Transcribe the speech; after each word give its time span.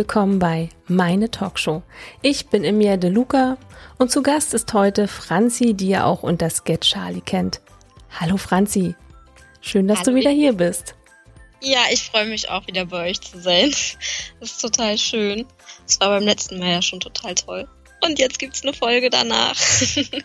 Willkommen 0.00 0.38
bei 0.38 0.70
Meine 0.86 1.30
Talkshow. 1.30 1.82
Ich 2.22 2.46
bin 2.46 2.64
Emilia 2.64 2.96
De 2.96 3.10
Luca 3.10 3.58
und 3.98 4.10
zu 4.10 4.22
Gast 4.22 4.54
ist 4.54 4.72
heute 4.72 5.06
Franzi, 5.06 5.74
die 5.74 5.88
ihr 5.88 6.06
auch 6.06 6.22
unter 6.22 6.48
Sketch 6.48 6.92
Charlie 6.92 7.20
kennt. 7.20 7.60
Hallo 8.18 8.38
Franzi, 8.38 8.94
schön, 9.60 9.86
dass 9.88 9.98
Hallo. 9.98 10.12
du 10.12 10.14
wieder 10.14 10.30
hier 10.30 10.54
bist. 10.54 10.94
Ja, 11.60 11.80
ich 11.92 12.04
freue 12.04 12.24
mich 12.24 12.48
auch 12.48 12.66
wieder 12.66 12.86
bei 12.86 13.10
euch 13.10 13.20
zu 13.20 13.42
sein. 13.42 13.68
Das 13.68 13.96
ist 14.52 14.62
total 14.62 14.96
schön. 14.96 15.44
Das 15.84 16.00
war 16.00 16.08
beim 16.08 16.24
letzten 16.24 16.60
Mal 16.60 16.70
ja 16.70 16.80
schon 16.80 17.00
total 17.00 17.34
toll. 17.34 17.68
Und 18.02 18.18
jetzt 18.18 18.38
gibt's 18.38 18.62
eine 18.62 18.72
Folge 18.72 19.10
danach. 19.10 19.56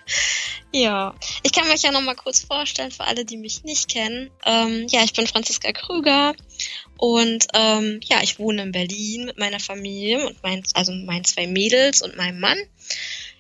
ja, 0.73 1.15
ich 1.43 1.51
kann 1.51 1.67
mich 1.67 1.83
ja 1.83 1.91
noch 1.91 2.01
mal 2.01 2.15
kurz 2.15 2.39
vorstellen 2.39 2.91
für 2.91 3.03
alle, 3.03 3.25
die 3.25 3.37
mich 3.37 3.63
nicht 3.63 3.89
kennen. 3.89 4.31
Ähm, 4.45 4.87
ja, 4.89 5.03
ich 5.03 5.13
bin 5.13 5.27
Franziska 5.27 5.71
Krüger 5.71 6.33
und 6.97 7.47
ähm, 7.53 7.99
ja, 8.03 8.21
ich 8.23 8.39
wohne 8.39 8.63
in 8.63 8.71
Berlin 8.71 9.25
mit 9.25 9.37
meiner 9.37 9.59
Familie 9.59 10.25
und 10.25 10.41
mein, 10.43 10.63
also 10.73 10.91
meinen 10.93 11.25
zwei 11.25 11.47
Mädels 11.47 12.01
und 12.01 12.15
meinem 12.15 12.39
Mann. 12.39 12.57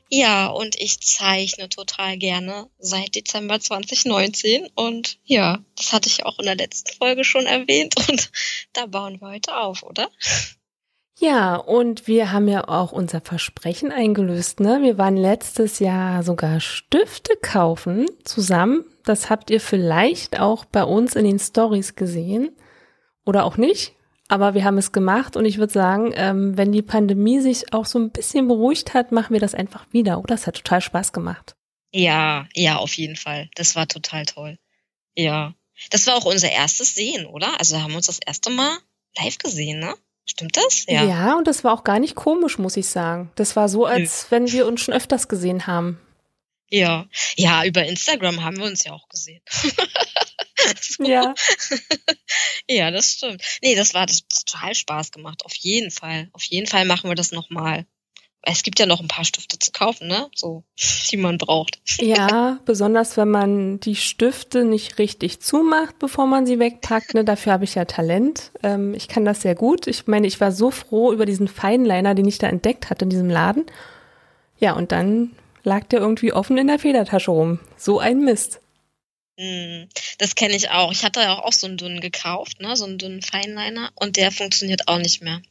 Ja, 0.09 0.47
und 0.47 0.79
ich 0.79 0.99
zeichne 0.99 1.67
total 1.67 2.17
gerne 2.17 2.69
seit 2.77 3.15
Dezember 3.15 3.59
2019 3.59 4.67
und 4.75 5.17
ja, 5.25 5.63
das 5.75 5.93
hatte 5.93 6.09
ich 6.09 6.25
auch 6.25 6.37
in 6.37 6.45
der 6.45 6.55
letzten 6.55 6.95
Folge 6.95 7.23
schon 7.23 7.47
erwähnt 7.47 7.95
und 8.09 8.31
da 8.73 8.85
bauen 8.85 9.19
wir 9.19 9.29
heute 9.29 9.57
auf, 9.57 9.83
oder? 9.83 10.09
Ja, 11.17 11.55
und 11.55 12.07
wir 12.07 12.33
haben 12.33 12.49
ja 12.49 12.67
auch 12.67 12.91
unser 12.91 13.21
Versprechen 13.21 13.91
eingelöst, 13.91 14.59
ne? 14.59 14.81
Wir 14.81 14.97
waren 14.97 15.15
letztes 15.15 15.79
Jahr 15.79 16.23
sogar 16.23 16.59
Stifte 16.59 17.37
kaufen 17.41 18.05
zusammen. 18.25 18.83
Das 19.05 19.29
habt 19.29 19.49
ihr 19.49 19.61
vielleicht 19.61 20.39
auch 20.39 20.65
bei 20.65 20.83
uns 20.83 21.15
in 21.15 21.23
den 21.23 21.39
Stories 21.39 21.95
gesehen 21.95 22.49
oder 23.25 23.45
auch 23.45 23.55
nicht. 23.55 23.93
Aber 24.27 24.55
wir 24.55 24.65
haben 24.65 24.77
es 24.77 24.91
gemacht 24.91 25.37
und 25.37 25.45
ich 25.45 25.57
würde 25.57 25.71
sagen, 25.71 26.11
ähm, 26.15 26.57
wenn 26.57 26.71
die 26.71 26.81
Pandemie 26.81 27.39
sich 27.39 27.73
auch 27.73 27.85
so 27.85 27.99
ein 27.99 28.11
bisschen 28.11 28.47
beruhigt 28.47 28.93
hat, 28.93 29.11
machen 29.11 29.33
wir 29.33 29.39
das 29.39 29.53
einfach 29.53 29.85
wieder, 29.91 30.17
oder? 30.17 30.35
Das 30.35 30.47
hat 30.47 30.55
total 30.55 30.81
Spaß 30.81 31.13
gemacht. 31.13 31.55
Ja, 31.93 32.47
ja, 32.53 32.77
auf 32.77 32.93
jeden 32.95 33.15
Fall. 33.15 33.49
Das 33.55 33.75
war 33.75 33.87
total 33.87 34.25
toll. 34.25 34.57
Ja. 35.15 35.53
Das 35.91 36.07
war 36.07 36.15
auch 36.15 36.25
unser 36.25 36.51
erstes 36.51 36.95
Sehen, 36.95 37.25
oder? 37.25 37.59
Also 37.59 37.81
haben 37.81 37.91
wir 37.91 37.97
uns 37.97 38.07
das 38.07 38.19
erste 38.19 38.49
Mal 38.49 38.75
live 39.17 39.37
gesehen, 39.37 39.79
ne? 39.79 39.93
Stimmt 40.25 40.57
das? 40.57 40.85
Ja. 40.87 41.03
Ja, 41.03 41.37
und 41.37 41.47
das 41.47 41.63
war 41.63 41.73
auch 41.73 41.83
gar 41.83 41.99
nicht 41.99 42.15
komisch, 42.15 42.57
muss 42.57 42.77
ich 42.77 42.87
sagen. 42.87 43.31
Das 43.35 43.55
war 43.55 43.69
so, 43.69 43.85
als 43.85 44.27
wenn 44.31 44.51
wir 44.51 44.65
uns 44.65 44.81
schon 44.81 44.93
öfters 44.93 45.27
gesehen 45.27 45.67
haben. 45.67 45.99
Ja, 46.69 47.07
ja, 47.35 47.63
über 47.63 47.85
Instagram 47.85 48.43
haben 48.43 48.57
wir 48.57 48.65
uns 48.65 48.83
ja 48.83 48.91
auch 48.91 49.07
gesehen. 49.07 49.41
so. 50.81 51.03
Ja. 51.05 51.35
ja, 52.69 52.89
das 52.89 53.11
stimmt. 53.11 53.43
Nee, 53.61 53.75
das 53.75 53.93
war 53.93 54.05
das 54.05 54.27
total 54.27 54.73
Spaß 54.73 55.11
gemacht. 55.11 55.45
Auf 55.45 55.53
jeden 55.55 55.91
Fall. 55.91 56.29
Auf 56.31 56.43
jeden 56.43 56.65
Fall 56.65 56.85
machen 56.85 57.09
wir 57.09 57.15
das 57.15 57.31
nochmal 57.31 57.85
es 58.45 58.63
gibt 58.63 58.79
ja 58.79 58.85
noch 58.85 59.01
ein 59.01 59.07
paar 59.07 59.25
Stifte 59.25 59.57
zu 59.59 59.71
kaufen, 59.71 60.07
ne? 60.07 60.29
So, 60.35 60.63
die 61.11 61.17
man 61.17 61.37
braucht. 61.37 61.79
Ja, 62.01 62.59
besonders 62.65 63.17
wenn 63.17 63.29
man 63.29 63.79
die 63.79 63.95
Stifte 63.95 64.63
nicht 64.63 64.99
richtig 64.99 65.39
zumacht, 65.39 65.97
bevor 65.97 66.27
man 66.27 66.45
sie 66.45 66.59
wegpackt. 66.59 67.13
Ne? 67.13 67.23
Dafür 67.23 67.53
habe 67.53 67.63
ich 67.63 67.75
ja 67.75 67.85
Talent. 67.85 68.51
Ähm, 68.63 68.93
ich 68.93 69.07
kann 69.07 69.25
das 69.25 69.41
sehr 69.41 69.55
gut. 69.55 69.87
Ich 69.87 70.07
meine, 70.07 70.27
ich 70.27 70.39
war 70.39 70.51
so 70.51 70.71
froh 70.71 71.11
über 71.11 71.25
diesen 71.25 71.47
Feinliner, 71.47 72.13
den 72.13 72.27
ich 72.27 72.37
da 72.37 72.47
entdeckt 72.47 72.89
hatte 72.89 73.05
in 73.05 73.09
diesem 73.09 73.29
Laden. 73.29 73.65
Ja, 74.59 74.73
und 74.73 74.91
dann 74.91 75.31
lag 75.63 75.85
der 75.85 75.99
irgendwie 75.99 76.33
offen 76.33 76.57
in 76.57 76.67
der 76.67 76.79
Federtasche 76.79 77.31
rum. 77.31 77.59
So 77.77 77.99
ein 77.99 78.19
Mist. 78.19 78.59
Hm, 79.37 79.89
das 80.17 80.35
kenne 80.35 80.55
ich 80.55 80.69
auch. 80.69 80.91
Ich 80.91 81.03
hatte 81.03 81.21
ja 81.21 81.39
auch 81.39 81.53
so 81.53 81.67
einen 81.67 81.77
dünnen 81.77 82.01
gekauft, 82.01 82.61
ne? 82.61 82.75
So 82.75 82.85
einen 82.85 82.97
dünnen 82.97 83.21
Feinliner 83.21 83.91
und 83.95 84.17
der 84.17 84.31
funktioniert 84.31 84.87
auch 84.87 84.99
nicht 84.99 85.21
mehr. 85.21 85.41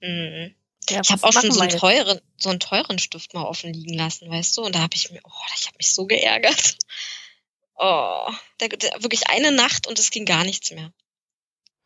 Mhm. 0.00 0.54
Ja, 0.90 1.00
ich 1.02 1.10
habe 1.10 1.22
auch 1.24 1.32
schon 1.32 1.50
so 1.50 1.60
einen, 1.60 1.76
teuren, 1.76 2.20
so 2.36 2.50
einen 2.50 2.60
teuren 2.60 2.98
Stift 2.98 3.34
mal 3.34 3.44
offen 3.44 3.72
liegen 3.72 3.94
lassen, 3.94 4.30
weißt 4.30 4.56
du? 4.56 4.62
Und 4.62 4.74
da 4.74 4.80
habe 4.80 4.94
ich 4.94 5.10
mir, 5.10 5.20
oh, 5.24 5.52
ich 5.56 5.66
habe 5.66 5.76
mich 5.78 5.92
so 5.94 6.06
geärgert. 6.06 6.76
Oh, 7.80 8.28
der, 8.58 8.70
der, 8.70 9.04
wirklich 9.04 9.30
eine 9.30 9.52
Nacht 9.52 9.86
und 9.86 10.00
es 10.00 10.10
ging 10.10 10.24
gar 10.24 10.42
nichts 10.42 10.72
mehr. 10.72 10.92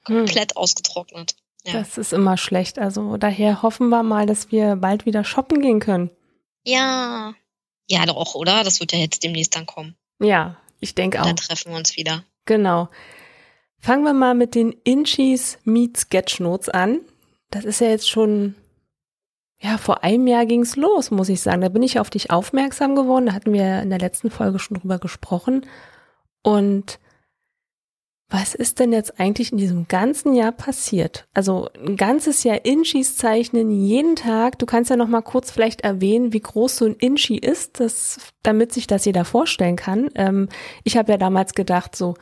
Komplett 0.04 0.52
hm. 0.52 0.56
ausgetrocknet. 0.56 1.36
Ja. 1.64 1.74
Das 1.74 1.98
ist 1.98 2.14
immer 2.14 2.38
schlecht. 2.38 2.78
Also 2.78 3.18
daher 3.18 3.60
hoffen 3.60 3.90
wir 3.90 4.02
mal, 4.02 4.24
dass 4.24 4.50
wir 4.50 4.76
bald 4.76 5.04
wieder 5.04 5.22
shoppen 5.22 5.60
gehen 5.60 5.80
können. 5.80 6.10
Ja. 6.64 7.34
Ja, 7.88 8.06
doch, 8.06 8.34
oder? 8.34 8.64
Das 8.64 8.80
wird 8.80 8.92
ja 8.92 8.98
jetzt 9.00 9.22
demnächst 9.22 9.54
dann 9.54 9.66
kommen. 9.66 9.94
Ja, 10.18 10.56
ich 10.80 10.94
denke 10.94 11.20
auch. 11.20 11.26
Dann 11.26 11.36
treffen 11.36 11.72
wir 11.72 11.76
uns 11.76 11.96
wieder. 11.96 12.24
Genau. 12.46 12.88
Fangen 13.78 14.04
wir 14.04 14.14
mal 14.14 14.34
mit 14.34 14.54
den 14.54 14.72
Inchis 14.84 15.58
Meet 15.64 15.98
Sketchnotes 15.98 16.68
an. 16.68 17.00
Das 17.50 17.64
ist 17.64 17.80
ja 17.80 17.88
jetzt 17.88 18.08
schon 18.08 18.54
ja, 19.62 19.78
vor 19.78 20.02
einem 20.02 20.26
Jahr 20.26 20.44
ging's 20.44 20.74
los, 20.74 21.12
muss 21.12 21.28
ich 21.28 21.40
sagen. 21.40 21.60
Da 21.60 21.68
bin 21.68 21.84
ich 21.84 22.00
auf 22.00 22.10
dich 22.10 22.32
aufmerksam 22.32 22.96
geworden. 22.96 23.26
Da 23.26 23.32
hatten 23.32 23.52
wir 23.52 23.80
in 23.80 23.90
der 23.90 24.00
letzten 24.00 24.28
Folge 24.28 24.58
schon 24.58 24.78
drüber 24.78 24.98
gesprochen. 24.98 25.66
Und 26.42 26.98
was 28.28 28.54
ist 28.56 28.80
denn 28.80 28.92
jetzt 28.92 29.20
eigentlich 29.20 29.52
in 29.52 29.58
diesem 29.58 29.86
ganzen 29.86 30.34
Jahr 30.34 30.50
passiert? 30.50 31.28
Also 31.32 31.68
ein 31.86 31.96
ganzes 31.96 32.42
Jahr 32.42 32.64
Inchis 32.64 33.16
zeichnen, 33.16 33.70
jeden 33.70 34.16
Tag. 34.16 34.58
Du 34.58 34.66
kannst 34.66 34.90
ja 34.90 34.96
noch 34.96 35.06
mal 35.06 35.22
kurz 35.22 35.52
vielleicht 35.52 35.82
erwähnen, 35.82 36.32
wie 36.32 36.40
groß 36.40 36.78
so 36.78 36.86
ein 36.86 36.96
Inchi 36.96 37.36
ist, 37.36 37.78
das, 37.78 38.18
damit 38.42 38.72
sich 38.72 38.88
das 38.88 39.04
jeder 39.04 39.24
vorstellen 39.24 39.76
kann. 39.76 40.08
Ähm, 40.16 40.48
ich 40.82 40.96
habe 40.96 41.12
ja 41.12 41.18
damals 41.18 41.54
gedacht 41.54 41.94
so, 41.94 42.14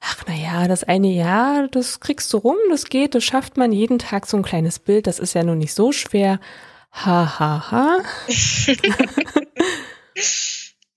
ach 0.00 0.24
na 0.26 0.34
ja, 0.34 0.68
das 0.68 0.84
eine 0.84 1.12
Jahr, 1.12 1.68
das 1.68 2.00
kriegst 2.00 2.32
du 2.32 2.38
rum, 2.38 2.56
das 2.70 2.86
geht, 2.86 3.14
das 3.14 3.24
schafft 3.24 3.58
man 3.58 3.72
jeden 3.72 3.98
Tag 3.98 4.26
so 4.26 4.38
ein 4.38 4.44
kleines 4.44 4.78
Bild. 4.78 5.06
Das 5.06 5.18
ist 5.18 5.34
ja 5.34 5.42
nun 5.42 5.58
nicht 5.58 5.74
so 5.74 5.92
schwer. 5.92 6.38
Ha, 7.04 7.38
ha, 7.38 7.70
ha. 7.70 8.02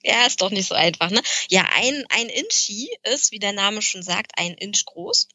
ja, 0.03 0.25
ist 0.25 0.41
doch 0.41 0.49
nicht 0.49 0.67
so 0.67 0.75
einfach, 0.75 1.09
ne? 1.09 1.21
Ja, 1.49 1.67
ein, 1.73 2.05
ein 2.09 2.29
Inchi 2.29 2.89
ist, 3.03 3.33
wie 3.33 3.39
der 3.39 3.51
Name 3.51 3.81
schon 3.81 4.01
sagt, 4.01 4.31
ein 4.37 4.53
Inch 4.53 4.85
groß. 4.85 5.27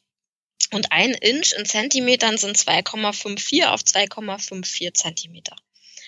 Und 0.71 0.91
ein 0.91 1.13
Inch 1.13 1.53
in 1.53 1.65
Zentimetern 1.65 2.37
sind 2.37 2.57
2,54 2.57 3.67
auf 3.67 3.81
2,54 3.81 4.93
Zentimeter. 4.95 5.55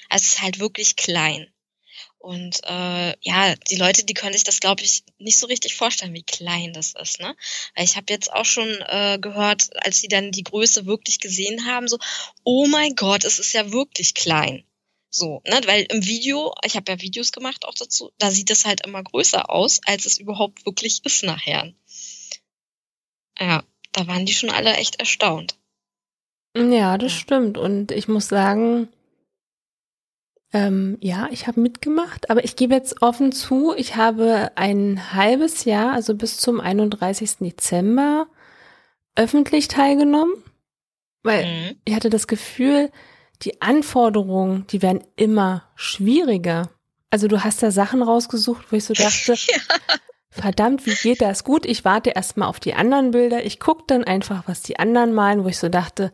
Also 0.09 0.23
es 0.23 0.29
ist 0.29 0.41
halt 0.41 0.59
wirklich 0.59 0.95
klein. 0.95 1.47
Und 2.27 2.59
äh, 2.65 3.13
ja, 3.21 3.55
die 3.69 3.77
Leute, 3.77 4.03
die 4.03 4.13
können 4.13 4.33
sich 4.33 4.43
das, 4.43 4.59
glaube 4.59 4.83
ich, 4.83 5.05
nicht 5.17 5.39
so 5.39 5.47
richtig 5.47 5.77
vorstellen, 5.77 6.13
wie 6.13 6.23
klein 6.23 6.73
das 6.73 6.93
ist. 7.01 7.21
Ne? 7.21 7.33
Weil 7.73 7.85
ich 7.85 7.95
habe 7.95 8.07
jetzt 8.09 8.33
auch 8.33 8.43
schon 8.43 8.67
äh, 8.67 9.17
gehört, 9.17 9.69
als 9.85 10.01
sie 10.01 10.09
dann 10.09 10.33
die 10.33 10.43
Größe 10.43 10.85
wirklich 10.85 11.21
gesehen 11.21 11.65
haben, 11.65 11.87
so, 11.87 11.97
oh 12.43 12.67
mein 12.67 12.95
Gott, 12.95 13.23
es 13.23 13.39
ist 13.39 13.53
ja 13.53 13.71
wirklich 13.71 14.13
klein. 14.13 14.65
So, 15.09 15.41
ne? 15.47 15.61
Weil 15.67 15.83
im 15.83 16.05
Video, 16.05 16.53
ich 16.65 16.75
habe 16.75 16.91
ja 16.91 16.99
Videos 16.99 17.31
gemacht 17.31 17.63
auch 17.63 17.75
dazu, 17.75 18.11
da 18.17 18.29
sieht 18.29 18.51
es 18.51 18.65
halt 18.65 18.85
immer 18.85 19.01
größer 19.03 19.49
aus, 19.49 19.79
als 19.85 20.05
es 20.05 20.17
überhaupt 20.17 20.65
wirklich 20.65 21.05
ist 21.05 21.23
nachher. 21.23 21.71
Ja, 23.39 23.63
da 23.93 24.05
waren 24.07 24.25
die 24.25 24.33
schon 24.33 24.49
alle 24.49 24.75
echt 24.75 24.97
erstaunt. 24.97 25.55
Ja, 26.57 26.97
das 26.97 27.13
stimmt. 27.13 27.57
Und 27.57 27.93
ich 27.93 28.09
muss 28.09 28.27
sagen, 28.27 28.89
ähm, 30.53 30.97
ja, 31.01 31.27
ich 31.31 31.47
habe 31.47 31.59
mitgemacht, 31.59 32.29
aber 32.29 32.43
ich 32.43 32.55
gebe 32.55 32.73
jetzt 32.73 33.01
offen 33.01 33.31
zu, 33.31 33.73
ich 33.75 33.95
habe 33.95 34.51
ein 34.55 35.13
halbes 35.13 35.65
Jahr, 35.65 35.93
also 35.93 36.15
bis 36.15 36.37
zum 36.37 36.61
31. 36.61 37.37
Dezember, 37.39 38.27
öffentlich 39.15 39.67
teilgenommen, 39.67 40.33
weil 41.23 41.45
mhm. 41.45 41.75
ich 41.83 41.95
hatte 41.95 42.09
das 42.09 42.27
Gefühl, 42.27 42.91
die 43.41 43.61
Anforderungen, 43.61 44.65
die 44.67 44.81
werden 44.81 45.03
immer 45.15 45.63
schwieriger. 45.75 46.69
Also 47.09 47.27
du 47.27 47.43
hast 47.43 47.61
da 47.61 47.71
Sachen 47.71 48.01
rausgesucht, 48.01 48.71
wo 48.71 48.77
ich 48.77 48.85
so 48.85 48.93
dachte, 48.93 49.33
ja. 49.47 49.75
verdammt, 50.29 50.85
wie 50.85 50.95
geht 50.95 51.21
das? 51.21 51.43
Gut, 51.43 51.65
ich 51.65 51.83
warte 51.83 52.11
erstmal 52.11 52.47
auf 52.47 52.59
die 52.59 52.73
anderen 52.73 53.11
Bilder, 53.11 53.43
ich 53.43 53.59
gucke 53.59 53.83
dann 53.87 54.05
einfach, 54.05 54.43
was 54.47 54.61
die 54.61 54.79
anderen 54.79 55.13
malen, 55.13 55.43
wo 55.43 55.49
ich 55.49 55.57
so 55.57 55.67
dachte, 55.67 56.13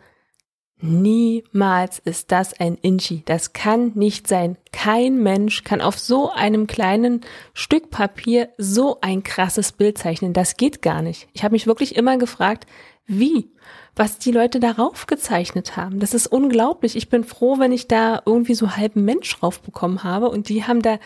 Niemals 0.82 2.00
ist 2.00 2.32
das 2.32 2.60
ein 2.60 2.76
Inchi. 2.76 3.24
Das 3.26 3.54
kann 3.54 3.94
nicht 3.96 4.28
sein. 4.28 4.58
Kein 4.74 5.24
Mensch 5.24 5.64
kann 5.64 5.80
auf 5.80 5.98
so 5.98 6.30
einem 6.32 6.68
kleinen 6.68 7.22
Stück 7.54 7.90
Papier 7.90 8.50
so 8.58 8.98
ein 9.00 9.24
krasses 9.24 9.72
Bild 9.72 9.98
zeichnen. 9.98 10.34
Das 10.34 10.58
geht 10.58 10.82
gar 10.82 11.02
nicht. 11.02 11.30
Ich 11.34 11.44
habe 11.44 11.54
mich 11.54 11.68
wirklich 11.68 11.96
immer 11.96 12.18
gefragt, 12.18 12.68
wie, 13.06 13.52
was 13.96 14.18
die 14.18 14.32
Leute 14.32 14.60
darauf 14.60 15.08
gezeichnet 15.08 15.78
haben. 15.78 16.00
Das 16.00 16.14
ist 16.14 16.28
unglaublich. 16.28 16.96
Ich 16.96 17.10
bin 17.10 17.24
froh, 17.24 17.60
wenn 17.60 17.72
ich 17.72 17.88
da 17.88 18.22
irgendwie 18.26 18.56
so 18.56 18.76
halben 18.76 19.06
Mensch 19.06 19.38
drauf 19.38 19.62
bekommen 19.62 20.04
habe 20.04 20.30
und 20.30 20.50
die 20.50 20.66
haben 20.66 20.82
da 20.82 21.00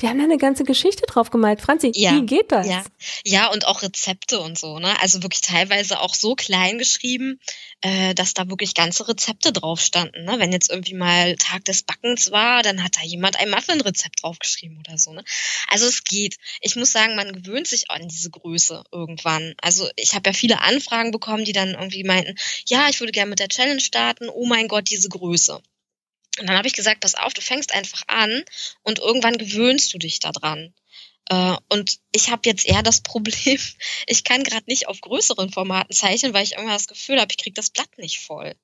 Die 0.00 0.08
haben 0.08 0.18
da 0.18 0.24
eine 0.24 0.36
ganze 0.36 0.64
Geschichte 0.64 1.04
drauf 1.06 1.30
gemalt. 1.30 1.60
Franzi, 1.60 1.90
ja, 1.94 2.12
wie 2.14 2.26
geht 2.26 2.52
das? 2.52 2.66
Ja. 2.66 2.84
ja, 3.24 3.46
und 3.50 3.66
auch 3.66 3.82
Rezepte 3.82 4.40
und 4.40 4.58
so, 4.58 4.78
ne? 4.78 5.00
Also 5.00 5.22
wirklich 5.22 5.40
teilweise 5.40 6.00
auch 6.00 6.14
so 6.14 6.34
klein 6.34 6.78
geschrieben, 6.78 7.40
äh, 7.80 8.14
dass 8.14 8.34
da 8.34 8.48
wirklich 8.48 8.74
ganze 8.74 9.08
Rezepte 9.08 9.52
drauf 9.52 9.80
standen. 9.80 10.24
Ne? 10.24 10.38
Wenn 10.38 10.52
jetzt 10.52 10.70
irgendwie 10.70 10.94
mal 10.94 11.36
Tag 11.36 11.64
des 11.64 11.82
Backens 11.82 12.30
war, 12.30 12.62
dann 12.62 12.82
hat 12.82 12.96
da 12.96 13.02
jemand 13.02 13.38
ein 13.38 13.50
Muffin-Rezept 13.50 14.22
draufgeschrieben 14.22 14.78
oder 14.78 14.98
so. 14.98 15.12
Ne? 15.12 15.24
Also 15.68 15.86
es 15.86 16.04
geht. 16.04 16.36
Ich 16.60 16.76
muss 16.76 16.92
sagen, 16.92 17.16
man 17.16 17.32
gewöhnt 17.32 17.66
sich 17.66 17.90
an 17.90 18.08
diese 18.08 18.30
Größe 18.30 18.84
irgendwann. 18.92 19.54
Also 19.60 19.88
ich 19.96 20.14
habe 20.14 20.30
ja 20.30 20.34
viele 20.34 20.60
Anfragen 20.60 21.10
bekommen, 21.10 21.44
die 21.44 21.52
dann 21.52 21.70
irgendwie 21.70 22.04
meinten, 22.04 22.36
ja, 22.66 22.88
ich 22.88 23.00
würde 23.00 23.12
gerne 23.12 23.30
mit 23.30 23.38
der 23.38 23.48
Challenge 23.48 23.80
starten. 23.80 24.28
Oh 24.28 24.46
mein 24.46 24.68
Gott, 24.68 24.90
diese 24.90 25.08
Größe. 25.08 25.60
Und 26.38 26.48
dann 26.48 26.56
habe 26.56 26.68
ich 26.68 26.74
gesagt, 26.74 27.00
pass 27.00 27.14
auf, 27.14 27.34
du 27.34 27.40
fängst 27.40 27.72
einfach 27.72 28.02
an 28.06 28.44
und 28.82 28.98
irgendwann 28.98 29.38
gewöhnst 29.38 29.92
du 29.94 29.98
dich 29.98 30.20
daran. 30.20 30.74
Äh, 31.28 31.56
und 31.68 31.98
ich 32.12 32.30
habe 32.30 32.42
jetzt 32.44 32.66
eher 32.66 32.82
das 32.82 33.00
Problem, 33.02 33.58
ich 34.06 34.24
kann 34.24 34.44
gerade 34.44 34.64
nicht 34.66 34.88
auf 34.88 35.00
größeren 35.00 35.50
Formaten 35.50 35.94
zeichnen, 35.94 36.34
weil 36.34 36.44
ich 36.44 36.52
immer 36.52 36.72
das 36.72 36.88
Gefühl 36.88 37.20
habe, 37.20 37.32
ich 37.32 37.38
kriege 37.38 37.54
das 37.54 37.70
Blatt 37.70 37.98
nicht 37.98 38.20
voll. 38.20 38.54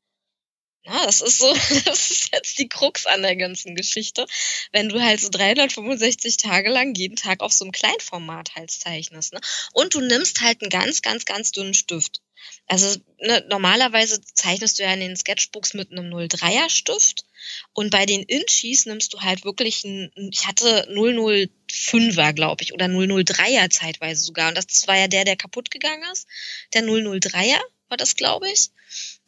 Ja, 0.85 1.07
das 1.07 1.21
ist 1.21 1.39
so, 1.39 1.53
das 1.85 2.11
ist 2.11 2.31
jetzt 2.33 2.59
die 2.59 2.69
Krux 2.69 3.07
an 3.07 3.23
der 3.23 3.37
ganzen 3.37 3.77
Geschichte. 3.77 4.27
Wenn 4.73 4.89
du 4.89 5.01
halt 5.01 5.21
so 5.21 5.29
365 5.29 6.37
Tage 6.39 6.71
lang 6.71 6.95
jeden 6.95 7.17
Tag 7.17 7.41
auf 7.41 7.53
so 7.53 7.65
einem 7.65 7.73
Kleinformat 7.73 8.57
halt 8.57 8.71
zeichnest, 8.71 9.33
ne? 9.33 9.41
Und 9.73 9.95
du 9.95 10.01
nimmst 10.01 10.41
halt 10.41 10.61
einen 10.61 10.71
ganz, 10.71 11.03
ganz, 11.03 11.25
ganz 11.25 11.53
dünnen 11.53 11.75
Stift. 11.75 12.21
Also 12.67 12.99
ne, 13.21 13.45
normalerweise 13.49 14.21
zeichnest 14.35 14.79
du 14.79 14.83
ja 14.83 14.93
in 14.93 15.01
den 15.01 15.17
Sketchbooks 15.17 15.75
mit 15.75 15.93
einem 15.93 16.13
03er 16.13 16.69
Stift 16.71 17.25
und 17.73 17.91
bei 17.91 18.07
den 18.07 18.23
Inchis 18.23 18.87
nimmst 18.87 19.15
du 19.15 19.21
halt 19.21 19.45
wirklich 19.45 19.85
ein, 19.85 20.11
ich 20.33 20.47
hatte 20.47 20.89
005er, 20.91 22.33
glaube 22.33 22.63
ich, 22.65 22.73
oder 22.73 22.87
003er 22.87 23.71
zeitweise 23.71 24.23
sogar. 24.23 24.49
Und 24.49 24.57
das 24.57 24.87
war 24.89 24.97
ja 24.97 25.09
der, 25.09 25.25
der 25.25 25.37
kaputt 25.37 25.71
gegangen 25.71 26.03
ist. 26.13 26.27
Der 26.75 26.83
003er 26.83 27.61
war 27.89 27.97
das, 27.97 28.17
glaube 28.17 28.51
ich. 28.51 28.71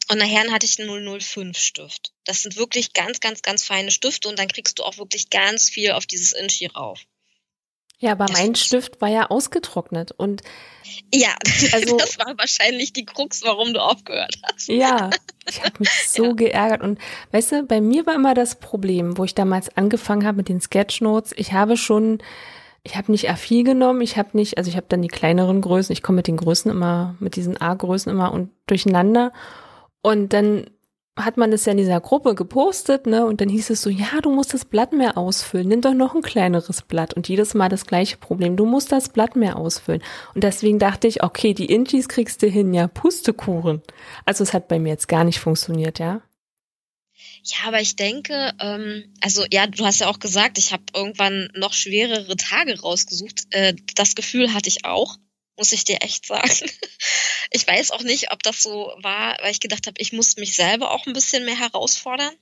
Und 0.09 0.19
nachher 0.19 0.51
hatte 0.51 0.65
ich 0.65 0.79
einen 0.79 1.19
005 1.19 1.57
Stift. 1.57 2.13
Das 2.25 2.43
sind 2.43 2.57
wirklich 2.57 2.93
ganz, 2.93 3.19
ganz, 3.19 3.41
ganz 3.41 3.63
feine 3.63 3.91
Stifte 3.91 4.27
und 4.29 4.37
dann 4.37 4.47
kriegst 4.47 4.77
du 4.79 4.83
auch 4.83 4.97
wirklich 4.97 5.29
ganz 5.29 5.69
viel 5.69 5.91
auf 5.91 6.05
dieses 6.05 6.33
Inchi 6.33 6.67
rauf. 6.67 6.99
Ja, 7.97 8.11
aber 8.11 8.25
das 8.25 8.37
mein 8.37 8.55
Stift 8.55 8.99
war 9.01 9.07
ja 9.07 9.29
ausgetrocknet 9.29 10.11
und 10.11 10.41
ja, 11.13 11.33
also 11.71 11.97
das 11.97 12.19
war 12.19 12.37
wahrscheinlich 12.37 12.93
die 12.93 13.05
Krux, 13.05 13.41
warum 13.43 13.73
du 13.73 13.81
aufgehört 13.81 14.35
hast. 14.43 14.67
Ja, 14.67 15.09
ich 15.49 15.63
habe 15.63 15.75
mich 15.79 15.89
so 16.07 16.25
ja. 16.25 16.33
geärgert 16.33 16.81
und 16.81 16.99
weißt 17.31 17.51
du, 17.53 17.63
bei 17.63 17.79
mir 17.79 18.05
war 18.05 18.15
immer 18.15 18.33
das 18.33 18.59
Problem, 18.59 19.17
wo 19.17 19.23
ich 19.23 19.33
damals 19.33 19.75
angefangen 19.77 20.25
habe 20.25 20.37
mit 20.37 20.49
den 20.49 20.61
Sketchnotes, 20.61 21.33
ich 21.37 21.53
habe 21.53 21.77
schon 21.77 22.21
ich 22.83 22.95
habe 22.95 23.11
nicht 23.11 23.31
A4 23.31 23.63
genommen, 23.63 24.01
ich 24.01 24.15
habe 24.15 24.29
nicht, 24.33 24.59
also 24.59 24.69
ich 24.69 24.77
habe 24.77 24.85
dann 24.87 25.01
die 25.01 25.07
kleineren 25.07 25.59
Größen, 25.59 25.91
ich 25.91 26.03
komme 26.03 26.17
mit 26.17 26.27
den 26.27 26.37
Größen 26.37 26.69
immer, 26.69 27.15
mit 27.19 27.35
diesen 27.35 27.59
A-Größen 27.59 28.11
immer 28.11 28.31
und 28.31 28.51
durcheinander. 28.67 29.33
Und 30.05 30.33
dann 30.33 30.67
hat 31.17 31.35
man 31.35 31.51
es 31.51 31.65
ja 31.65 31.71
in 31.71 31.79
dieser 31.79 31.99
Gruppe 31.99 32.35
gepostet, 32.35 33.07
ne? 33.07 33.25
Und 33.25 33.41
dann 33.41 33.49
hieß 33.49 33.71
es 33.71 33.81
so, 33.81 33.89
ja, 33.89 34.21
du 34.21 34.29
musst 34.29 34.53
das 34.53 34.63
Blatt 34.63 34.93
mehr 34.93 35.17
ausfüllen, 35.17 35.67
nimm 35.67 35.81
doch 35.81 35.95
noch 35.95 36.13
ein 36.13 36.21
kleineres 36.21 36.83
Blatt. 36.83 37.15
Und 37.15 37.27
jedes 37.27 37.55
Mal 37.55 37.69
das 37.69 37.87
gleiche 37.87 38.17
Problem, 38.17 38.55
du 38.55 38.67
musst 38.67 38.91
das 38.91 39.09
Blatt 39.09 39.35
mehr 39.35 39.57
ausfüllen. 39.57 40.03
Und 40.35 40.43
deswegen 40.43 40.77
dachte 40.77 41.07
ich, 41.07 41.23
okay, 41.23 41.55
die 41.55 41.65
Inchis 41.65 42.07
kriegst 42.07 42.43
du 42.43 42.47
hin, 42.47 42.71
ja, 42.71 42.87
Pustekuchen. 42.87 43.81
Also 44.25 44.43
es 44.43 44.53
hat 44.53 44.67
bei 44.67 44.77
mir 44.77 44.89
jetzt 44.89 45.07
gar 45.07 45.23
nicht 45.23 45.39
funktioniert, 45.39 45.97
ja. 45.97 46.21
Ja, 47.41 47.57
aber 47.65 47.81
ich 47.81 47.95
denke, 47.95 48.53
ähm, 48.59 49.11
also 49.21 49.43
ja, 49.49 49.65
du 49.65 49.85
hast 49.85 50.01
ja 50.01 50.07
auch 50.07 50.19
gesagt, 50.19 50.59
ich 50.59 50.71
habe 50.71 50.83
irgendwann 50.93 51.49
noch 51.55 51.73
schwerere 51.73 52.37
Tage 52.37 52.79
rausgesucht. 52.79 53.47
Äh, 53.49 53.73
das 53.95 54.13
Gefühl 54.13 54.53
hatte 54.53 54.69
ich 54.69 54.85
auch 54.85 55.17
muss 55.57 55.71
ich 55.71 55.85
dir 55.85 56.01
echt 56.01 56.25
sagen. 56.25 56.69
Ich 57.51 57.65
weiß 57.65 57.91
auch 57.91 58.01
nicht, 58.01 58.33
ob 58.33 58.43
das 58.43 58.61
so 58.61 58.91
war, 58.97 59.37
weil 59.39 59.51
ich 59.51 59.61
gedacht 59.61 59.87
habe, 59.87 60.01
ich 60.01 60.11
muss 60.11 60.35
mich 60.35 60.55
selber 60.55 60.91
auch 60.91 61.05
ein 61.05 61.13
bisschen 61.13 61.45
mehr 61.45 61.57
herausfordern. 61.57 62.35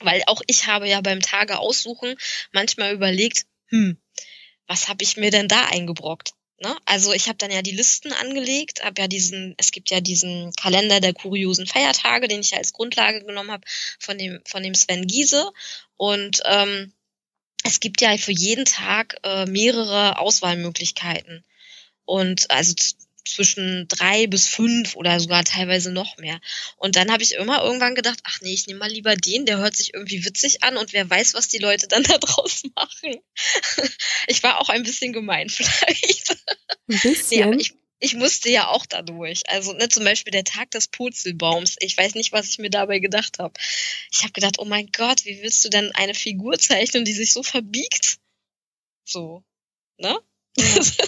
Weil 0.00 0.22
auch 0.26 0.40
ich 0.46 0.66
habe 0.66 0.88
ja 0.88 1.00
beim 1.00 1.20
Tage 1.20 1.58
aussuchen 1.58 2.14
manchmal 2.52 2.92
überlegt, 2.92 3.46
hm, 3.68 4.00
was 4.66 4.88
habe 4.88 5.02
ich 5.02 5.16
mir 5.16 5.30
denn 5.30 5.48
da 5.48 5.66
eingebrockt? 5.66 6.34
Ne? 6.62 6.76
Also 6.84 7.12
ich 7.12 7.28
habe 7.28 7.38
dann 7.38 7.50
ja 7.50 7.62
die 7.62 7.70
Listen 7.70 8.12
angelegt, 8.12 8.84
habe 8.84 9.00
ja 9.00 9.08
diesen, 9.08 9.54
es 9.56 9.72
gibt 9.72 9.90
ja 9.90 10.00
diesen 10.00 10.52
Kalender 10.52 11.00
der 11.00 11.14
kuriosen 11.14 11.66
Feiertage, 11.66 12.28
den 12.28 12.40
ich 12.40 12.50
ja 12.50 12.58
als 12.58 12.74
Grundlage 12.74 13.24
genommen 13.24 13.50
habe 13.50 13.66
von 13.98 14.18
dem 14.18 14.40
von 14.46 14.62
dem 14.62 14.74
Sven 14.74 15.06
Giese 15.06 15.50
und 15.96 16.42
ähm, 16.44 16.92
es 17.64 17.80
gibt 17.80 18.00
ja 18.00 18.16
für 18.18 18.32
jeden 18.32 18.66
Tag 18.66 19.16
äh, 19.22 19.46
mehrere 19.46 20.18
Auswahlmöglichkeiten 20.18 21.44
und 22.10 22.50
also 22.50 22.74
zwischen 23.24 23.86
drei 23.86 24.26
bis 24.26 24.48
fünf 24.48 24.96
oder 24.96 25.20
sogar 25.20 25.44
teilweise 25.44 25.92
noch 25.92 26.16
mehr. 26.16 26.40
Und 26.76 26.96
dann 26.96 27.12
habe 27.12 27.22
ich 27.22 27.34
immer 27.34 27.62
irgendwann 27.62 27.94
gedacht, 27.94 28.18
ach 28.24 28.40
nee, 28.40 28.52
ich 28.52 28.66
nehme 28.66 28.80
mal 28.80 28.90
lieber 28.90 29.14
den, 29.14 29.46
der 29.46 29.58
hört 29.58 29.76
sich 29.76 29.94
irgendwie 29.94 30.24
witzig 30.24 30.64
an 30.64 30.76
und 30.76 30.92
wer 30.92 31.08
weiß, 31.08 31.34
was 31.34 31.46
die 31.46 31.58
Leute 31.58 31.86
dann 31.86 32.02
da 32.02 32.18
draus 32.18 32.64
machen. 32.74 33.20
Ich 34.26 34.42
war 34.42 34.60
auch 34.60 34.70
ein 34.70 34.82
bisschen 34.82 35.12
gemein 35.12 35.48
vielleicht. 35.50 36.36
Ein 36.88 36.98
bisschen? 37.00 37.50
Nee, 37.50 37.56
ich, 37.60 37.74
ich 38.00 38.14
musste 38.14 38.50
ja 38.50 38.66
auch 38.66 38.86
da 38.86 39.02
durch. 39.02 39.48
Also 39.48 39.72
ne, 39.72 39.88
zum 39.88 40.02
Beispiel 40.02 40.32
der 40.32 40.42
Tag 40.42 40.72
des 40.72 40.88
Purzelbaums. 40.88 41.76
Ich 41.78 41.96
weiß 41.96 42.16
nicht, 42.16 42.32
was 42.32 42.48
ich 42.48 42.58
mir 42.58 42.70
dabei 42.70 42.98
gedacht 42.98 43.38
habe. 43.38 43.54
Ich 44.10 44.24
habe 44.24 44.32
gedacht, 44.32 44.58
oh 44.58 44.64
mein 44.64 44.88
Gott, 44.88 45.24
wie 45.26 45.40
willst 45.42 45.64
du 45.64 45.68
denn 45.68 45.92
eine 45.94 46.14
Figur 46.14 46.58
zeichnen, 46.58 47.04
die 47.04 47.12
sich 47.12 47.32
so 47.32 47.44
verbiegt? 47.44 48.18
So, 49.04 49.44
ne? 49.96 50.18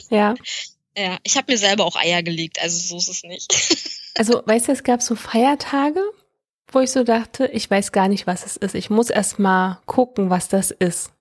Ja. 0.09 0.37
Ja, 0.97 1.19
ich 1.23 1.37
habe 1.37 1.53
mir 1.53 1.59
selber 1.59 1.85
auch 1.85 1.97
Eier 1.97 2.23
gelegt, 2.23 2.61
also 2.61 2.79
so 2.79 2.97
ist 2.99 3.09
es 3.09 3.23
nicht. 3.25 3.55
Also, 4.15 4.43
weißt 4.45 4.69
du, 4.69 4.73
es 4.73 4.85
gab 4.85 5.01
so 5.01 5.15
Feiertage, 5.17 6.03
wo 6.69 6.81
ich 6.81 6.91
so 6.91 7.03
dachte, 7.03 7.47
ich 7.47 7.71
weiß 7.71 7.93
gar 7.93 8.09
nicht, 8.09 8.27
was 8.27 8.45
es 8.45 8.59
ist. 8.59 8.75
Ich 8.75 8.91
muss 8.91 9.09
erst 9.09 9.39
mal 9.39 9.81
gucken, 9.87 10.29
was 10.29 10.49
das 10.49 10.71
ist. 10.71 11.13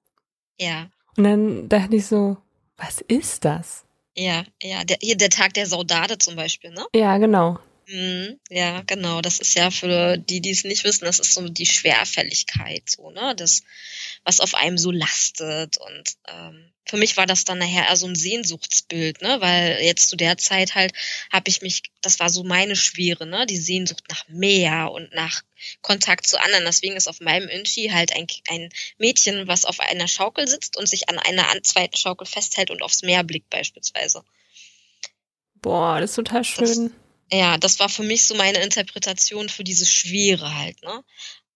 Ja. 0.60 0.90
Und 1.16 1.24
dann 1.24 1.70
dachte 1.70 1.96
ich 1.96 2.06
so, 2.06 2.36
was 2.76 3.00
ist 3.00 3.46
das? 3.46 3.86
Ja, 4.16 4.44
ja, 4.62 4.84
der, 4.84 4.98
hier 5.02 5.16
der 5.16 5.30
Tag 5.30 5.54
der 5.54 5.68
Saudade 5.68 6.18
zum 6.18 6.36
Beispiel, 6.36 6.72
ne? 6.72 6.86
Ja, 6.94 7.18
genau. 7.18 7.60
Mhm, 7.88 8.40
ja, 8.50 8.82
genau. 8.82 9.22
Das 9.22 9.40
ist 9.40 9.56
ja 9.56 9.72
für 9.72 10.18
die, 10.18 10.42
die 10.42 10.52
es 10.52 10.64
nicht 10.64 10.84
wissen, 10.84 11.06
das 11.06 11.20
ist 11.20 11.34
so 11.34 11.48
die 11.48 11.66
Schwerfälligkeit, 11.66 12.90
so, 12.90 13.12
ne? 13.12 13.36
Das, 13.36 13.64
was 14.24 14.40
auf 14.40 14.56
einem 14.56 14.78
so 14.78 14.92
lastet. 14.92 15.78
Und 15.78 16.16
ähm, 16.28 16.72
für 16.92 16.98
mich 16.98 17.16
war 17.16 17.26
das 17.26 17.46
dann 17.46 17.60
nachher 17.60 17.88
eher 17.88 17.96
so 17.96 18.06
ein 18.06 18.16
Sehnsuchtsbild, 18.16 19.22
ne? 19.22 19.40
Weil 19.40 19.80
jetzt 19.82 20.10
zu 20.10 20.18
der 20.18 20.38
Zeit 20.38 20.76
halt 20.76 20.92
habe 21.32 21.50
ich 21.50 21.62
mich, 21.62 21.84
das 22.02 22.20
war 22.20 22.30
so 22.30 22.44
meine 22.44 22.76
Schwere, 22.76 23.26
ne? 23.26 23.46
Die 23.46 23.56
Sehnsucht 23.56 24.04
nach 24.10 24.28
Meer 24.28 24.92
und 24.92 25.14
nach 25.14 25.42
Kontakt 25.82 26.28
zu 26.28 26.38
anderen. 26.38 26.66
Deswegen 26.66 26.98
ist 26.98 27.08
auf 27.08 27.22
meinem 27.22 27.48
Inchi 27.48 27.92
halt 27.94 28.14
ein, 28.14 28.28
ein 28.50 28.70
Mädchen, 28.98 29.48
was 29.48 29.64
auf 29.64 29.80
einer 29.80 30.10
Schaukel 30.10 30.50
sitzt 30.50 30.76
und 30.76 30.90
sich 30.90 31.08
an 31.08 31.18
einer 31.18 31.64
zweiten 31.64 31.96
Schaukel 31.96 32.28
festhält 32.28 32.72
und 32.72 32.82
aufs 32.82 33.04
Meer 33.04 33.24
blickt 33.24 33.50
beispielsweise. 33.50 34.22
Boah, 35.62 36.02
das 36.02 36.10
ist 36.10 36.16
total 36.18 36.44
schön. 36.44 36.92
Das, 37.30 37.40
ja, 37.40 37.58
das 37.58 37.80
war 37.80 37.88
für 37.88 38.04
mich 38.04 38.28
so 38.28 38.36
meine 38.36 38.62
Interpretation 38.62 39.48
für 39.48 39.64
diese 39.64 39.86
Schwere 39.86 40.58
halt, 40.58 40.84
ne? 40.84 41.06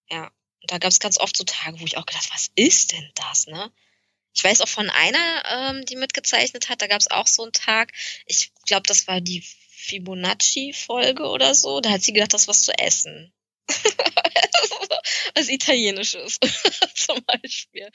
Ja. 0.10 0.28
Und 0.62 0.72
da 0.72 0.78
gab 0.78 0.92
es 0.92 1.02
ganz 1.02 1.20
oft 1.20 1.36
so 1.36 1.44
Tage, 1.44 1.82
wo 1.82 1.86
ich 1.86 1.98
auch 1.98 2.06
gedacht, 2.06 2.30
was 2.32 2.52
ist 2.56 2.94
denn 2.94 3.12
das, 3.16 3.48
ne? 3.48 3.70
Ich 4.36 4.44
weiß 4.44 4.62
auch 4.62 4.68
von 4.68 4.90
einer, 4.90 5.44
ähm, 5.50 5.86
die 5.86 5.96
mitgezeichnet 5.96 6.70
hat, 6.70 6.82
da 6.82 6.88
gab 6.88 7.00
es 7.00 7.10
auch 7.10 7.28
so 7.28 7.44
einen 7.44 7.54
Tag, 7.54 7.94
ich 8.26 8.52
glaube, 8.66 8.84
das 8.86 9.08
war 9.08 9.22
die 9.22 9.44
Fibonacci-Folge 9.70 11.24
oder 11.24 11.56
so, 11.56 11.80
da 11.80 11.92
hat 11.92 12.02
sie 12.02 12.14
gedacht, 12.14 12.34
das 12.34 12.42
ist 12.44 12.48
was 12.48 12.64
zu 12.64 12.78
essen. 12.78 13.32
was 15.36 15.50
Italienisches 15.50 16.40
zum 16.96 17.20
Beispiel. 17.26 17.90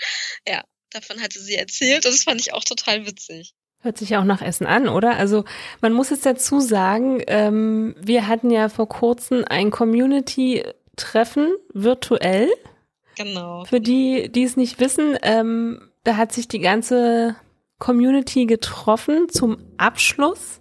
Ja, 0.48 0.64
davon 0.90 1.20
hatte 1.20 1.38
sie 1.38 1.54
erzählt 1.54 2.06
und 2.06 2.14
das 2.14 2.24
fand 2.24 2.40
ich 2.40 2.54
auch 2.54 2.64
total 2.64 3.06
witzig. 3.06 3.54
Hört 3.82 3.98
sich 3.98 4.16
auch 4.16 4.24
nach 4.24 4.42
Essen 4.42 4.66
an, 4.66 4.88
oder? 4.88 5.16
Also 5.16 5.44
man 5.80 5.92
muss 5.92 6.10
jetzt 6.10 6.26
dazu 6.26 6.60
sagen, 6.60 7.22
ähm, 7.26 7.94
wir 7.98 8.26
hatten 8.26 8.50
ja 8.50 8.68
vor 8.68 8.88
kurzem 8.88 9.44
ein 9.48 9.70
Community-Treffen 9.70 11.54
virtuell. 11.72 12.48
Genau. 13.16 13.64
Für 13.64 13.80
die, 13.80 14.30
die 14.30 14.44
es 14.44 14.56
nicht 14.56 14.80
wissen, 14.80 15.18
ähm, 15.22 15.89
da 16.04 16.16
hat 16.16 16.32
sich 16.32 16.48
die 16.48 16.60
ganze 16.60 17.36
Community 17.78 18.46
getroffen 18.46 19.28
zum 19.28 19.58
Abschluss, 19.76 20.60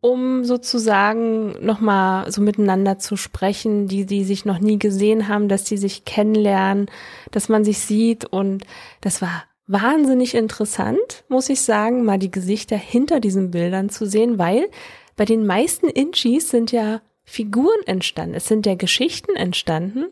um 0.00 0.44
sozusagen 0.44 1.64
nochmal 1.64 2.30
so 2.30 2.40
miteinander 2.40 2.98
zu 2.98 3.16
sprechen, 3.16 3.88
die, 3.88 4.06
die 4.06 4.24
sich 4.24 4.44
noch 4.44 4.58
nie 4.58 4.78
gesehen 4.78 5.28
haben, 5.28 5.48
dass 5.48 5.64
die 5.64 5.76
sich 5.76 6.04
kennenlernen, 6.04 6.86
dass 7.30 7.48
man 7.48 7.64
sich 7.64 7.80
sieht. 7.80 8.24
Und 8.24 8.64
das 9.00 9.20
war 9.20 9.44
wahnsinnig 9.66 10.34
interessant, 10.34 11.24
muss 11.28 11.48
ich 11.48 11.60
sagen, 11.60 12.04
mal 12.04 12.18
die 12.18 12.30
Gesichter 12.30 12.76
hinter 12.76 13.20
diesen 13.20 13.50
Bildern 13.50 13.90
zu 13.90 14.06
sehen, 14.06 14.38
weil 14.38 14.68
bei 15.16 15.24
den 15.24 15.46
meisten 15.46 15.88
Inchis 15.88 16.48
sind 16.48 16.72
ja 16.72 17.02
Figuren 17.24 17.82
entstanden, 17.84 18.34
es 18.34 18.46
sind 18.46 18.64
ja 18.64 18.74
Geschichten 18.74 19.36
entstanden, 19.36 20.06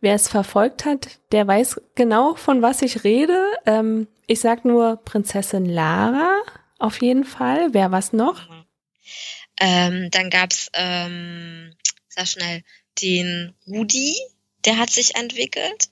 wer 0.00 0.14
es 0.14 0.28
verfolgt 0.28 0.84
hat, 0.84 1.20
der 1.32 1.46
weiß 1.46 1.80
genau, 1.94 2.34
von 2.34 2.62
was 2.62 2.82
ich 2.82 3.04
rede. 3.04 3.40
Ähm, 3.66 4.08
ich 4.26 4.40
sag 4.40 4.64
nur 4.64 4.96
Prinzessin 4.96 5.64
Lara 5.64 6.40
auf 6.78 7.00
jeden 7.02 7.24
Fall. 7.24 7.72
Wer 7.72 7.90
was 7.90 8.12
noch? 8.12 8.48
Ähm, 9.60 10.10
dann 10.10 10.30
gab's, 10.30 10.70
ähm, 10.72 11.74
sag 12.08 12.26
schnell, 12.28 12.62
den 13.02 13.54
Rudi, 13.66 14.16
der 14.64 14.78
hat 14.78 14.90
sich 14.90 15.16
entwickelt. 15.16 15.90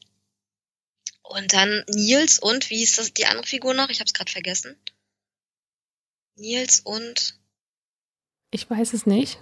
Und 1.23 1.53
dann 1.53 1.85
Nils 1.89 2.39
und, 2.39 2.71
wie 2.71 2.83
ist 2.83 2.99
das, 2.99 3.13
die 3.13 3.27
andere 3.27 3.47
Figur 3.47 3.75
noch? 3.75 3.91
Ich 3.91 4.01
hab's 4.01 4.15
gerade 4.15 4.33
vergessen. 4.33 4.77
Nils 6.37 6.81
und. 6.81 7.39
Ich 8.51 8.71
weiß 8.71 8.95
es 8.95 9.05
nicht 9.05 9.39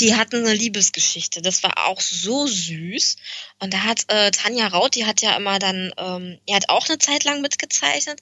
die 0.00 0.14
hatten 0.14 0.36
eine 0.36 0.54
Liebesgeschichte. 0.54 1.42
Das 1.42 1.62
war 1.62 1.86
auch 1.86 2.00
so 2.00 2.46
süß. 2.46 3.16
Und 3.58 3.74
da 3.74 3.82
hat 3.82 4.04
äh, 4.08 4.30
Tanja 4.30 4.68
Raut, 4.68 4.94
die 4.94 5.06
hat 5.06 5.20
ja 5.20 5.36
immer 5.36 5.58
dann, 5.58 5.92
ähm, 5.96 6.38
die 6.48 6.54
hat 6.54 6.68
auch 6.68 6.88
eine 6.88 6.98
Zeit 6.98 7.24
lang 7.24 7.40
mitgezeichnet, 7.40 8.20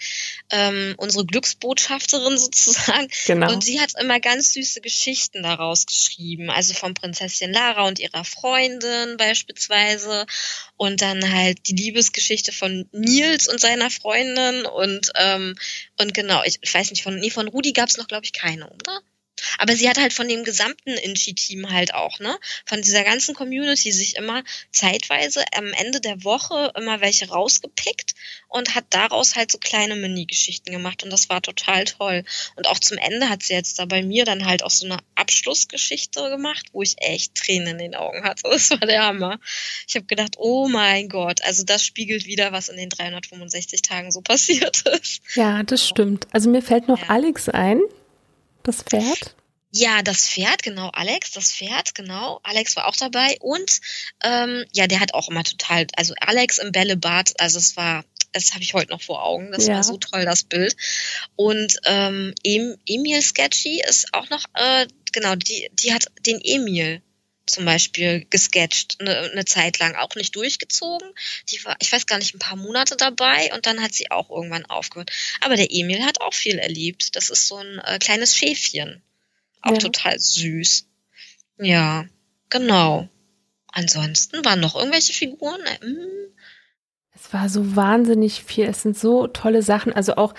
ähm, 0.50 0.94
unsere 0.96 1.26
Glücksbotschafterin 1.26 2.38
sozusagen. 2.38 3.08
Genau. 3.26 3.52
Und 3.52 3.62
sie 3.62 3.80
hat 3.80 3.92
immer 4.00 4.20
ganz 4.20 4.54
süße 4.54 4.80
Geschichten 4.80 5.42
daraus 5.42 5.86
geschrieben. 5.86 6.50
Also 6.50 6.72
von 6.72 6.94
Prinzessin 6.94 7.52
Lara 7.52 7.86
und 7.86 7.98
ihrer 7.98 8.24
Freundin 8.24 9.16
beispielsweise. 9.18 10.26
Und 10.76 11.02
dann 11.02 11.32
halt 11.32 11.68
die 11.68 11.74
Liebesgeschichte 11.74 12.52
von 12.52 12.88
Nils 12.92 13.48
und 13.48 13.60
seiner 13.60 13.90
Freundin. 13.90 14.64
Und, 14.64 15.10
ähm, 15.16 15.54
und 15.98 16.14
genau, 16.14 16.42
ich, 16.44 16.58
ich 16.62 16.72
weiß 16.72 16.90
nicht, 16.90 17.02
von, 17.02 17.18
nee, 17.18 17.30
von 17.30 17.48
Rudi 17.48 17.72
gab 17.72 17.88
es 17.88 17.98
noch, 17.98 18.08
glaube 18.08 18.24
ich, 18.24 18.32
keine, 18.32 18.68
oder? 18.70 19.02
Aber 19.58 19.76
sie 19.76 19.88
hat 19.88 19.98
halt 19.98 20.12
von 20.12 20.28
dem 20.28 20.44
gesamten 20.44 20.90
Inchi-Team 20.90 21.70
halt 21.70 21.94
auch, 21.94 22.18
ne? 22.20 22.38
Von 22.64 22.82
dieser 22.82 23.04
ganzen 23.04 23.34
Community 23.34 23.92
sich 23.92 24.16
immer 24.16 24.42
zeitweise 24.72 25.44
am 25.54 25.72
Ende 25.72 26.00
der 26.00 26.24
Woche 26.24 26.72
immer 26.76 27.00
welche 27.00 27.28
rausgepickt 27.28 28.14
und 28.48 28.74
hat 28.74 28.86
daraus 28.90 29.36
halt 29.36 29.50
so 29.50 29.58
kleine 29.58 29.96
Mini-Geschichten 29.96 30.72
gemacht 30.72 31.02
und 31.02 31.10
das 31.10 31.28
war 31.28 31.42
total 31.42 31.84
toll. 31.84 32.24
Und 32.56 32.66
auch 32.66 32.78
zum 32.78 32.98
Ende 32.98 33.28
hat 33.28 33.42
sie 33.42 33.54
jetzt 33.54 33.78
da 33.78 33.84
bei 33.84 34.02
mir 34.02 34.24
dann 34.24 34.46
halt 34.46 34.62
auch 34.62 34.70
so 34.70 34.86
eine 34.86 34.98
Abschlussgeschichte 35.14 36.28
gemacht, 36.30 36.66
wo 36.72 36.82
ich 36.82 36.96
echt 36.98 37.34
Tränen 37.34 37.68
in 37.68 37.78
den 37.78 37.94
Augen 37.94 38.24
hatte. 38.24 38.42
Das 38.56 38.70
war 38.70 38.78
der 38.78 39.04
Hammer. 39.04 39.38
Ich 39.86 39.96
habe 39.96 40.06
gedacht, 40.06 40.36
oh 40.38 40.66
mein 40.66 41.08
Gott, 41.08 41.42
also 41.44 41.62
das 41.62 41.84
spiegelt 41.84 42.26
wieder, 42.26 42.52
was 42.52 42.68
in 42.68 42.76
den 42.76 42.88
365 42.88 43.82
Tagen 43.82 44.10
so 44.10 44.20
passiert 44.22 44.82
ist. 44.86 45.20
Ja, 45.34 45.62
das 45.62 45.86
stimmt. 45.86 46.26
Also 46.32 46.48
mir 46.48 46.62
fällt 46.62 46.88
noch 46.88 47.00
ja. 47.00 47.08
Alex 47.08 47.48
ein, 47.48 47.80
das 48.66 48.82
Pferd? 48.82 49.34
Ja, 49.72 50.02
das 50.02 50.28
Pferd, 50.28 50.62
genau, 50.62 50.88
Alex, 50.88 51.32
das 51.32 51.52
Pferd, 51.52 51.94
genau. 51.94 52.40
Alex 52.44 52.76
war 52.76 52.86
auch 52.86 52.96
dabei 52.96 53.36
und 53.40 53.80
ähm, 54.24 54.64
ja, 54.72 54.86
der 54.86 55.00
hat 55.00 55.12
auch 55.12 55.28
immer 55.28 55.44
total, 55.44 55.86
also 55.96 56.14
Alex 56.20 56.58
im 56.58 56.72
Bällebad, 56.72 57.34
also 57.38 57.58
es 57.58 57.76
war, 57.76 58.04
das 58.32 58.54
habe 58.54 58.62
ich 58.62 58.74
heute 58.74 58.90
noch 58.90 59.02
vor 59.02 59.22
Augen, 59.24 59.52
das 59.52 59.66
ja. 59.66 59.74
war 59.74 59.84
so 59.84 59.98
toll, 59.98 60.24
das 60.24 60.44
Bild. 60.44 60.74
Und 61.34 61.76
ähm, 61.84 62.34
Emil 62.42 63.22
Sketchy 63.22 63.82
ist 63.86 64.14
auch 64.14 64.30
noch, 64.30 64.44
äh, 64.54 64.86
genau, 65.12 65.34
die, 65.34 65.68
die 65.72 65.92
hat 65.92 66.06
den 66.24 66.40
Emil 66.42 67.02
zum 67.46 67.64
Beispiel 67.64 68.26
gesketcht, 68.28 68.96
eine, 69.00 69.30
eine 69.30 69.44
Zeit 69.44 69.78
lang 69.78 69.94
auch 69.94 70.14
nicht 70.16 70.34
durchgezogen. 70.34 71.08
Die 71.50 71.64
war, 71.64 71.76
ich 71.80 71.92
weiß 71.92 72.06
gar 72.06 72.18
nicht, 72.18 72.34
ein 72.34 72.40
paar 72.40 72.56
Monate 72.56 72.96
dabei 72.96 73.50
und 73.54 73.66
dann 73.66 73.82
hat 73.82 73.94
sie 73.94 74.10
auch 74.10 74.30
irgendwann 74.30 74.66
aufgehört. 74.66 75.10
Aber 75.40 75.56
der 75.56 75.68
Emil 75.70 76.04
hat 76.04 76.20
auch 76.20 76.34
viel 76.34 76.58
erlebt. 76.58 77.16
Das 77.16 77.30
ist 77.30 77.48
so 77.48 77.56
ein 77.56 77.78
äh, 77.84 77.98
kleines 77.98 78.36
Schäfchen. 78.36 79.02
Auch 79.62 79.72
ja. 79.72 79.78
total 79.78 80.18
süß. 80.18 80.86
Ja, 81.58 82.06
genau. 82.50 83.08
Ansonsten 83.68 84.44
waren 84.44 84.60
noch 84.60 84.74
irgendwelche 84.74 85.12
Figuren. 85.12 85.60
Hm. 85.80 86.34
Es 87.14 87.32
war 87.32 87.48
so 87.48 87.76
wahnsinnig 87.76 88.42
viel. 88.42 88.66
Es 88.66 88.82
sind 88.82 88.98
so 88.98 89.26
tolle 89.26 89.62
Sachen. 89.62 89.92
Also 89.92 90.16
auch 90.16 90.34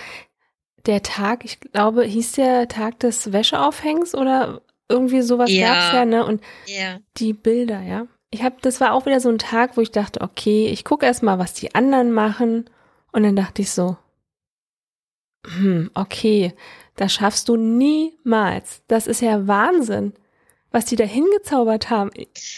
der 0.85 1.03
Tag, 1.03 1.43
ich 1.43 1.59
glaube, 1.59 2.03
hieß 2.03 2.33
der 2.33 2.67
Tag 2.67 2.99
des 2.99 3.31
Wäscheaufhängs 3.31 4.15
oder 4.15 4.61
irgendwie 4.89 5.21
sowas 5.21 5.51
ja. 5.51 5.73
gab's 5.73 5.93
ja, 5.93 6.05
ne? 6.05 6.25
Und 6.25 6.41
ja. 6.65 6.99
die 7.17 7.33
Bilder, 7.33 7.81
ja. 7.81 8.07
Ich 8.29 8.43
habe, 8.43 8.57
das 8.61 8.81
war 8.81 8.93
auch 8.93 9.05
wieder 9.05 9.19
so 9.19 9.29
ein 9.29 9.37
Tag, 9.37 9.77
wo 9.77 9.81
ich 9.81 9.91
dachte, 9.91 10.21
okay, 10.21 10.67
ich 10.67 10.83
gucke 10.83 11.05
erst 11.05 11.23
mal, 11.23 11.39
was 11.39 11.53
die 11.53 11.73
anderen 11.75 12.11
machen. 12.11 12.69
Und 13.11 13.23
dann 13.23 13.35
dachte 13.35 13.61
ich 13.61 13.71
so, 13.71 13.97
hm, 15.45 15.91
okay, 15.93 16.53
das 16.95 17.13
schaffst 17.13 17.47
du 17.47 17.55
niemals. 17.55 18.83
Das 18.87 19.07
ist 19.07 19.21
ja 19.21 19.47
Wahnsinn 19.47 20.13
was 20.71 20.85
die 20.85 20.95
da 20.95 21.05
hingezaubert 21.05 21.89
haben. 21.89 22.11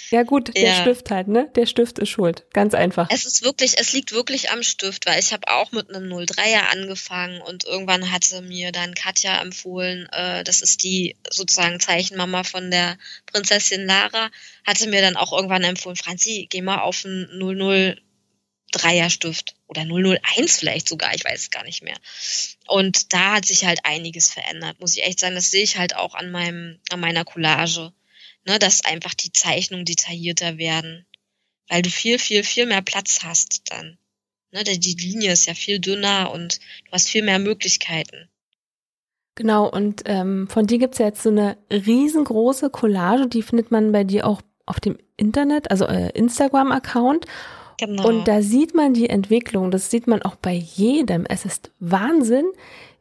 Ja 0.09 0.23
gut, 0.23 0.55
der 0.55 0.69
ja. 0.69 0.81
Stift 0.81 1.11
halt, 1.11 1.27
ne? 1.27 1.49
Der 1.55 1.65
Stift 1.65 1.99
ist 1.99 2.09
schuld. 2.09 2.45
Ganz 2.53 2.73
einfach. 2.73 3.07
Es 3.11 3.25
ist 3.25 3.43
wirklich, 3.43 3.79
es 3.79 3.93
liegt 3.93 4.11
wirklich 4.11 4.49
am 4.51 4.63
Stift, 4.63 5.05
weil 5.05 5.19
ich 5.19 5.31
habe 5.31 5.47
auch 5.47 5.71
mit 5.71 5.89
einem 5.89 6.11
03er 6.11 6.71
angefangen 6.71 7.41
und 7.41 7.65
irgendwann 7.65 8.11
hatte 8.11 8.41
mir 8.41 8.71
dann 8.71 8.95
Katja 8.95 9.41
empfohlen, 9.41 10.07
äh, 10.11 10.43
das 10.43 10.61
ist 10.61 10.83
die 10.83 11.15
sozusagen 11.29 11.79
Zeichenmama 11.79 12.43
von 12.43 12.71
der 12.71 12.97
Prinzessin 13.27 13.85
Lara, 13.85 14.29
hatte 14.65 14.87
mir 14.87 15.01
dann 15.01 15.15
auch 15.15 15.31
irgendwann 15.31 15.63
empfohlen, 15.63 15.95
Franzi, 15.95 16.47
geh 16.49 16.61
mal 16.61 16.81
auf 16.81 17.05
einen 17.05 17.37
00 17.37 18.01
Dreierstift 18.71 19.55
oder 19.67 19.83
001 19.83 20.57
vielleicht 20.57 20.87
sogar, 20.89 21.13
ich 21.15 21.25
weiß 21.25 21.39
es 21.39 21.49
gar 21.51 21.63
nicht 21.63 21.83
mehr. 21.83 21.97
Und 22.67 23.13
da 23.13 23.33
hat 23.33 23.45
sich 23.45 23.65
halt 23.65 23.79
einiges 23.83 24.31
verändert, 24.31 24.79
muss 24.79 24.95
ich 24.95 25.03
echt 25.03 25.19
sagen. 25.19 25.35
Das 25.35 25.49
sehe 25.49 25.63
ich 25.63 25.77
halt 25.77 25.95
auch 25.95 26.13
an 26.13 26.29
meinem, 26.29 26.79
an 26.91 26.99
meiner 26.99 27.25
Collage 27.25 27.91
ne, 28.45 28.59
dass 28.59 28.85
einfach 28.85 29.13
die 29.13 29.31
Zeichnungen 29.31 29.85
detaillierter 29.85 30.57
werden, 30.57 31.05
weil 31.67 31.81
du 31.81 31.89
viel, 31.89 32.19
viel, 32.19 32.43
viel 32.43 32.65
mehr 32.65 32.81
Platz 32.81 33.19
hast 33.23 33.63
dann. 33.71 33.97
Ne, 34.51 34.63
die 34.63 34.95
Linie 34.95 35.31
ist 35.31 35.45
ja 35.45 35.53
viel 35.53 35.79
dünner 35.79 36.31
und 36.31 36.59
du 36.85 36.91
hast 36.91 37.09
viel 37.09 37.23
mehr 37.23 37.39
Möglichkeiten. 37.39 38.29
Genau, 39.35 39.69
und 39.69 40.01
ähm, 40.05 40.47
von 40.49 40.67
dir 40.67 40.79
gibt's 40.79 40.97
ja 40.97 41.05
jetzt 41.05 41.23
so 41.23 41.29
eine 41.29 41.57
riesengroße 41.71 42.69
Collage, 42.69 43.27
die 43.27 43.41
findet 43.41 43.71
man 43.71 43.91
bei 43.91 44.03
dir 44.03 44.27
auch 44.27 44.41
auf 44.65 44.79
dem 44.79 44.97
Internet, 45.15 45.71
also 45.71 45.85
äh, 45.85 46.09
Instagram-Account. 46.09 47.25
Genau. 47.77 48.07
Und 48.07 48.27
da 48.27 48.41
sieht 48.41 48.75
man 48.75 48.93
die 48.93 49.09
Entwicklung, 49.09 49.71
das 49.71 49.89
sieht 49.89 50.07
man 50.07 50.21
auch 50.21 50.35
bei 50.35 50.53
jedem. 50.53 51.25
Es 51.25 51.45
ist 51.45 51.71
Wahnsinn, 51.79 52.45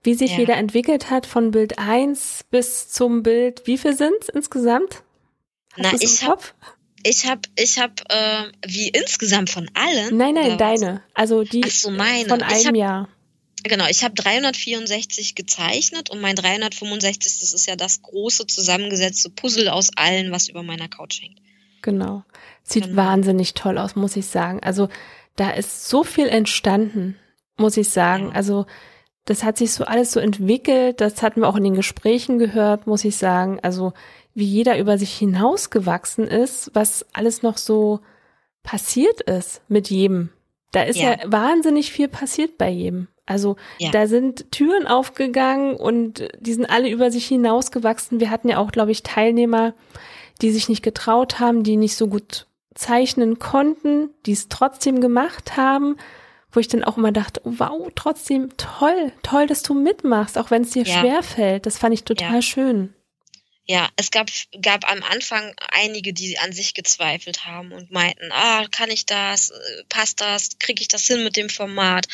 wie 0.04 0.14
sich 0.14 0.32
ja. 0.32 0.38
jeder 0.38 0.56
entwickelt 0.56 1.10
hat 1.10 1.26
von 1.26 1.50
Bild 1.50 1.78
1 1.78 2.44
bis 2.50 2.88
zum 2.88 3.24
Bild. 3.24 3.62
Wie 3.66 3.76
viel 3.76 3.96
sind's 3.96 4.28
insgesamt? 4.28 5.02
Na, 5.76 5.92
ich 6.00 6.24
habe 6.24 6.42
ich 7.04 7.26
habe, 7.26 7.42
ich 7.56 7.78
habe, 7.78 7.94
äh, 8.08 8.44
wie 8.66 8.88
insgesamt 8.88 9.50
von 9.50 9.70
allen? 9.74 10.16
Nein, 10.16 10.34
nein, 10.34 10.58
deine. 10.58 11.02
Also 11.14 11.44
die 11.44 11.68
so, 11.68 11.90
meine. 11.90 12.28
von 12.28 12.42
einem 12.42 12.66
hab, 12.66 12.76
Jahr. 12.76 13.08
Genau, 13.64 13.86
ich 13.88 14.04
habe 14.04 14.14
364 14.14 15.34
gezeichnet 15.34 16.10
und 16.10 16.20
mein 16.20 16.36
365, 16.36 17.40
das 17.40 17.52
ist 17.52 17.66
ja 17.66 17.76
das 17.76 18.02
große 18.02 18.46
zusammengesetzte 18.46 19.30
Puzzle 19.30 19.68
aus 19.68 19.90
allen, 19.96 20.32
was 20.32 20.48
über 20.48 20.62
meiner 20.62 20.88
Couch 20.88 21.20
hängt. 21.22 21.40
Genau. 21.82 22.24
Sieht 22.62 22.84
genau. 22.84 22.96
wahnsinnig 22.96 23.54
toll 23.54 23.78
aus, 23.78 23.96
muss 23.96 24.16
ich 24.16 24.26
sagen. 24.26 24.60
Also 24.62 24.88
da 25.36 25.50
ist 25.50 25.88
so 25.88 26.04
viel 26.04 26.26
entstanden, 26.26 27.16
muss 27.56 27.76
ich 27.76 27.88
sagen. 27.88 28.28
Ja. 28.28 28.32
Also 28.32 28.66
das 29.24 29.42
hat 29.42 29.58
sich 29.58 29.72
so 29.72 29.84
alles 29.84 30.12
so 30.12 30.20
entwickelt. 30.20 31.00
Das 31.00 31.22
hatten 31.22 31.40
wir 31.40 31.48
auch 31.48 31.56
in 31.56 31.64
den 31.64 31.74
Gesprächen 31.74 32.38
gehört, 32.38 32.86
muss 32.86 33.04
ich 33.04 33.16
sagen. 33.16 33.60
Also 33.62 33.92
wie 34.38 34.44
jeder 34.44 34.78
über 34.78 34.98
sich 34.98 35.12
hinausgewachsen 35.14 36.28
ist, 36.28 36.70
was 36.72 37.04
alles 37.12 37.42
noch 37.42 37.58
so 37.58 38.00
passiert 38.62 39.20
ist 39.22 39.62
mit 39.68 39.90
jedem. 39.90 40.30
Da 40.70 40.82
ist 40.82 40.98
ja, 40.98 41.10
ja 41.10 41.18
wahnsinnig 41.26 41.90
viel 41.90 42.06
passiert 42.08 42.56
bei 42.56 42.70
jedem. 42.70 43.08
Also 43.26 43.56
ja. 43.78 43.90
da 43.90 44.06
sind 44.06 44.52
Türen 44.52 44.86
aufgegangen 44.86 45.74
und 45.74 46.28
die 46.38 46.52
sind 46.52 46.70
alle 46.70 46.88
über 46.88 47.10
sich 47.10 47.26
hinausgewachsen. 47.26 48.20
Wir 48.20 48.30
hatten 48.30 48.48
ja 48.48 48.58
auch, 48.58 48.70
glaube 48.70 48.92
ich, 48.92 49.02
Teilnehmer, 49.02 49.74
die 50.40 50.50
sich 50.50 50.68
nicht 50.68 50.82
getraut 50.82 51.40
haben, 51.40 51.64
die 51.64 51.76
nicht 51.76 51.96
so 51.96 52.06
gut 52.06 52.46
zeichnen 52.74 53.40
konnten, 53.40 54.10
die 54.24 54.32
es 54.32 54.48
trotzdem 54.48 55.00
gemacht 55.00 55.56
haben, 55.56 55.96
wo 56.52 56.60
ich 56.60 56.68
dann 56.68 56.84
auch 56.84 56.96
immer 56.96 57.12
dachte, 57.12 57.40
oh, 57.44 57.54
wow, 57.58 57.88
trotzdem 57.96 58.56
toll, 58.56 59.12
toll, 59.24 59.48
dass 59.48 59.62
du 59.62 59.74
mitmachst, 59.74 60.38
auch 60.38 60.52
wenn 60.52 60.62
es 60.62 60.70
dir 60.70 60.84
ja. 60.84 61.00
schwer 61.00 61.22
fällt. 61.24 61.66
Das 61.66 61.76
fand 61.76 61.92
ich 61.92 62.04
total 62.04 62.36
ja. 62.36 62.42
schön. 62.42 62.94
Ja, 63.70 63.90
es 63.96 64.10
gab, 64.10 64.30
gab 64.62 64.90
am 64.90 65.02
Anfang 65.02 65.54
einige, 65.70 66.14
die 66.14 66.38
an 66.38 66.54
sich 66.54 66.72
gezweifelt 66.72 67.44
haben 67.44 67.72
und 67.72 67.90
meinten, 67.90 68.32
ah, 68.32 68.66
kann 68.70 68.90
ich 68.90 69.04
das, 69.04 69.52
passt 69.90 70.22
das, 70.22 70.58
kriege 70.58 70.80
ich 70.80 70.88
das 70.88 71.06
hin 71.06 71.22
mit 71.22 71.36
dem 71.36 71.50
Format? 71.50 72.06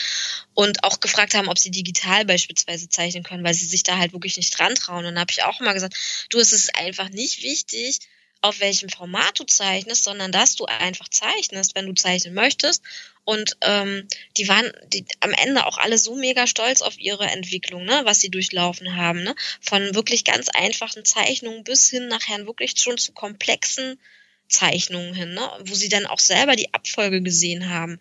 Und 0.55 0.83
auch 0.83 0.99
gefragt 0.99 1.35
haben, 1.35 1.49
ob 1.49 1.59
sie 1.59 1.71
digital 1.71 2.25
beispielsweise 2.25 2.89
zeichnen 2.89 3.23
können, 3.23 3.45
weil 3.45 3.55
sie 3.55 3.67
sich 3.67 3.85
da 3.85 3.99
halt 3.99 4.13
wirklich 4.13 4.37
nicht 4.37 4.59
dran 4.59 4.75
trauen. 4.75 4.99
Und 4.99 5.15
dann 5.15 5.21
habe 5.21 5.31
ich 5.31 5.45
auch 5.45 5.61
immer 5.61 5.75
gesagt, 5.75 6.27
du, 6.31 6.41
es 6.41 6.51
ist 6.53 6.75
einfach 6.75 7.09
nicht 7.11 7.43
wichtig, 7.45 8.01
auf 8.45 8.61
welchem 8.61 8.91
Format 8.91 9.41
du 9.41 9.45
zeichnest, 9.45 10.05
sondern 10.05 10.31
dass 10.31 10.55
du 10.55 10.67
einfach 10.67 11.09
zeichnest, 11.09 11.75
wenn 11.75 11.87
du 11.87 11.95
zeichnen 11.95 12.35
möchtest. 12.35 12.83
Und 13.25 13.57
ähm, 13.63 14.07
die 14.37 14.49
waren 14.49 14.71
die, 14.93 15.07
am 15.21 15.33
Ende 15.33 15.65
auch 15.65 15.79
alle 15.79 15.97
so 15.97 16.15
mega 16.15 16.47
stolz 16.47 16.83
auf 16.83 16.99
ihre 16.99 17.25
Entwicklung, 17.25 17.87
ne, 17.87 18.03
was 18.05 18.21
sie 18.21 18.29
durchlaufen 18.29 18.97
haben, 18.97 19.23
ne? 19.23 19.35
Von 19.63 19.95
wirklich 19.95 20.25
ganz 20.25 20.51
einfachen 20.51 21.07
Zeichnungen 21.07 21.65
bis 21.65 21.89
hin 21.89 22.07
nachher 22.09 22.47
wirklich 22.47 22.75
schon 22.77 22.99
zu 22.99 23.13
komplexen 23.13 23.99
Zeichnungen 24.47 25.15
hin, 25.15 25.33
ne? 25.33 25.51
wo 25.61 25.75
sie 25.75 25.89
dann 25.89 26.05
auch 26.05 26.19
selber 26.19 26.55
die 26.55 26.75
Abfolge 26.75 27.23
gesehen 27.23 27.71
haben. 27.71 27.99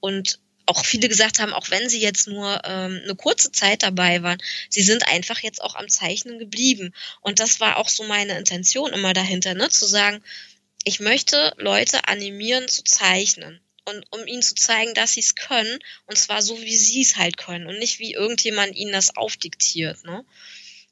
Und 0.00 0.38
auch 0.66 0.84
viele 0.84 1.08
gesagt 1.08 1.38
haben, 1.38 1.52
auch 1.52 1.70
wenn 1.70 1.88
sie 1.88 2.00
jetzt 2.00 2.28
nur 2.28 2.60
ähm, 2.64 3.00
eine 3.02 3.14
kurze 3.14 3.52
Zeit 3.52 3.82
dabei 3.82 4.22
waren, 4.22 4.42
sie 4.68 4.82
sind 4.82 5.06
einfach 5.08 5.40
jetzt 5.40 5.62
auch 5.62 5.74
am 5.74 5.88
Zeichnen 5.88 6.38
geblieben. 6.38 6.94
Und 7.20 7.40
das 7.40 7.60
war 7.60 7.76
auch 7.76 7.88
so 7.88 8.04
meine 8.04 8.38
Intention 8.38 8.92
immer 8.92 9.12
dahinter, 9.12 9.54
ne? 9.54 9.68
zu 9.68 9.86
sagen, 9.86 10.22
ich 10.84 11.00
möchte 11.00 11.54
Leute 11.58 12.08
animieren 12.08 12.68
zu 12.68 12.82
zeichnen 12.84 13.60
und 13.84 14.04
um 14.10 14.26
ihnen 14.26 14.42
zu 14.42 14.54
zeigen, 14.54 14.94
dass 14.94 15.12
sie 15.14 15.20
es 15.20 15.34
können 15.34 15.78
und 16.06 16.18
zwar 16.18 16.42
so, 16.42 16.60
wie 16.60 16.76
sie 16.76 17.02
es 17.02 17.16
halt 17.16 17.36
können 17.36 17.66
und 17.66 17.78
nicht 17.78 17.98
wie 17.98 18.12
irgendjemand 18.12 18.76
ihnen 18.76 18.92
das 18.92 19.16
aufdiktiert. 19.16 20.04
Ne? 20.04 20.24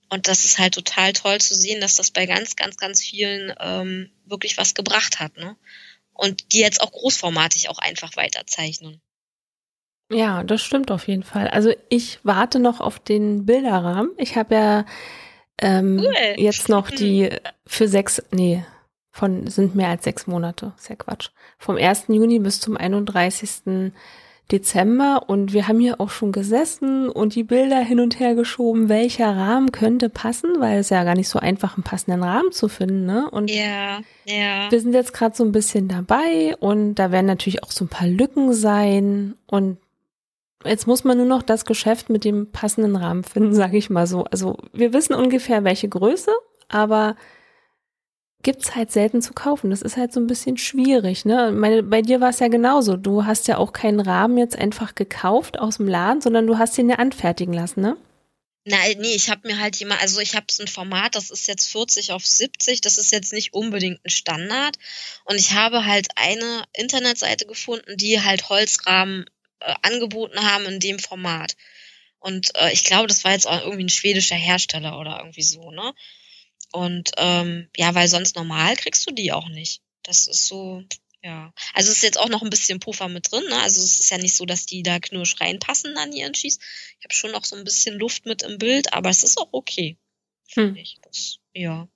Und 0.09 0.27
das 0.27 0.45
ist 0.45 0.59
halt 0.59 0.75
total 0.75 1.13
toll 1.13 1.41
zu 1.41 1.55
sehen, 1.55 1.81
dass 1.81 1.95
das 1.95 2.11
bei 2.11 2.27
ganz, 2.27 2.57
ganz, 2.57 2.77
ganz 2.77 3.01
vielen 3.01 3.55
ähm, 3.61 4.11
wirklich 4.25 4.57
was 4.57 4.75
gebracht 4.75 5.21
hat. 5.21 5.37
Ne? 5.37 5.57
Und 6.13 6.53
die 6.53 6.59
jetzt 6.59 6.81
auch 6.81 6.91
großformatig 6.91 7.69
auch 7.69 7.79
einfach 7.79 8.17
weiterzeichnen. 8.17 9.01
Ja, 10.11 10.43
das 10.43 10.61
stimmt 10.63 10.91
auf 10.91 11.07
jeden 11.07 11.23
Fall. 11.23 11.49
Also 11.49 11.73
ich 11.89 12.19
warte 12.25 12.59
noch 12.59 12.81
auf 12.81 12.99
den 12.99 13.47
Bilderrahmen. 13.47 14.11
Ich 14.17 14.37
habe 14.37 14.55
ja 14.55 14.85
ähm, 15.59 16.01
cool. 16.01 16.15
jetzt 16.37 16.69
noch 16.69 16.91
die 16.91 17.31
für 17.67 17.87
sechs, 17.87 18.23
nee, 18.33 18.65
von 19.13 19.47
sind 19.47 19.75
mehr 19.75 19.89
als 19.89 20.05
sechs 20.05 20.27
Monate. 20.27 20.73
Ist 20.77 20.89
ja 20.89 20.97
Quatsch. 20.97 21.31
Vom 21.59 21.77
1. 21.77 22.07
Juni 22.09 22.39
bis 22.39 22.61
zum 22.61 22.77
31. 22.77 23.93
Dezember 24.51 25.29
und 25.29 25.53
wir 25.53 25.69
haben 25.69 25.79
hier 25.79 26.01
auch 26.01 26.11
schon 26.11 26.33
gesessen 26.33 27.09
und 27.09 27.37
die 27.37 27.45
Bilder 27.45 27.79
hin 27.79 28.01
und 28.01 28.19
her 28.19 28.35
geschoben, 28.35 28.89
welcher 28.89 29.37
Rahmen 29.37 29.71
könnte 29.71 30.09
passen, 30.09 30.51
weil 30.59 30.81
es 30.81 30.91
ja 30.91 31.05
gar 31.05 31.15
nicht 31.15 31.29
so 31.29 31.39
einfach, 31.39 31.77
einen 31.77 31.85
passenden 31.85 32.25
Rahmen 32.25 32.51
zu 32.51 32.69
finden, 32.69 33.07
ne? 33.07 33.31
Und 33.31 33.49
ja, 33.51 34.01
ja. 34.25 34.71
wir 34.71 34.81
sind 34.81 34.93
jetzt 34.93 35.13
gerade 35.13 35.37
so 35.37 35.45
ein 35.45 35.53
bisschen 35.53 35.87
dabei 35.87 36.57
und 36.59 36.97
da 36.97 37.13
werden 37.13 37.27
natürlich 37.27 37.63
auch 37.63 37.71
so 37.71 37.85
ein 37.85 37.89
paar 37.89 38.09
Lücken 38.09 38.53
sein 38.53 39.37
und 39.47 39.79
Jetzt 40.65 40.87
muss 40.87 41.05
man 41.05 41.17
nur 41.17 41.27
noch 41.27 41.43
das 41.43 41.65
Geschäft 41.65 42.11
mit 42.11 42.25
dem 42.25 42.53
passenden 42.53 42.97
Rahmen 42.97 43.25
finden, 43.25 43.55
sage 43.55 43.77
ich 43.77 43.91
mal 43.91 44.07
so. 44.07 44.25
Also 44.25 44.57
wir 44.73 44.93
wissen 44.93 45.15
ungefähr 45.15 45.65
welche 45.65 45.89
Größe, 45.89 46.33
aber 46.69 47.17
gibt's 48.43 48.75
halt 48.75 48.91
selten 48.91 49.23
zu 49.23 49.33
kaufen. 49.33 49.71
Das 49.71 49.83
ist 49.83 49.97
halt 49.97 50.13
so 50.13 50.21
ein 50.21 50.27
bisschen 50.27 50.57
schwierig, 50.57 51.25
ne? 51.25 51.53
Meine, 51.53 51.83
bei 51.83 52.03
dir 52.03 52.21
war 52.21 52.31
es 52.31 52.41
ja 52.41 52.49
genauso. 52.49 52.97
Du 52.97 53.27
hast 53.27 53.49
ja 53.49 53.59
auch 53.59 53.73
keinen 53.73 54.01
Rahmen 54.01 54.39
jetzt 54.39 54.57
einfach 54.57 54.95
gekauft 54.95 55.59
aus 55.59 55.77
dem 55.77 55.89
Laden, 55.89 56.21
sondern 56.21 56.47
du 56.47 56.59
hast 56.59 56.79
ihn 56.79 56.89
ja 56.89 56.97
anfertigen 56.97 57.53
lassen, 57.53 57.81
ne? 57.83 57.97
Nein, 58.65 58.99
nee, 58.99 59.15
ich 59.15 59.31
habe 59.31 59.49
mir 59.49 59.59
halt 59.59 59.77
jemand, 59.77 60.03
also 60.03 60.21
ich 60.21 60.37
habe 60.37 60.47
so 60.51 60.63
ein 60.63 60.69
Format, 60.69 61.15
das 61.15 61.31
ist 61.31 61.49
jetzt 61.49 61.69
40 61.69 62.13
auf 62.13 62.27
70, 62.27 62.83
das 62.83 62.99
ist 62.99 63.11
jetzt 63.11 63.33
nicht 63.33 63.55
unbedingt 63.55 64.05
ein 64.05 64.11
Standard. 64.11 64.77
Und 65.25 65.37
ich 65.37 65.55
habe 65.55 65.87
halt 65.87 66.09
eine 66.17 66.65
Internetseite 66.75 67.47
gefunden, 67.47 67.97
die 67.97 68.23
halt 68.23 68.51
Holzrahmen 68.51 69.25
äh, 69.61 69.75
angeboten 69.83 70.39
haben 70.41 70.67
in 70.67 70.81
dem 70.81 70.99
Format. 70.99 71.57
Und 72.19 72.55
äh, 72.57 72.73
ich 72.73 72.85
glaube, 72.85 73.07
das 73.07 73.25
war 73.25 73.33
jetzt 73.33 73.47
auch 73.47 73.61
irgendwie 73.63 73.85
ein 73.85 73.89
schwedischer 73.89 74.37
Hersteller 74.37 74.99
oder 74.99 75.19
irgendwie 75.19 75.43
so, 75.43 75.71
ne? 75.71 75.95
Und 76.73 77.13
ähm, 77.17 77.69
ja, 77.77 77.95
weil 77.95 78.09
sonst 78.09 78.37
normal 78.37 78.77
kriegst 78.77 79.09
du 79.09 79.15
die 79.15 79.33
auch 79.33 79.49
nicht. 79.49 79.83
Das 80.03 80.29
ist 80.29 80.47
so, 80.47 80.83
ja. 81.23 81.53
Also 81.75 81.91
es 81.91 81.99
ist 81.99 82.03
jetzt 82.03 82.19
auch 82.19 82.29
noch 82.29 82.43
ein 82.43 82.51
bisschen 82.51 82.79
Puffer 82.79 83.09
mit 83.09 83.31
drin, 83.31 83.45
ne? 83.49 83.61
Also 83.61 83.83
es 83.83 83.99
ist 83.99 84.11
ja 84.11 84.19
nicht 84.19 84.37
so, 84.37 84.45
dass 84.45 84.67
die 84.67 84.83
da 84.83 85.01
knirsch 85.01 85.41
reinpassen 85.41 85.97
an 85.97 86.13
ihren 86.13 86.35
Schieß. 86.35 86.59
Ich 86.99 87.05
habe 87.05 87.15
schon 87.15 87.33
noch 87.33 87.45
so 87.45 87.57
ein 87.57 87.65
bisschen 87.65 87.99
Luft 87.99 88.27
mit 88.27 88.43
im 88.43 88.59
Bild, 88.59 88.93
aber 88.93 89.11
es 89.11 89.23
ist 89.23 89.39
auch 89.39 89.49
okay. 89.53 89.97
Finde 90.47 90.73
hm. 90.73 90.77
ich. 90.77 90.99
Das, 91.03 91.39
ja. 91.55 91.89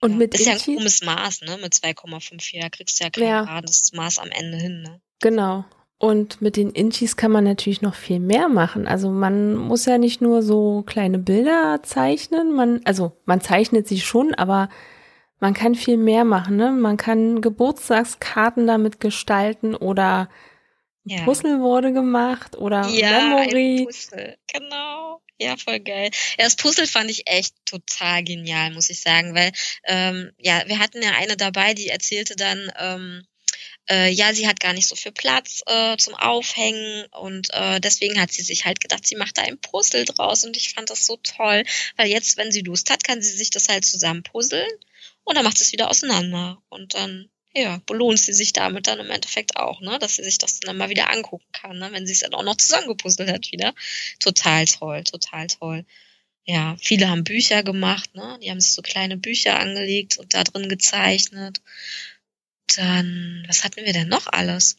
Und 0.00 0.12
ja. 0.12 0.16
mit 0.16 0.34
ist 0.34 0.46
ja 0.46 0.52
ein 0.52 0.58
krummes 0.58 1.02
Maß, 1.02 1.42
ne? 1.42 1.58
Mit 1.58 1.74
2,54. 1.74 2.60
Da 2.60 2.68
kriegst 2.68 3.00
du 3.00 3.04
ja 3.04 3.10
ja. 3.16 3.42
gerades 3.42 3.92
Maß 3.92 4.18
am 4.18 4.30
Ende 4.30 4.58
hin, 4.58 4.82
ne? 4.82 5.00
Genau. 5.20 5.64
Und 5.98 6.42
mit 6.42 6.56
den 6.56 6.70
Inchis 6.70 7.16
kann 7.16 7.30
man 7.30 7.44
natürlich 7.44 7.80
noch 7.80 7.94
viel 7.94 8.20
mehr 8.20 8.48
machen. 8.48 8.86
Also 8.86 9.10
man 9.10 9.54
muss 9.54 9.86
ja 9.86 9.96
nicht 9.96 10.20
nur 10.20 10.42
so 10.42 10.82
kleine 10.86 11.18
Bilder 11.18 11.80
zeichnen, 11.82 12.52
man, 12.52 12.80
also 12.84 13.12
man 13.24 13.40
zeichnet 13.40 13.88
sie 13.88 14.00
schon, 14.00 14.34
aber 14.34 14.68
man 15.40 15.54
kann 15.54 15.74
viel 15.74 15.96
mehr 15.96 16.24
machen. 16.24 16.56
Ne? 16.56 16.72
Man 16.72 16.96
kann 16.96 17.40
Geburtstagskarten 17.40 18.66
damit 18.66 19.00
gestalten 19.00 19.74
oder 19.74 20.28
ja. 21.04 21.22
Puzzle 21.24 21.60
wurde 21.60 21.92
gemacht 21.92 22.56
oder 22.56 22.88
ja, 22.88 23.36
Memory. 23.36 23.80
Ein 23.80 23.84
Puzzle, 23.86 24.38
genau. 24.52 25.20
Ja, 25.38 25.56
voll 25.56 25.80
geil. 25.80 26.10
Ja, 26.38 26.44
das 26.44 26.56
Puzzle 26.56 26.86
fand 26.86 27.10
ich 27.10 27.26
echt 27.26 27.54
total 27.66 28.24
genial, 28.24 28.72
muss 28.72 28.88
ich 28.88 29.00
sagen, 29.00 29.34
weil 29.34 29.52
ähm, 29.84 30.32
ja, 30.38 30.62
wir 30.66 30.78
hatten 30.78 31.02
ja 31.02 31.10
eine 31.18 31.36
dabei, 31.36 31.74
die 31.74 31.88
erzählte 31.88 32.36
dann, 32.36 32.70
ähm, 32.78 33.26
äh, 33.90 34.10
ja, 34.10 34.32
sie 34.34 34.46
hat 34.48 34.60
gar 34.60 34.72
nicht 34.72 34.86
so 34.86 34.96
viel 34.96 35.12
Platz 35.12 35.62
äh, 35.66 35.96
zum 35.96 36.14
Aufhängen 36.14 37.06
und 37.12 37.48
äh, 37.52 37.80
deswegen 37.80 38.20
hat 38.20 38.32
sie 38.32 38.42
sich 38.42 38.64
halt 38.64 38.80
gedacht, 38.80 39.06
sie 39.06 39.16
macht 39.16 39.38
da 39.38 39.42
ein 39.42 39.58
Puzzle 39.58 40.04
draus 40.04 40.44
und 40.44 40.56
ich 40.56 40.72
fand 40.74 40.90
das 40.90 41.06
so 41.06 41.16
toll, 41.22 41.64
weil 41.96 42.08
jetzt, 42.08 42.36
wenn 42.36 42.52
sie 42.52 42.62
Lust 42.62 42.90
hat, 42.90 43.04
kann 43.04 43.22
sie 43.22 43.36
sich 43.36 43.50
das 43.50 43.68
halt 43.68 43.84
zusammen 43.84 44.22
puzzeln 44.22 44.68
und 45.24 45.36
dann 45.36 45.44
macht 45.44 45.58
sie 45.58 45.64
es 45.64 45.72
wieder 45.72 45.90
auseinander 45.90 46.62
und 46.68 46.94
dann 46.94 47.28
ja, 47.56 47.80
belohnt 47.86 48.18
sie 48.18 48.32
sich 48.32 48.52
damit 48.52 48.88
dann 48.88 48.98
im 48.98 49.10
Endeffekt 49.10 49.56
auch, 49.56 49.80
ne, 49.80 49.98
dass 50.00 50.16
sie 50.16 50.24
sich 50.24 50.38
das 50.38 50.58
dann 50.60 50.76
mal 50.76 50.90
wieder 50.90 51.10
angucken 51.10 51.46
kann, 51.52 51.78
ne, 51.78 51.88
wenn 51.92 52.06
sie 52.06 52.12
es 52.12 52.20
dann 52.20 52.34
auch 52.34 52.42
noch 52.42 52.56
zusammengepuzzelt 52.56 53.30
hat 53.30 53.52
wieder. 53.52 53.74
Total 54.18 54.64
toll, 54.64 55.04
total 55.04 55.46
toll. 55.46 55.84
Ja, 56.46 56.76
viele 56.80 57.08
haben 57.08 57.24
Bücher 57.24 57.62
gemacht, 57.62 58.14
ne, 58.14 58.38
die 58.42 58.50
haben 58.50 58.60
sich 58.60 58.72
so 58.72 58.82
kleine 58.82 59.16
Bücher 59.16 59.58
angelegt 59.58 60.18
und 60.18 60.34
da 60.34 60.42
drin 60.42 60.68
gezeichnet. 60.68 61.60
Dann, 62.76 63.44
was 63.46 63.64
hatten 63.64 63.84
wir 63.84 63.92
denn 63.92 64.08
noch 64.08 64.26
alles? 64.26 64.76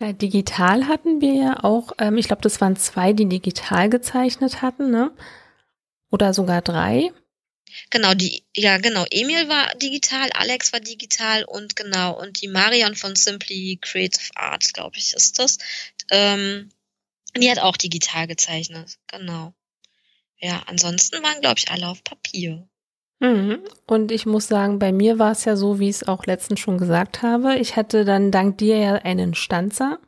Ja, 0.00 0.12
digital 0.12 0.86
hatten 0.88 1.20
wir 1.20 1.34
ja 1.34 1.64
auch, 1.64 1.92
ähm, 1.98 2.18
ich 2.18 2.26
glaube, 2.26 2.42
das 2.42 2.60
waren 2.60 2.76
zwei, 2.76 3.12
die 3.12 3.28
digital 3.28 3.88
gezeichnet 3.88 4.60
hatten, 4.60 4.90
ne? 4.90 5.10
Oder 6.10 6.34
sogar 6.34 6.60
drei. 6.60 7.12
Genau, 7.90 8.14
die, 8.14 8.44
ja, 8.54 8.78
genau. 8.78 9.04
Emil 9.10 9.48
war 9.48 9.74
digital, 9.76 10.30
Alex 10.32 10.72
war 10.72 10.80
digital 10.80 11.44
und 11.44 11.76
genau, 11.76 12.18
und 12.18 12.40
die 12.40 12.48
Marion 12.48 12.94
von 12.94 13.16
Simply 13.16 13.78
Creative 13.80 14.30
Arts, 14.34 14.72
glaube 14.72 14.96
ich, 14.98 15.14
ist 15.14 15.38
das. 15.38 15.58
Ähm, 16.10 16.70
die 17.36 17.50
hat 17.50 17.58
auch 17.58 17.76
digital 17.76 18.26
gezeichnet, 18.26 18.98
genau. 19.08 19.54
Ja, 20.38 20.62
ansonsten 20.66 21.22
waren, 21.22 21.40
glaube 21.40 21.58
ich, 21.58 21.70
alle 21.70 21.88
auf 21.88 22.04
Papier. 22.04 22.68
Mhm. 23.18 23.60
Und 23.86 24.12
ich 24.12 24.26
muss 24.26 24.48
sagen, 24.48 24.78
bei 24.78 24.92
mir 24.92 25.18
war 25.18 25.32
es 25.32 25.44
ja 25.44 25.56
so, 25.56 25.78
wie 25.78 25.88
ich 25.88 25.96
es 25.96 26.08
auch 26.08 26.26
letztens 26.26 26.60
schon 26.60 26.78
gesagt 26.78 27.22
habe. 27.22 27.56
Ich 27.56 27.76
hatte 27.76 28.04
dann 28.04 28.30
dank 28.30 28.58
dir 28.58 28.78
ja 28.78 28.94
einen 28.96 29.34
Stanzer. 29.34 29.98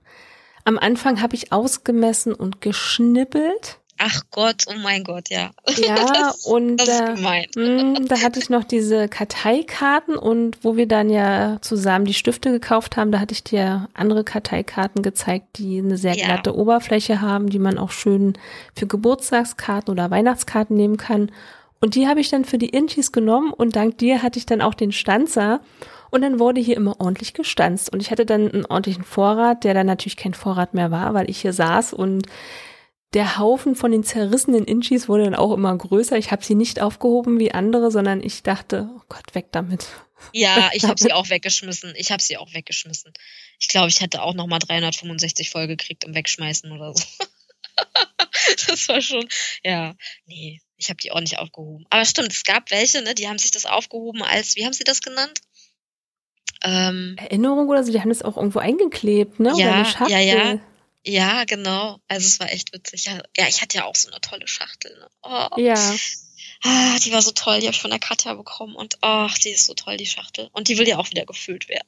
Am 0.65 0.79
Anfang 0.79 1.23
habe 1.23 1.35
ich 1.35 1.53
ausgemessen 1.53 2.35
und 2.35 2.61
geschnippelt. 2.61 3.79
Ach 4.01 4.21
Gott, 4.31 4.65
oh 4.69 4.79
mein 4.81 5.03
Gott, 5.03 5.29
ja. 5.29 5.51
Ja, 5.77 5.95
das, 6.15 6.47
und 6.47 6.77
das 6.77 6.89
äh, 6.89 7.47
mh, 7.57 8.01
da 8.07 8.21
hatte 8.21 8.39
ich 8.39 8.49
noch 8.49 8.63
diese 8.63 9.09
Karteikarten 9.09 10.17
und 10.17 10.59
wo 10.63 10.77
wir 10.77 10.87
dann 10.87 11.11
ja 11.11 11.59
zusammen 11.63 12.05
die 12.05 12.15
Stifte 12.15 12.53
gekauft 12.53 12.97
haben, 12.97 13.11
da 13.11 13.19
hatte 13.19 13.33
ich 13.33 13.43
dir 13.43 13.89
andere 13.95 14.23
Karteikarten 14.23 15.03
gezeigt, 15.03 15.59
die 15.59 15.79
eine 15.79 15.97
sehr 15.97 16.15
glatte 16.15 16.51
ja. 16.51 16.57
Oberfläche 16.57 17.21
haben, 17.21 17.51
die 17.51 17.59
man 17.59 17.77
auch 17.77 17.91
schön 17.91 18.35
für 18.77 18.87
Geburtstagskarten 18.87 19.91
oder 19.91 20.11
Weihnachtskarten 20.11 20.77
nehmen 20.77 20.97
kann. 20.97 21.33
Und 21.81 21.95
die 21.95 22.09
habe 22.09 22.21
ich 22.21 22.29
dann 22.29 22.45
für 22.45 22.59
die 22.59 22.71
Inchis 22.71 23.13
genommen 23.13 23.53
und 23.53 23.77
dank 23.77 23.99
dir 23.99 24.23
hatte 24.23 24.39
ich 24.39 24.47
dann 24.47 24.61
auch 24.61 24.75
den 24.75 24.93
Stanzer. 24.93 25.61
Und 26.11 26.23
dann 26.23 26.39
wurde 26.39 26.61
hier 26.61 26.77
immer 26.77 27.01
ordentlich 27.01 27.35
gestanzt. 27.35 27.93
Und 27.93 28.01
ich 28.01 28.11
hatte 28.11 28.25
dann 28.25 28.51
einen 28.51 28.65
ordentlichen 28.65 29.05
Vorrat, 29.05 29.65
der 29.65 29.75
dann 29.75 29.87
natürlich 29.87 30.17
kein 30.17 30.35
Vorrat 30.35 30.75
mehr 30.75 30.91
war, 30.91 31.15
weil 31.15 31.29
ich 31.29 31.41
hier 31.41 31.53
saß 31.53 31.93
und 31.93 32.27
der 33.15 33.39
Haufen 33.39 33.75
von 33.75 33.91
den 33.91 34.05
zerrissenen 34.05 34.65
Inchis 34.65 35.09
wurde 35.09 35.25
dann 35.25 35.35
auch 35.35 35.53
immer 35.53 35.77
größer. 35.77 36.17
Ich 36.19 36.31
habe 36.31 36.45
sie 36.45 36.55
nicht 36.55 36.81
aufgehoben 36.81 37.39
wie 37.39 37.53
andere, 37.53 37.91
sondern 37.91 38.23
ich 38.23 38.43
dachte, 38.43 38.91
oh 38.97 39.03
Gott, 39.09 39.35
weg 39.35 39.47
damit. 39.53 39.87
Ja, 40.33 40.71
ich 40.75 40.85
habe 40.85 40.99
sie 40.99 41.13
auch 41.13 41.31
weggeschmissen. 41.31 41.95
Ich 41.97 42.13
habe 42.13 42.23
sie 42.23 42.37
auch 42.37 42.53
weggeschmissen. 42.53 43.13
Ich 43.59 43.69
glaube, 43.69 43.89
ich 43.89 44.01
hätte 44.01 44.23
auch 44.23 44.35
noch 44.35 44.47
mal 44.47 44.59
365 44.59 45.51
voll 45.51 45.67
gekriegt 45.67 46.05
im 46.05 46.15
Wegschmeißen 46.15 46.71
oder 46.71 46.95
so. 46.95 47.05
das 48.67 48.89
war 48.89 49.01
schon, 49.01 49.27
ja, 49.65 49.95
nee, 50.27 50.61
ich 50.79 50.89
habe 50.89 50.97
die 50.97 51.13
auch 51.13 51.21
nicht 51.21 51.39
aufgehoben. 51.39 51.85
Aber 51.91 52.05
stimmt, 52.05 52.33
es 52.33 52.45
gab 52.45 52.71
welche, 52.71 53.03
ne, 53.03 53.15
die 53.15 53.29
haben 53.29 53.39
sich 53.39 53.51
das 53.51 53.67
aufgehoben 53.67 54.23
als, 54.23 54.57
wie 54.57 54.65
haben 54.65 54.73
sie 54.73 54.85
das 54.85 55.03
genannt? 55.03 55.41
Ähm, 56.65 57.17
Erinnerung 57.19 57.69
oder 57.69 57.85
so, 57.85 57.93
die 57.93 58.01
haben 58.01 58.09
das 58.09 58.23
auch 58.23 58.37
irgendwo 58.37 58.59
eingeklebt, 58.59 59.39
ne? 59.39 59.53
Ja, 59.57 59.87
ja, 60.09 60.19
ja. 60.19 60.61
Ja, 61.05 61.45
genau. 61.45 62.01
Also 62.09 62.27
es 62.27 62.41
war 62.41 62.53
echt 62.53 62.73
witzig. 62.73 63.07
Ja, 63.07 63.49
ich 63.49 63.63
hatte 63.63 63.79
ja 63.79 63.85
auch 63.85 63.95
so 63.95 64.11
eine 64.11 64.21
tolle 64.21 64.47
Schachtel. 64.47 64.95
Ne? 64.99 65.09
Oh. 65.23 65.61
Ja. 65.61 65.95
Ah, 66.65 66.99
die 66.99 67.13
war 67.13 67.23
so 67.23 67.31
toll, 67.31 67.61
die 67.61 67.67
habe 67.67 67.75
ich 67.75 67.81
von 67.81 67.91
der 67.91 68.01
Katja 68.01 68.35
bekommen 68.35 68.75
und 68.75 68.99
ach, 69.01 69.39
die 69.39 69.51
ist 69.51 69.67
so 69.67 69.75
toll, 69.75 69.97
die 69.97 70.07
Schachtel. 70.07 70.51
Und 70.53 70.69
die 70.69 70.77
will 70.77 70.89
ja 70.89 70.99
auch 70.99 71.09
wieder 71.11 71.25
gefüllt 71.25 71.69
werden. 71.69 71.87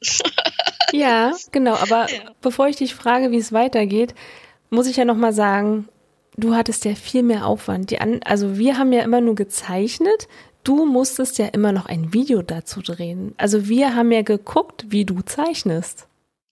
ja, 0.92 1.33
genau. 1.50 1.74
Aber 1.74 2.11
ja. 2.12 2.35
bevor 2.40 2.68
ich 2.68 2.76
dich 2.76 2.94
frage, 2.94 3.33
wie 3.33 3.38
es 3.38 3.53
weitergeht, 3.53 4.14
muss 4.70 4.87
ich 4.87 4.96
ja 4.96 5.05
nochmal 5.05 5.33
sagen, 5.33 5.88
du 6.37 6.55
hattest 6.55 6.85
ja 6.85 6.95
viel 6.95 7.23
mehr 7.23 7.47
Aufwand. 7.47 7.90
Die 7.90 8.01
an, 8.01 8.21
also 8.25 8.59
wir 8.59 8.79
haben 8.79 8.93
ja 8.93 9.03
immer 9.03 9.21
nur 9.21 9.35
gezeichnet. 9.35 10.29
du 10.64 10.85
musstest 10.87 11.38
ja 11.38 11.47
immer 11.47 11.73
noch 11.73 11.87
ein 11.87 12.12
Video 12.12 12.43
dazu 12.43 12.83
drehen. 12.83 13.35
Also 13.38 13.69
wir 13.69 13.95
haben 13.95 14.12
ja 14.12 14.23
geguckt, 14.23 14.85
wie 14.88 15.05
du 15.05 15.23
zeichnest. 15.23 16.07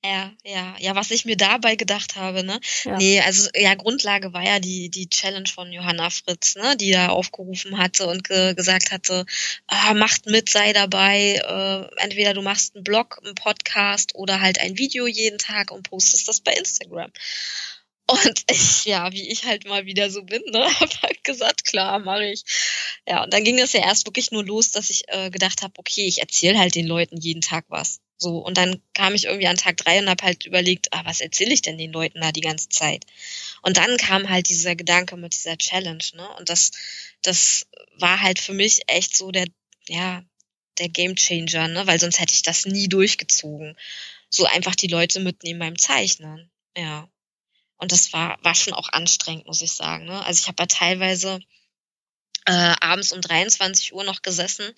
Ja, 0.04 0.30
ja, 0.44 0.76
ja, 0.78 0.94
was 0.94 1.10
ich 1.10 1.24
mir 1.24 1.36
dabei 1.36 1.74
gedacht 1.74 2.14
habe, 2.14 2.44
ne? 2.44 2.60
Ja. 2.84 2.96
Nee, 2.98 3.20
also 3.20 3.50
ja, 3.56 3.74
Grundlage 3.74 4.32
war 4.32 4.44
ja 4.44 4.60
die, 4.60 4.90
die 4.90 5.08
Challenge 5.08 5.48
von 5.52 5.72
Johanna 5.72 6.08
Fritz, 6.10 6.54
ne, 6.54 6.76
die 6.76 6.92
da 6.92 7.08
aufgerufen 7.08 7.78
hatte 7.78 8.06
und 8.06 8.22
ge 8.22 8.54
gesagt 8.54 8.92
hatte, 8.92 9.26
ah, 9.66 9.94
macht 9.94 10.26
mit, 10.26 10.48
sei 10.50 10.72
dabei, 10.72 11.42
äh, 11.44 12.02
entweder 12.02 12.32
du 12.32 12.42
machst 12.42 12.76
einen 12.76 12.84
Blog, 12.84 13.18
einen 13.24 13.34
Podcast 13.34 14.14
oder 14.14 14.40
halt 14.40 14.60
ein 14.60 14.78
Video 14.78 15.08
jeden 15.08 15.38
Tag 15.38 15.72
und 15.72 15.90
postest 15.90 16.28
das 16.28 16.40
bei 16.40 16.52
Instagram. 16.52 17.10
Und 18.10 18.42
ich, 18.50 18.86
ja, 18.86 19.12
wie 19.12 19.28
ich 19.28 19.44
halt 19.44 19.66
mal 19.66 19.84
wieder 19.84 20.10
so 20.10 20.22
bin, 20.22 20.42
ne, 20.46 20.64
hab 20.80 21.02
halt 21.02 21.22
gesagt, 21.24 21.64
klar, 21.66 21.98
mache 21.98 22.24
ich. 22.24 22.42
Ja, 23.06 23.22
und 23.22 23.32
dann 23.34 23.44
ging 23.44 23.58
das 23.58 23.74
ja 23.74 23.80
erst 23.80 24.06
wirklich 24.06 24.30
nur 24.30 24.44
los, 24.44 24.70
dass 24.70 24.88
ich 24.88 25.04
äh, 25.08 25.30
gedacht 25.30 25.62
habe, 25.62 25.74
okay, 25.76 26.06
ich 26.06 26.20
erzähle 26.20 26.58
halt 26.58 26.74
den 26.74 26.86
Leuten 26.86 27.18
jeden 27.18 27.42
Tag 27.42 27.66
was. 27.68 28.00
So, 28.16 28.38
und 28.38 28.56
dann 28.56 28.82
kam 28.94 29.14
ich 29.14 29.26
irgendwie 29.26 29.46
an 29.46 29.56
Tag 29.56 29.76
drei 29.76 29.98
und 29.98 30.08
habe 30.08 30.24
halt 30.24 30.46
überlegt, 30.46 30.92
ah, 30.92 31.02
was 31.04 31.20
erzähle 31.20 31.52
ich 31.52 31.60
denn 31.62 31.76
den 31.76 31.92
Leuten 31.92 32.20
da 32.20 32.32
die 32.32 32.40
ganze 32.40 32.68
Zeit? 32.70 33.04
Und 33.62 33.76
dann 33.76 33.96
kam 33.98 34.28
halt 34.28 34.48
dieser 34.48 34.74
Gedanke 34.74 35.16
mit 35.16 35.34
dieser 35.34 35.58
Challenge, 35.58 36.04
ne? 36.14 36.28
Und 36.38 36.48
das, 36.48 36.72
das 37.22 37.66
war 37.98 38.20
halt 38.22 38.38
für 38.38 38.54
mich 38.54 38.80
echt 38.86 39.16
so 39.16 39.30
der, 39.30 39.46
ja, 39.86 40.24
der 40.78 40.88
Game 40.88 41.14
Changer, 41.14 41.68
ne? 41.68 41.86
Weil 41.86 42.00
sonst 42.00 42.20
hätte 42.20 42.34
ich 42.34 42.42
das 42.42 42.64
nie 42.64 42.88
durchgezogen. 42.88 43.76
So 44.30 44.46
einfach 44.46 44.74
die 44.74 44.88
Leute 44.88 45.20
mitnehmen 45.20 45.60
beim 45.60 45.78
Zeichnen. 45.78 46.50
Ja. 46.76 47.08
Und 47.78 47.92
das 47.92 48.12
war, 48.12 48.38
war 48.42 48.54
schon 48.54 48.74
auch 48.74 48.88
anstrengend, 48.92 49.46
muss 49.46 49.62
ich 49.62 49.72
sagen. 49.72 50.04
Ne? 50.04 50.24
Also 50.24 50.40
ich 50.42 50.48
habe 50.48 50.62
ja 50.62 50.66
teilweise 50.66 51.40
äh, 52.46 52.74
abends 52.80 53.12
um 53.12 53.20
23 53.20 53.94
Uhr 53.94 54.04
noch 54.04 54.22
gesessen 54.22 54.74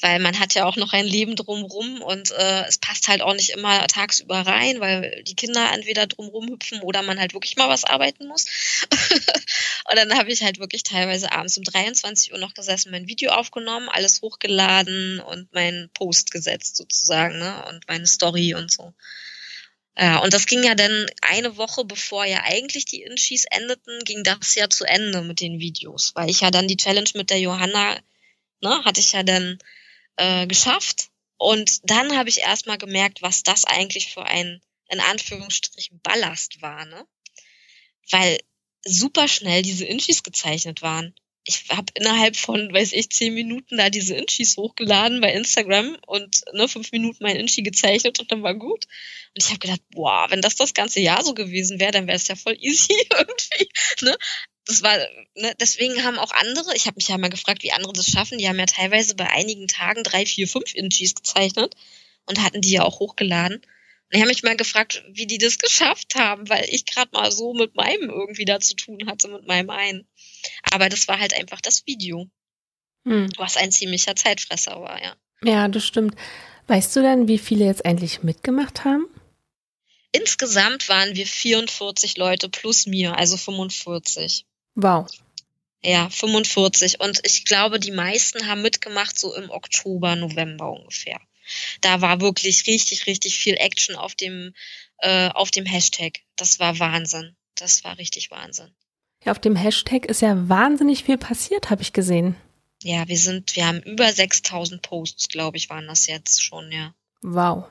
weil 0.00 0.20
man 0.20 0.38
hat 0.38 0.54
ja 0.54 0.64
auch 0.64 0.76
noch 0.76 0.92
ein 0.92 1.06
Leben 1.06 1.34
drumrum 1.34 2.02
und 2.02 2.30
äh, 2.30 2.64
es 2.66 2.78
passt 2.78 3.08
halt 3.08 3.20
auch 3.20 3.34
nicht 3.34 3.50
immer 3.50 3.86
tagsüber 3.88 4.40
rein, 4.40 4.80
weil 4.80 5.22
die 5.24 5.34
Kinder 5.34 5.72
entweder 5.72 6.06
drumrum 6.06 6.48
hüpfen 6.48 6.80
oder 6.82 7.02
man 7.02 7.18
halt 7.18 7.34
wirklich 7.34 7.56
mal 7.56 7.68
was 7.68 7.84
arbeiten 7.84 8.28
muss. 8.28 8.46
und 9.90 9.96
dann 9.96 10.16
habe 10.16 10.30
ich 10.30 10.42
halt 10.42 10.60
wirklich 10.60 10.84
teilweise 10.84 11.32
abends 11.32 11.58
um 11.58 11.64
23 11.64 12.32
Uhr 12.32 12.38
noch 12.38 12.54
gesessen, 12.54 12.92
mein 12.92 13.08
Video 13.08 13.32
aufgenommen, 13.32 13.88
alles 13.88 14.22
hochgeladen 14.22 15.20
und 15.20 15.52
meinen 15.52 15.90
Post 15.90 16.30
gesetzt 16.30 16.76
sozusagen, 16.76 17.38
ne? 17.38 17.64
Und 17.68 17.88
meine 17.88 18.06
Story 18.06 18.54
und 18.54 18.70
so. 18.70 18.94
Ja, 20.00 20.18
und 20.18 20.32
das 20.32 20.46
ging 20.46 20.62
ja 20.62 20.76
dann 20.76 21.06
eine 21.22 21.56
Woche 21.56 21.84
bevor 21.84 22.24
ja 22.24 22.44
eigentlich 22.44 22.84
die 22.84 23.02
Inchis 23.02 23.46
endeten, 23.50 24.04
ging 24.04 24.22
das 24.22 24.54
ja 24.54 24.70
zu 24.70 24.84
Ende 24.84 25.22
mit 25.22 25.40
den 25.40 25.58
Videos, 25.58 26.12
weil 26.14 26.30
ich 26.30 26.40
ja 26.40 26.52
dann 26.52 26.68
die 26.68 26.76
Challenge 26.76 27.10
mit 27.14 27.30
der 27.30 27.40
Johanna, 27.40 27.98
ne, 28.60 28.84
hatte 28.84 29.00
ich 29.00 29.12
ja 29.12 29.24
dann 29.24 29.58
äh, 30.16 30.46
geschafft. 30.46 31.08
Und 31.36 31.90
dann 31.90 32.16
habe 32.16 32.28
ich 32.28 32.38
erstmal 32.38 32.78
gemerkt, 32.78 33.22
was 33.22 33.42
das 33.42 33.64
eigentlich 33.64 34.12
für 34.12 34.24
ein, 34.24 34.60
in 34.88 35.00
Anführungsstrichen, 35.00 36.00
Ballast 36.00 36.62
war, 36.62 36.84
ne? 36.84 37.04
Weil 38.10 38.38
super 38.84 39.26
schnell 39.26 39.62
diese 39.62 39.84
Inchis 39.84 40.22
gezeichnet 40.22 40.80
waren. 40.80 41.14
Ich 41.50 41.64
habe 41.70 41.86
innerhalb 41.94 42.36
von, 42.36 42.72
weiß 42.74 42.92
ich, 42.92 43.08
zehn 43.08 43.32
Minuten 43.32 43.78
da 43.78 43.88
diese 43.88 44.14
Inchis 44.14 44.58
hochgeladen 44.58 45.22
bei 45.22 45.32
Instagram 45.32 45.96
und 46.06 46.42
ne, 46.52 46.68
fünf 46.68 46.92
Minuten 46.92 47.24
mein 47.24 47.36
Inchi 47.36 47.62
gezeichnet 47.62 48.20
und 48.20 48.30
dann 48.30 48.42
war 48.42 48.54
gut. 48.54 48.84
Und 49.34 49.42
ich 49.42 49.48
habe 49.48 49.58
gedacht, 49.58 49.80
boah, 49.90 50.26
wenn 50.28 50.42
das 50.42 50.56
das 50.56 50.74
ganze 50.74 51.00
Jahr 51.00 51.24
so 51.24 51.32
gewesen 51.32 51.80
wäre, 51.80 51.92
dann 51.92 52.06
wäre 52.06 52.16
es 52.16 52.28
ja 52.28 52.36
voll 52.36 52.56
easy 52.60 52.92
irgendwie. 53.18 53.68
Ne? 54.02 54.16
das 54.66 54.82
war, 54.82 54.98
ne, 55.34 55.54
deswegen 55.58 56.04
haben 56.04 56.18
auch 56.18 56.30
andere, 56.30 56.76
ich 56.76 56.86
habe 56.86 56.96
mich 56.96 57.08
ja 57.08 57.16
mal 57.16 57.30
gefragt, 57.30 57.62
wie 57.62 57.72
andere 57.72 57.94
das 57.94 58.06
schaffen, 58.06 58.36
die 58.36 58.48
haben 58.48 58.58
ja 58.58 58.66
teilweise 58.66 59.14
bei 59.14 59.30
einigen 59.30 59.66
Tagen 59.66 60.04
drei, 60.04 60.26
vier, 60.26 60.46
fünf 60.46 60.74
Inchis 60.74 61.14
gezeichnet 61.14 61.74
und 62.26 62.42
hatten 62.42 62.60
die 62.60 62.72
ja 62.72 62.82
auch 62.82 63.00
hochgeladen. 63.00 63.56
Und 63.56 64.14
ich 64.14 64.20
habe 64.20 64.28
mich 64.28 64.42
mal 64.42 64.56
gefragt, 64.56 65.02
wie 65.10 65.26
die 65.26 65.38
das 65.38 65.58
geschafft 65.58 66.14
haben, 66.16 66.48
weil 66.50 66.66
ich 66.68 66.84
gerade 66.84 67.10
mal 67.12 67.32
so 67.32 67.54
mit 67.54 67.74
meinem 67.74 68.10
irgendwie 68.10 68.44
da 68.44 68.60
zu 68.60 68.74
tun 68.76 69.06
hatte, 69.06 69.28
mit 69.28 69.46
meinem 69.46 69.70
einen. 69.70 70.06
Aber 70.70 70.88
das 70.88 71.08
war 71.08 71.18
halt 71.18 71.34
einfach 71.34 71.60
das 71.60 71.86
Video, 71.86 72.28
hm. 73.04 73.30
was 73.36 73.56
ein 73.56 73.72
ziemlicher 73.72 74.16
Zeitfresser 74.16 74.80
war, 74.80 75.02
ja. 75.02 75.16
Ja, 75.42 75.68
das 75.68 75.86
stimmt. 75.86 76.16
Weißt 76.66 76.94
du 76.96 77.00
denn, 77.00 77.28
wie 77.28 77.38
viele 77.38 77.64
jetzt 77.64 77.84
eigentlich 77.84 78.22
mitgemacht 78.22 78.84
haben? 78.84 79.06
Insgesamt 80.12 80.88
waren 80.88 81.14
wir 81.14 81.26
44 81.26 82.16
Leute 82.16 82.48
plus 82.48 82.86
mir, 82.86 83.16
also 83.16 83.36
45. 83.36 84.46
Wow. 84.74 85.06
Ja, 85.82 86.10
45. 86.10 87.00
Und 87.00 87.20
ich 87.24 87.44
glaube, 87.44 87.78
die 87.78 87.90
meisten 87.90 88.46
haben 88.46 88.62
mitgemacht 88.62 89.18
so 89.18 89.34
im 89.34 89.50
Oktober, 89.50 90.16
November 90.16 90.72
ungefähr. 90.72 91.20
Da 91.80 92.00
war 92.00 92.20
wirklich 92.20 92.66
richtig, 92.66 93.06
richtig 93.06 93.38
viel 93.38 93.54
Action 93.54 93.96
auf 93.96 94.14
dem, 94.14 94.54
äh, 94.98 95.28
auf 95.28 95.50
dem 95.50 95.66
Hashtag. 95.66 96.20
Das 96.36 96.58
war 96.58 96.78
Wahnsinn. 96.78 97.36
Das 97.54 97.84
war 97.84 97.98
richtig 97.98 98.30
Wahnsinn. 98.30 98.74
Ja, 99.24 99.32
auf 99.32 99.38
dem 99.38 99.56
Hashtag 99.56 100.06
ist 100.06 100.22
ja 100.22 100.48
wahnsinnig 100.48 101.04
viel 101.04 101.18
passiert, 101.18 101.70
habe 101.70 101.82
ich 101.82 101.92
gesehen. 101.92 102.36
Ja, 102.82 103.08
wir 103.08 103.18
sind, 103.18 103.56
wir 103.56 103.66
haben 103.66 103.82
über 103.82 104.12
6000 104.12 104.82
Posts, 104.82 105.28
glaube 105.28 105.56
ich, 105.56 105.68
waren 105.68 105.88
das 105.88 106.06
jetzt 106.06 106.42
schon, 106.42 106.70
ja. 106.70 106.94
Wow. 107.22 107.64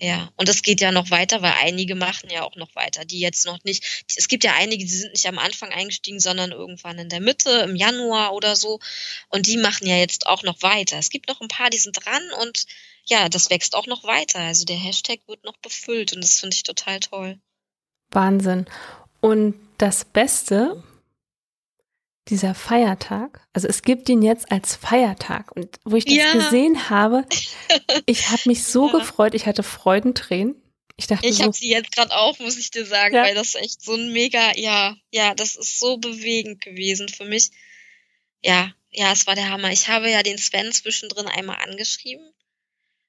Ja, 0.00 0.30
und 0.36 0.48
es 0.48 0.62
geht 0.62 0.80
ja 0.80 0.92
noch 0.92 1.10
weiter, 1.10 1.42
weil 1.42 1.54
einige 1.60 1.96
machen 1.96 2.30
ja 2.30 2.44
auch 2.44 2.54
noch 2.54 2.74
weiter, 2.76 3.04
die 3.04 3.18
jetzt 3.18 3.44
noch 3.46 3.62
nicht, 3.64 4.04
es 4.16 4.28
gibt 4.28 4.44
ja 4.44 4.54
einige, 4.54 4.84
die 4.84 4.90
sind 4.90 5.12
nicht 5.12 5.26
am 5.26 5.38
Anfang 5.38 5.70
eingestiegen, 5.70 6.20
sondern 6.20 6.52
irgendwann 6.52 6.98
in 6.98 7.08
der 7.08 7.20
Mitte, 7.20 7.50
im 7.68 7.74
Januar 7.74 8.32
oder 8.32 8.54
so. 8.54 8.78
Und 9.28 9.48
die 9.48 9.56
machen 9.56 9.88
ja 9.88 9.96
jetzt 9.96 10.28
auch 10.28 10.44
noch 10.44 10.62
weiter. 10.62 10.98
Es 10.98 11.10
gibt 11.10 11.28
noch 11.28 11.40
ein 11.40 11.48
paar, 11.48 11.68
die 11.68 11.78
sind 11.78 11.94
dran 12.04 12.22
und 12.40 12.66
ja, 13.06 13.28
das 13.28 13.50
wächst 13.50 13.74
auch 13.74 13.86
noch 13.86 14.04
weiter. 14.04 14.38
Also 14.38 14.64
der 14.64 14.76
Hashtag 14.76 15.18
wird 15.26 15.42
noch 15.42 15.56
befüllt 15.56 16.12
und 16.12 16.22
das 16.22 16.38
finde 16.38 16.54
ich 16.54 16.62
total 16.62 17.00
toll. 17.00 17.40
Wahnsinn. 18.10 18.66
Und 19.20 19.54
das 19.78 20.04
Beste, 20.04 20.82
dieser 22.28 22.54
Feiertag, 22.54 23.40
also 23.52 23.68
es 23.68 23.82
gibt 23.82 24.08
ihn 24.08 24.22
jetzt 24.22 24.52
als 24.52 24.76
Feiertag 24.76 25.50
und 25.56 25.80
wo 25.84 25.96
ich 25.96 26.04
das 26.04 26.14
ja. 26.14 26.32
gesehen 26.32 26.90
habe, 26.90 27.24
ich 28.06 28.28
habe 28.28 28.42
mich 28.46 28.64
so 28.64 28.88
ja. 28.88 28.98
gefreut, 28.98 29.34
ich 29.34 29.46
hatte 29.46 29.62
Freudentränen. 29.62 30.60
Ich 30.96 31.06
dachte 31.06 31.26
ich 31.26 31.36
so, 31.36 31.44
habe 31.44 31.52
sie 31.52 31.70
jetzt 31.70 31.92
gerade 31.92 32.14
auch, 32.14 32.38
muss 32.40 32.58
ich 32.58 32.72
dir 32.72 32.84
sagen, 32.84 33.14
ja. 33.14 33.22
weil 33.22 33.34
das 33.34 33.54
echt 33.54 33.82
so 33.82 33.94
ein 33.94 34.12
mega, 34.12 34.56
ja, 34.56 34.96
ja, 35.12 35.34
das 35.34 35.54
ist 35.54 35.78
so 35.78 35.96
bewegend 35.96 36.60
gewesen 36.60 37.08
für 37.08 37.24
mich. 37.24 37.50
Ja, 38.42 38.72
ja, 38.90 39.12
es 39.12 39.26
war 39.26 39.36
der 39.36 39.48
Hammer. 39.48 39.70
Ich 39.70 39.88
habe 39.88 40.10
ja 40.10 40.24
den 40.24 40.38
Sven 40.38 40.72
zwischendrin 40.72 41.28
einmal 41.28 41.58
angeschrieben 41.58 42.28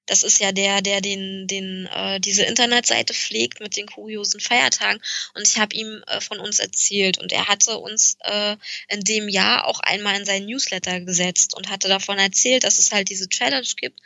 das 0.10 0.24
ist 0.24 0.40
ja 0.40 0.52
der, 0.52 0.82
der 0.82 1.02
den, 1.02 1.46
den, 1.46 1.86
äh, 1.86 2.20
diese 2.20 2.44
Internetseite 2.44 3.14
pflegt 3.14 3.60
mit 3.60 3.76
den 3.78 3.86
kuriosen 3.86 4.40
Feiertagen. 4.40 5.00
Und 5.36 5.48
ich 5.48 5.60
habe 5.60 5.76
ihm 5.76 6.04
äh, 6.08 6.20
von 6.20 6.40
uns 6.40 6.58
erzählt 6.58 7.20
und 7.20 7.32
er 7.32 7.48
hatte 7.48 7.78
uns 7.78 8.18
äh, 8.22 8.58
in 8.88 9.04
dem 9.04 9.30
Jahr 9.30 9.66
auch 9.66 9.80
einmal 9.82 10.20
in 10.20 10.26
seinen 10.26 10.48
Newsletter 10.48 11.02
gesetzt 11.02 11.54
und 11.56 11.70
hatte 11.70 11.88
davon 11.88 12.18
erzählt, 12.18 12.64
dass 12.64 12.80
es 12.80 12.92
halt 12.92 13.10
diese 13.10 13.30
Challenge 13.30 13.68
gibt. 13.78 14.00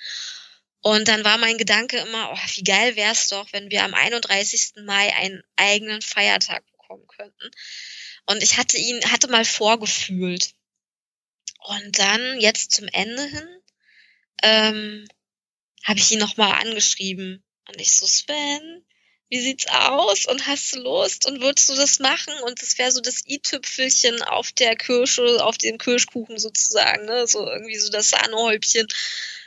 Und 0.82 1.08
dann 1.08 1.24
war 1.24 1.38
mein 1.38 1.58
Gedanke 1.58 1.98
immer, 2.00 2.34
oh, 2.34 2.40
wie 2.56 2.64
geil 2.64 2.98
wäre 2.98 3.14
es 3.14 3.30
doch, 3.30 3.48
wenn 3.54 3.72
wir 3.72 3.86
am 3.86 3.94
31. 3.94 4.84
Mai 4.84 5.16
einen 5.16 5.42
eigenen 5.56 6.02
Feiertag 6.02 6.66
bekommen 6.74 7.08
könnten. 7.08 7.50
Und 8.26 8.44
ich 8.44 8.58
hatte 8.58 8.78
ihn, 8.78 9.00
hatte 9.10 9.30
mal 9.30 9.46
vorgefühlt. 9.46 10.52
Und 11.60 11.98
dann 11.98 12.42
jetzt 12.42 12.72
zum 12.72 12.90
Ende 12.90 13.24
hin 13.24 13.48
ähm, 14.44 15.08
habe 15.84 16.00
ich 16.00 16.12
ihn 16.12 16.20
nochmal 16.20 16.54
angeschrieben. 16.54 17.44
Und 17.68 17.80
ich 17.80 17.92
so, 17.92 18.06
Sven, 18.06 18.86
wie 19.30 19.40
sieht's 19.40 19.68
aus? 19.68 20.26
Und 20.26 20.48
hast 20.48 20.74
du 20.74 20.80
Lust? 20.80 21.26
Und 21.26 21.42
würdest 21.42 21.70
du 21.70 21.76
das 21.76 22.00
machen? 22.00 22.34
Und 22.46 22.62
das 22.62 22.78
wäre 22.78 22.92
so 22.92 23.02
das 23.02 23.24
i-Tüpfelchen 23.28 24.22
auf 24.22 24.52
der 24.52 24.76
Kirsche, 24.76 25.44
auf 25.44 25.58
dem 25.58 25.78
Kirschkuchen 25.78 26.38
sozusagen, 26.38 27.06
ne? 27.06 27.28
So 27.28 27.48
irgendwie 27.48 27.78
so 27.78 27.90
das 27.90 28.10
Sahnehäubchen, 28.10 28.88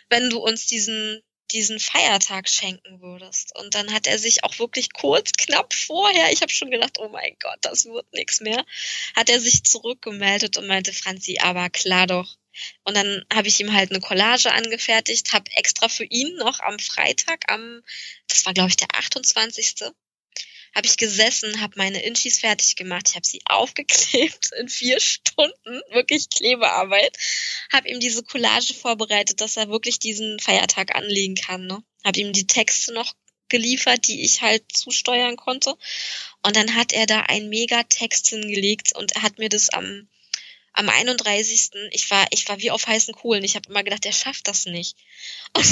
wenn 0.08 0.30
du 0.30 0.38
uns 0.38 0.66
diesen 0.66 1.22
diesen 1.52 1.78
Feiertag 1.78 2.48
schenken 2.48 3.00
würdest. 3.00 3.56
Und 3.56 3.74
dann 3.74 3.92
hat 3.92 4.06
er 4.06 4.18
sich 4.18 4.44
auch 4.44 4.58
wirklich 4.58 4.92
kurz, 4.92 5.32
knapp 5.32 5.72
vorher, 5.72 6.32
ich 6.32 6.42
habe 6.42 6.52
schon 6.52 6.70
gedacht, 6.70 6.98
oh 6.98 7.08
mein 7.08 7.36
Gott, 7.40 7.58
das 7.62 7.84
wird 7.86 8.12
nichts 8.12 8.40
mehr, 8.40 8.64
hat 9.14 9.30
er 9.30 9.40
sich 9.40 9.64
zurückgemeldet 9.64 10.56
und 10.56 10.66
meinte, 10.66 10.92
Franzi, 10.92 11.38
aber 11.40 11.70
klar 11.70 12.06
doch, 12.06 12.36
und 12.84 12.96
dann 12.96 13.24
habe 13.32 13.48
ich 13.48 13.60
ihm 13.60 13.72
halt 13.72 13.90
eine 13.90 14.00
Collage 14.00 14.52
angefertigt, 14.52 15.32
habe 15.32 15.50
extra 15.56 15.88
für 15.88 16.04
ihn 16.04 16.36
noch 16.36 16.60
am 16.60 16.78
Freitag, 16.78 17.50
am, 17.50 17.82
das 18.28 18.46
war 18.46 18.54
glaube 18.54 18.70
ich 18.70 18.76
der 18.76 18.88
28. 18.94 19.74
habe 20.74 20.86
ich 20.86 20.96
gesessen, 20.96 21.60
habe 21.60 21.74
meine 21.76 22.02
Inchis 22.02 22.40
fertig 22.40 22.76
gemacht, 22.76 23.08
ich 23.08 23.14
habe 23.16 23.26
sie 23.26 23.40
aufgeklebt 23.46 24.50
in 24.58 24.68
vier 24.68 25.00
Stunden, 25.00 25.80
wirklich 25.90 26.28
Klebearbeit, 26.30 27.16
habe 27.72 27.88
ihm 27.88 28.00
diese 28.00 28.22
Collage 28.22 28.74
vorbereitet, 28.74 29.40
dass 29.40 29.56
er 29.56 29.68
wirklich 29.68 29.98
diesen 29.98 30.38
Feiertag 30.38 30.94
anlegen 30.94 31.34
kann. 31.34 31.66
Ne? 31.66 31.82
Habe 32.04 32.20
ihm 32.20 32.32
die 32.32 32.46
Texte 32.46 32.92
noch 32.92 33.14
geliefert, 33.48 34.06
die 34.08 34.24
ich 34.24 34.42
halt 34.42 34.64
zusteuern 34.72 35.36
konnte. 35.36 35.76
Und 36.42 36.56
dann 36.56 36.74
hat 36.74 36.92
er 36.92 37.06
da 37.06 37.20
einen 37.22 37.48
Megatext 37.48 38.28
hingelegt 38.28 38.92
und 38.94 39.14
hat 39.22 39.38
mir 39.38 39.48
das 39.48 39.70
am 39.70 40.08
am 40.76 40.90
31. 40.90 41.70
ich 41.90 42.10
war, 42.10 42.26
ich 42.30 42.46
war 42.48 42.60
wie 42.60 42.70
auf 42.70 42.86
heißen 42.86 43.14
Kohlen. 43.14 43.42
Ich 43.44 43.56
habe 43.56 43.68
immer 43.70 43.82
gedacht, 43.82 44.04
der 44.04 44.12
schafft 44.12 44.46
das 44.46 44.66
nicht. 44.66 44.96
Und, 45.54 45.66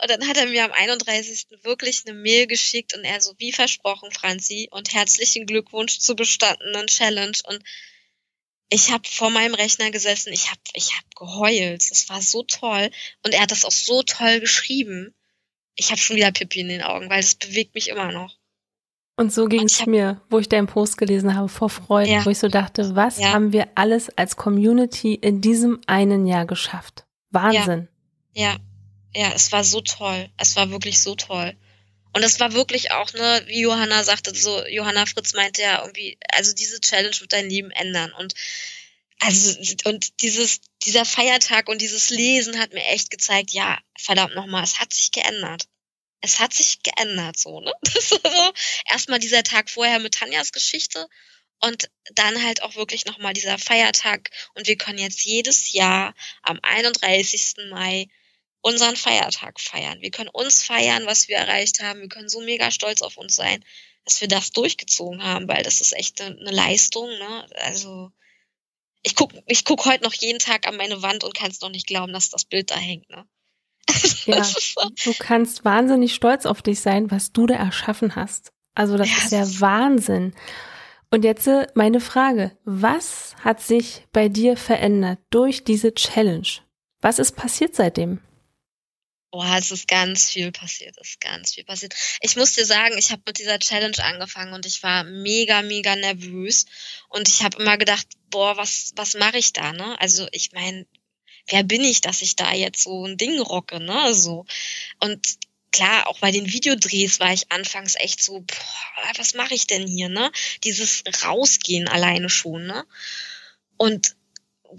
und, 0.00 0.10
dann 0.10 0.26
hat 0.26 0.36
er 0.36 0.46
mir 0.46 0.64
am 0.64 0.72
31. 0.72 1.46
wirklich 1.62 2.02
eine 2.04 2.18
Mail 2.18 2.48
geschickt 2.48 2.94
und 2.94 3.04
er 3.04 3.20
so, 3.20 3.32
wie 3.38 3.52
versprochen, 3.52 4.10
Franzi, 4.10 4.68
und 4.72 4.92
herzlichen 4.92 5.46
Glückwunsch 5.46 6.00
zur 6.00 6.16
bestandenen 6.16 6.88
Challenge. 6.88 7.38
Und 7.44 7.62
ich 8.70 8.90
habe 8.90 9.08
vor 9.08 9.30
meinem 9.30 9.54
Rechner 9.54 9.92
gesessen, 9.92 10.32
ich 10.32 10.50
habe 10.50 10.60
ich 10.74 10.96
hab 10.96 11.14
geheult. 11.14 11.84
Es 11.88 12.08
war 12.08 12.20
so 12.20 12.42
toll. 12.42 12.90
Und 13.22 13.34
er 13.34 13.42
hat 13.42 13.52
das 13.52 13.64
auch 13.64 13.72
so 13.72 14.02
toll 14.02 14.40
geschrieben. 14.40 15.14
Ich 15.76 15.90
habe 15.90 16.00
schon 16.00 16.16
wieder 16.16 16.32
Pippi 16.32 16.60
in 16.60 16.68
den 16.68 16.82
Augen, 16.82 17.08
weil 17.08 17.20
es 17.20 17.36
bewegt 17.36 17.76
mich 17.76 17.88
immer 17.88 18.10
noch. 18.10 18.36
Und 19.16 19.32
so 19.32 19.46
ging 19.46 19.64
es 19.64 19.86
mir, 19.86 20.20
wo 20.28 20.40
ich 20.40 20.48
deinen 20.48 20.66
Post 20.66 20.98
gelesen 20.98 21.36
habe, 21.36 21.48
vor 21.48 21.70
Freude, 21.70 22.10
ja. 22.10 22.24
wo 22.24 22.30
ich 22.30 22.38
so 22.38 22.48
dachte, 22.48 22.96
was 22.96 23.18
ja. 23.18 23.32
haben 23.32 23.52
wir 23.52 23.68
alles 23.76 24.10
als 24.18 24.36
Community 24.36 25.14
in 25.14 25.40
diesem 25.40 25.80
einen 25.86 26.26
Jahr 26.26 26.46
geschafft? 26.46 27.04
Wahnsinn. 27.30 27.88
Ja. 28.32 28.52
ja, 29.14 29.28
ja, 29.28 29.32
es 29.34 29.52
war 29.52 29.62
so 29.62 29.80
toll. 29.80 30.28
Es 30.36 30.56
war 30.56 30.70
wirklich 30.70 31.00
so 31.00 31.14
toll. 31.14 31.56
Und 32.12 32.24
es 32.24 32.40
war 32.40 32.52
wirklich 32.54 32.90
auch, 32.90 33.12
ne, 33.12 33.42
wie 33.46 33.60
Johanna 33.60 34.02
sagte, 34.02 34.34
so, 34.34 34.64
Johanna 34.66 35.06
Fritz 35.06 35.34
meinte 35.34 35.62
ja 35.62 35.80
irgendwie, 35.80 36.18
also 36.32 36.52
diese 36.52 36.80
Challenge 36.80 37.14
wird 37.20 37.32
dein 37.32 37.48
Leben 37.48 37.70
ändern. 37.70 38.12
Und 38.18 38.34
also, 39.20 39.56
und 39.84 40.22
dieses, 40.22 40.60
dieser 40.84 41.04
Feiertag 41.04 41.68
und 41.68 41.80
dieses 41.80 42.10
Lesen 42.10 42.58
hat 42.58 42.72
mir 42.72 42.84
echt 42.86 43.10
gezeigt, 43.10 43.52
ja, 43.52 43.78
verdammt 43.96 44.34
nochmal, 44.34 44.64
es 44.64 44.80
hat 44.80 44.92
sich 44.92 45.12
geändert 45.12 45.68
es 46.24 46.40
hat 46.40 46.54
sich 46.54 46.82
geändert, 46.82 47.38
so, 47.38 47.60
ne? 47.60 47.72
Das 47.82 48.08
so 48.08 48.18
erstmal 48.90 49.18
dieser 49.18 49.42
Tag 49.42 49.68
vorher 49.68 49.98
mit 49.98 50.14
Tanjas 50.14 50.52
Geschichte 50.52 51.06
und 51.60 51.90
dann 52.14 52.42
halt 52.42 52.62
auch 52.62 52.76
wirklich 52.76 53.04
nochmal 53.04 53.34
dieser 53.34 53.58
Feiertag. 53.58 54.30
Und 54.54 54.66
wir 54.66 54.76
können 54.76 54.98
jetzt 54.98 55.24
jedes 55.24 55.72
Jahr 55.72 56.14
am 56.42 56.58
31. 56.62 57.68
Mai 57.70 58.08
unseren 58.62 58.96
Feiertag 58.96 59.60
feiern. 59.60 60.00
Wir 60.00 60.10
können 60.10 60.30
uns 60.30 60.62
feiern, 60.62 61.04
was 61.04 61.28
wir 61.28 61.36
erreicht 61.36 61.80
haben. 61.82 62.00
Wir 62.00 62.08
können 62.08 62.30
so 62.30 62.40
mega 62.40 62.70
stolz 62.70 63.02
auf 63.02 63.18
uns 63.18 63.36
sein, 63.36 63.62
dass 64.06 64.22
wir 64.22 64.28
das 64.28 64.50
durchgezogen 64.52 65.22
haben, 65.22 65.46
weil 65.46 65.62
das 65.62 65.82
ist 65.82 65.92
echt 65.92 66.20
eine, 66.22 66.50
Leistung, 66.50 67.08
ne? 67.08 67.46
Also, 67.56 68.10
ich 69.02 69.14
guck, 69.14 69.32
ich 69.46 69.66
guck 69.66 69.84
heute 69.84 70.04
noch 70.04 70.14
jeden 70.14 70.38
Tag 70.38 70.66
an 70.66 70.78
meine 70.78 71.02
Wand 71.02 71.24
und 71.24 71.34
kann 71.34 71.50
es 71.50 71.60
noch 71.60 71.68
nicht 71.68 71.86
glauben, 71.86 72.14
dass 72.14 72.30
das 72.30 72.46
Bild 72.46 72.70
da 72.70 72.76
hängt, 72.76 73.10
ne? 73.10 73.28
Ja, 74.26 74.42
du 75.04 75.12
kannst 75.18 75.66
wahnsinnig 75.66 76.14
stolz 76.14 76.46
auf 76.46 76.62
dich 76.62 76.80
sein, 76.80 77.10
was 77.10 77.32
du 77.32 77.46
da 77.46 77.56
erschaffen 77.56 78.16
hast. 78.16 78.52
Also 78.74 78.96
das 78.96 79.10
ja, 79.10 79.16
ist 79.18 79.32
ja 79.32 79.60
Wahnsinn. 79.60 80.34
Und 81.10 81.24
jetzt 81.24 81.46
äh, 81.46 81.66
meine 81.74 82.00
Frage, 82.00 82.56
was 82.64 83.36
hat 83.40 83.60
sich 83.60 84.06
bei 84.12 84.28
dir 84.28 84.56
verändert 84.56 85.20
durch 85.30 85.62
diese 85.62 85.94
Challenge? 85.94 86.48
Was 87.00 87.18
ist 87.18 87.36
passiert 87.36 87.74
seitdem? 87.74 88.20
Oh, 89.30 89.44
es 89.58 89.72
ist 89.72 89.88
ganz 89.88 90.30
viel 90.30 90.52
passiert, 90.52 90.96
es 91.00 91.10
ist 91.10 91.20
ganz 91.20 91.54
viel 91.54 91.64
passiert. 91.64 91.92
Ich 92.20 92.36
muss 92.36 92.52
dir 92.52 92.64
sagen, 92.64 92.96
ich 92.96 93.10
habe 93.10 93.22
mit 93.26 93.38
dieser 93.38 93.58
Challenge 93.58 93.98
angefangen 93.98 94.52
und 94.52 94.64
ich 94.64 94.80
war 94.84 95.02
mega, 95.02 95.62
mega 95.62 95.96
nervös 95.96 96.66
und 97.08 97.28
ich 97.28 97.42
habe 97.42 97.60
immer 97.60 97.76
gedacht, 97.76 98.06
boah, 98.30 98.56
was, 98.56 98.92
was 98.94 99.14
mache 99.14 99.38
ich 99.38 99.52
da, 99.52 99.72
ne? 99.72 100.00
Also 100.00 100.28
ich 100.30 100.52
meine, 100.52 100.86
wer 101.48 101.62
bin 101.62 101.84
ich, 101.84 102.00
dass 102.00 102.22
ich 102.22 102.36
da 102.36 102.52
jetzt 102.52 102.82
so 102.82 103.06
ein 103.06 103.16
Ding 103.16 103.40
rocke, 103.40 103.80
ne? 103.80 104.14
So. 104.14 104.46
Und 105.00 105.20
klar, 105.72 106.06
auch 106.06 106.18
bei 106.20 106.30
den 106.30 106.50
Videodrehs 106.52 107.20
war 107.20 107.32
ich 107.32 107.50
anfangs 107.50 107.96
echt 107.96 108.22
so, 108.22 108.40
boah, 108.40 109.12
was 109.16 109.34
mache 109.34 109.54
ich 109.54 109.66
denn 109.66 109.86
hier, 109.86 110.08
ne? 110.08 110.30
Dieses 110.62 111.02
Rausgehen 111.24 111.88
alleine 111.88 112.28
schon, 112.28 112.66
ne? 112.66 112.84
Und 113.76 114.14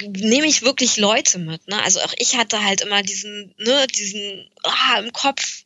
nehme 0.02 0.48
ich 0.48 0.62
wirklich 0.62 0.98
Leute 0.98 1.38
mit, 1.40 1.68
ne? 1.68 1.82
Also 1.84 2.02
auch 2.02 2.14
ich 2.18 2.36
hatte 2.36 2.64
halt 2.64 2.82
immer 2.82 3.02
diesen, 3.02 3.54
ne, 3.58 3.88
diesen, 3.88 4.50
ah, 4.64 5.00
im 5.00 5.12
Kopf, 5.14 5.64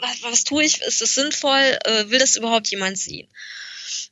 was, 0.00 0.22
was 0.22 0.44
tue 0.44 0.64
ich, 0.64 0.80
ist 0.80 1.02
es 1.02 1.14
sinnvoll, 1.14 1.78
äh, 1.84 2.08
will 2.08 2.18
das 2.18 2.36
überhaupt 2.36 2.68
jemand 2.68 2.98
sehen? 2.98 3.28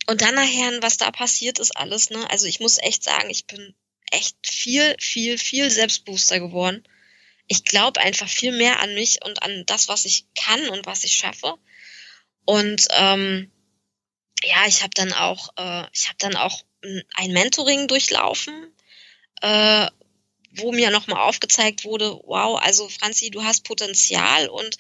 Und 0.07 0.23
dann 0.23 0.35
nachher, 0.35 0.83
was 0.83 0.97
da 0.97 1.11
passiert 1.11 1.59
ist 1.59 1.77
alles, 1.77 2.11
ne? 2.11 2.31
Also 2.31 2.47
ich 2.47 2.61
muss 2.61 2.79
echt 2.79 3.05
sagen, 3.05 3.31
ich 3.31 3.47
bin 3.47 3.75
echt 4.11 4.37
viel, 4.47 4.97
viel, 4.99 5.39
viel 5.39 5.71
selbstbewusster 5.71 6.41
geworden. 6.41 6.85
Ich 7.47 7.65
glaube 7.65 8.01
einfach 8.01 8.29
viel 8.29 8.53
mehr 8.53 8.81
an 8.81 8.95
mich 8.95 9.25
und 9.25 9.43
an 9.43 9.65
das, 9.67 9.89
was 9.89 10.05
ich 10.05 10.27
kann 10.35 10.69
und 10.69 10.87
was 10.87 11.05
ich 11.05 11.15
schaffe. 11.15 11.55
Und 12.45 12.89
ähm, 12.93 13.51
ja, 14.43 14.67
ich 14.67 14.83
habe 14.83 14.95
dann 14.95 15.13
auch, 15.13 15.49
äh, 15.57 15.85
ich 15.93 16.09
habe 16.09 16.19
dann 16.19 16.37
auch 16.37 16.63
ein 17.15 17.33
Mentoring 17.33 17.89
durchlaufen, 17.89 18.73
äh, 19.43 19.87
wo 20.53 20.73
mir 20.73 20.91
nochmal 20.91 21.21
aufgezeigt 21.21 21.85
wurde, 21.85 22.19
wow, 22.25 22.61
also 22.61 22.89
Franzi, 22.89 23.31
du 23.31 23.45
hast 23.45 23.65
Potenzial 23.65 24.49
und 24.49 24.77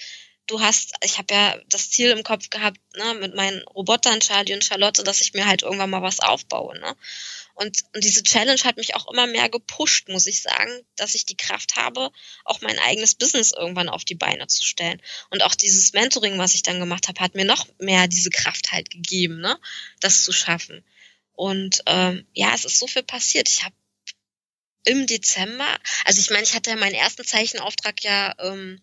du 0.49 0.61
hast, 0.61 0.95
ich 1.05 1.19
habe 1.19 1.33
ja 1.33 1.59
das 1.69 1.91
Ziel 1.91 2.11
im 2.11 2.25
Kopf 2.25 2.51
gehabt, 2.51 2.79
ne, 2.97 3.15
mit 3.15 3.35
meinen 3.35 3.63
Robotern, 3.69 4.21
Charlie 4.21 4.55
und 4.55 4.65
Charlotte, 4.65 5.05
dass 5.05 5.21
ich 5.21 5.35
mir 5.35 5.47
halt 5.47 5.63
irgendwann 5.63 5.91
mal 5.91 6.03
was 6.03 6.21
aufbaue, 6.21 6.79
ne? 6.81 6.97
Und, 7.55 7.83
und 7.93 8.05
diese 8.05 8.23
Challenge 8.23 8.61
hat 8.63 8.77
mich 8.77 8.95
auch 8.95 9.11
immer 9.11 9.27
mehr 9.27 9.49
gepusht, 9.49 10.09
muss 10.09 10.29
ich 10.29 10.43
sagen, 10.43 10.71
dass 10.95 11.17
ich 11.17 11.27
die 11.27 11.37
Kraft 11.37 11.75
habe, 11.75 12.11
auch 12.45 12.61
mein 12.61 12.79
eigenes 12.79 13.17
Business 13.17 13.53
irgendwann 13.53 13.89
auf 13.89 14.05
die 14.05 14.15
Beine 14.15 14.47
zu 14.47 14.63
stellen. 14.63 15.03
Und 15.31 15.43
auch 15.43 15.57
dieses 15.57 15.93
Mentoring, 15.93 16.39
was 16.39 16.55
ich 16.55 16.63
dann 16.63 16.79
gemacht 16.79 17.09
habe, 17.09 17.21
hat 17.21 17.35
mir 17.35 17.45
noch 17.45 17.67
mehr 17.81 18.07
diese 18.07 18.31
Kraft 18.31 18.71
halt 18.71 18.91
gegeben, 18.91 19.41
ne, 19.41 19.59
das 20.01 20.23
zu 20.23 20.33
schaffen. 20.33 20.85
Und 21.33 21.83
ähm, 21.87 22.27
ja, 22.33 22.55
es 22.55 22.65
ist 22.65 22.79
so 22.79 22.87
viel 22.87 23.03
passiert. 23.03 23.49
Ich 23.49 23.65
habe 23.65 23.75
im 24.85 25.07
Dezember, 25.07 25.79
also 26.05 26.21
ich 26.21 26.31
meine, 26.31 26.45
ich 26.45 26.55
hatte 26.55 26.71
ja 26.71 26.77
meinen 26.77 26.95
ersten 26.95 27.25
Zeichenauftrag 27.25 28.03
ja 28.05 28.35
ähm, 28.39 28.81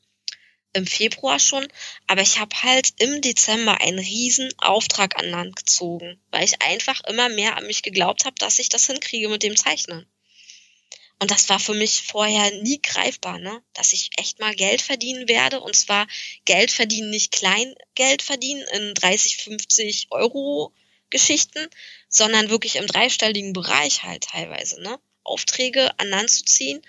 im 0.76 0.86
Februar 0.86 1.40
schon, 1.40 1.68
aber 2.06 2.22
ich 2.22 2.40
habe 2.40 2.56
halt 2.62 2.94
im 3.00 3.22
Dezember 3.22 3.80
einen 3.82 4.00
riesen 4.00 4.52
Auftrag 4.60 5.18
an 5.18 5.30
Land 5.30 5.56
gezogen, 5.56 6.20
weil 6.32 6.44
ich 6.44 6.62
einfach 6.62 7.02
immer 7.06 7.30
mehr 7.30 7.58
an 7.58 7.66
mich 7.66 7.82
geglaubt 7.82 8.26
habe, 8.26 8.36
dass 8.40 8.60
ich 8.60 8.70
das 8.70 8.88
hinkriege 8.88 9.30
mit 9.30 9.42
dem 9.42 9.56
Zeichnen. 9.56 10.06
Und 11.20 11.32
das 11.32 11.48
war 11.48 11.62
für 11.62 11.74
mich 11.74 12.02
vorher 12.02 12.52
nie 12.62 12.82
greifbar, 12.82 13.40
ne? 13.40 13.64
Dass 13.74 13.94
ich 13.94 14.10
echt 14.18 14.42
mal 14.42 14.54
Geld 14.54 14.82
verdienen 14.82 15.30
werde. 15.30 15.62
Und 15.62 15.74
zwar 15.74 16.08
Geld 16.44 16.72
verdienen, 16.72 17.10
nicht 17.10 17.32
Kleingeld 17.32 18.22
verdienen 18.22 18.66
in 18.74 18.94
30, 18.94 19.38
50 19.38 20.08
Euro 20.12 20.74
Geschichten, 21.10 21.70
sondern 22.10 22.50
wirklich 22.50 22.76
im 22.76 22.88
dreistelligen 22.88 23.54
Bereich 23.54 24.04
halt 24.04 24.26
teilweise, 24.26 24.82
ne? 24.82 25.00
Aufträge 25.24 25.98
an 26.00 26.10
Land 26.10 26.30
zu 26.30 26.44
ziehen, 26.44 26.82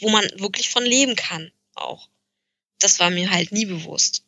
wo 0.00 0.08
man 0.08 0.28
wirklich 0.40 0.68
von 0.70 0.84
leben 0.84 1.14
kann 1.14 1.52
auch 1.76 2.08
das 2.78 3.00
war 3.00 3.10
mir 3.10 3.30
halt 3.30 3.52
nie 3.52 3.66
bewusst. 3.66 4.24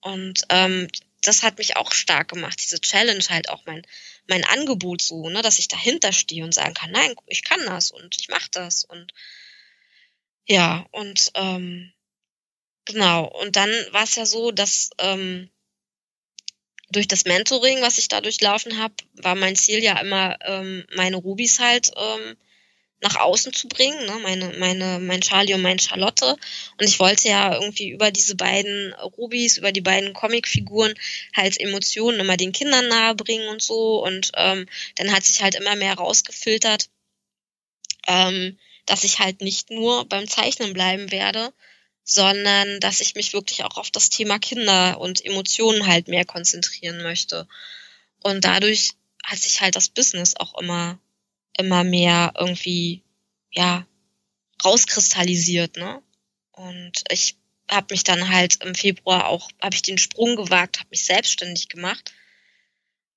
Und 0.00 0.42
ähm, 0.50 0.88
das 1.22 1.42
hat 1.42 1.58
mich 1.58 1.76
auch 1.76 1.92
stark 1.92 2.28
gemacht, 2.28 2.60
diese 2.62 2.80
Challenge 2.80 3.24
halt 3.28 3.50
auch 3.50 3.66
mein, 3.66 3.84
mein 4.28 4.44
Angebot 4.44 5.02
so, 5.02 5.28
ne, 5.28 5.42
dass 5.42 5.58
ich 5.58 5.68
dahinter 5.68 6.12
stehe 6.12 6.44
und 6.44 6.54
sagen 6.54 6.74
kann, 6.74 6.92
nein, 6.92 7.14
ich 7.26 7.42
kann 7.42 7.64
das 7.66 7.90
und 7.90 8.16
ich 8.18 8.28
mache 8.28 8.48
das 8.52 8.84
und 8.84 9.12
ja, 10.46 10.86
und 10.92 11.30
ähm, 11.34 11.92
genau, 12.86 13.26
und 13.42 13.56
dann 13.56 13.70
war 13.90 14.04
es 14.04 14.14
ja 14.14 14.24
so, 14.24 14.50
dass 14.50 14.90
ähm, 14.98 15.50
durch 16.90 17.06
das 17.06 17.26
Mentoring, 17.26 17.82
was 17.82 17.98
ich 17.98 18.08
da 18.08 18.20
durchlaufen 18.20 18.78
habe, 18.78 18.94
war 19.14 19.34
mein 19.34 19.56
Ziel 19.56 19.82
ja 19.82 20.00
immer, 20.00 20.38
ähm, 20.40 20.86
meine 20.94 21.16
Rubis 21.16 21.58
halt 21.58 21.90
ähm, 21.96 22.36
nach 23.00 23.16
außen 23.16 23.52
zu 23.52 23.68
bringen, 23.68 24.06
ne? 24.06 24.18
meine, 24.22 24.52
meine, 24.58 24.98
mein 24.98 25.20
Charlie 25.20 25.54
und 25.54 25.62
mein 25.62 25.78
Charlotte. 25.78 26.36
Und 26.78 26.86
ich 26.88 26.98
wollte 26.98 27.28
ja 27.28 27.54
irgendwie 27.54 27.90
über 27.90 28.10
diese 28.10 28.34
beiden 28.34 28.92
Rubis, 28.94 29.56
über 29.56 29.70
die 29.70 29.80
beiden 29.80 30.12
Comicfiguren 30.14 30.94
halt 31.34 31.60
Emotionen 31.60 32.18
immer 32.18 32.36
den 32.36 32.52
Kindern 32.52 32.88
nahebringen 32.88 33.48
und 33.48 33.62
so. 33.62 34.04
Und 34.04 34.32
ähm, 34.34 34.66
dann 34.96 35.12
hat 35.12 35.24
sich 35.24 35.42
halt 35.42 35.54
immer 35.54 35.76
mehr 35.76 35.94
rausgefiltert, 35.94 36.88
ähm, 38.08 38.58
dass 38.86 39.04
ich 39.04 39.20
halt 39.20 39.42
nicht 39.42 39.70
nur 39.70 40.04
beim 40.08 40.26
Zeichnen 40.26 40.72
bleiben 40.72 41.12
werde, 41.12 41.52
sondern 42.02 42.80
dass 42.80 43.00
ich 43.00 43.14
mich 43.14 43.32
wirklich 43.32 43.62
auch 43.62 43.76
auf 43.76 43.90
das 43.90 44.08
Thema 44.08 44.38
Kinder 44.38 44.98
und 44.98 45.24
Emotionen 45.24 45.86
halt 45.86 46.08
mehr 46.08 46.24
konzentrieren 46.24 47.02
möchte. 47.02 47.46
Und 48.22 48.44
dadurch 48.44 48.92
hat 49.22 49.38
sich 49.38 49.60
halt 49.60 49.76
das 49.76 49.88
Business 49.88 50.34
auch 50.36 50.58
immer 50.58 50.98
immer 51.58 51.84
mehr 51.84 52.32
irgendwie, 52.38 53.02
ja, 53.52 53.86
rauskristallisiert, 54.64 55.76
ne? 55.76 56.02
Und 56.52 57.04
ich 57.10 57.36
habe 57.70 57.88
mich 57.90 58.04
dann 58.04 58.30
halt 58.30 58.64
im 58.64 58.74
Februar 58.74 59.26
auch, 59.26 59.50
habe 59.62 59.74
ich 59.74 59.82
den 59.82 59.98
Sprung 59.98 60.36
gewagt, 60.36 60.78
habe 60.78 60.88
mich 60.90 61.04
selbstständig 61.04 61.68
gemacht. 61.68 62.12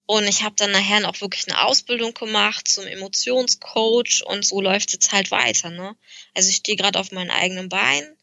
Und 0.05 0.27
ich 0.27 0.43
habe 0.43 0.55
dann 0.57 0.71
nachher 0.71 1.07
auch 1.07 1.21
wirklich 1.21 1.47
eine 1.47 1.63
Ausbildung 1.65 2.13
gemacht 2.13 2.67
zum 2.67 2.85
Emotionscoach 2.85 4.23
und 4.25 4.45
so 4.45 4.59
läuft 4.59 4.91
jetzt 4.91 5.11
halt 5.13 5.31
weiter. 5.31 5.69
Ne? 5.69 5.95
Also 6.33 6.49
ich 6.49 6.57
stehe 6.57 6.75
gerade 6.75 6.99
auf 6.99 7.13
meinen 7.13 7.31
eigenen 7.31 7.69
Beinen, 7.69 8.17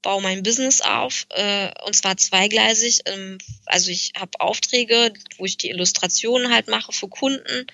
baue 0.00 0.22
mein 0.22 0.42
Business 0.42 0.80
auf 0.80 1.26
äh, 1.30 1.70
und 1.84 1.94
zwar 1.94 2.16
zweigleisig. 2.16 3.00
Ähm, 3.04 3.38
also 3.66 3.90
ich 3.90 4.12
habe 4.16 4.40
Aufträge, 4.40 5.12
wo 5.36 5.44
ich 5.44 5.58
die 5.58 5.68
Illustrationen 5.68 6.50
halt 6.50 6.68
mache 6.68 6.92
für 6.92 7.08
Kunden 7.08 7.66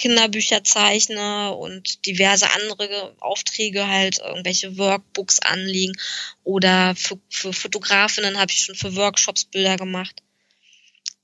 Kinderbücher 0.00 0.64
zeichne 0.64 1.54
und 1.54 2.06
diverse 2.06 2.50
andere 2.52 3.14
Aufträge 3.20 3.86
halt 3.86 4.18
irgendwelche 4.18 4.78
Workbooks 4.78 5.40
anlegen 5.40 5.92
oder 6.42 6.96
für, 6.96 7.18
für 7.28 7.52
Fotografinnen 7.52 8.38
habe 8.38 8.50
ich 8.50 8.62
schon 8.62 8.76
für 8.76 8.96
Workshops 8.96 9.44
Bilder 9.44 9.76
gemacht. 9.76 10.22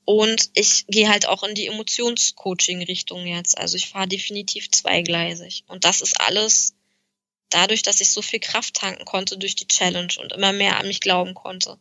Und 0.05 0.51
ich 0.53 0.87
gehe 0.89 1.09
halt 1.09 1.27
auch 1.27 1.43
in 1.43 1.55
die 1.55 1.69
Emotionscoaching-Richtung 1.69 3.27
jetzt. 3.27 3.57
Also 3.57 3.77
ich 3.77 3.89
fahre 3.89 4.09
definitiv 4.09 4.71
zweigleisig. 4.71 5.65
Und 5.69 5.85
das 5.85 6.03
ist 6.03 6.21
alles 6.21 6.75
dadurch, 7.49 7.83
dass 7.83 8.03
ich 8.03 8.13
so 8.13 8.21
viel 8.21 8.41
Kraft 8.41 8.75
tanken 8.75 9.07
konnte 9.07 9.39
durch 9.39 9.57
die 9.57 9.67
Challenge 9.67 10.13
und 10.21 10.35
immer 10.35 10.53
mehr 10.53 10.79
an 10.79 10.87
mich 10.87 11.01
glauben 11.01 11.33
konnte. 11.33 11.79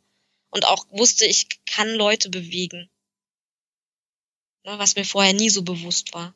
Und 0.49 0.65
auch 0.65 0.85
wusste, 0.91 1.25
ich 1.25 1.47
kann 1.65 1.89
Leute 1.89 2.29
bewegen. 2.29 2.89
Ne, 4.63 4.79
was 4.79 4.95
mir 4.95 5.05
vorher 5.05 5.33
nie 5.33 5.49
so 5.49 5.61
bewusst 5.61 6.13
war. 6.13 6.33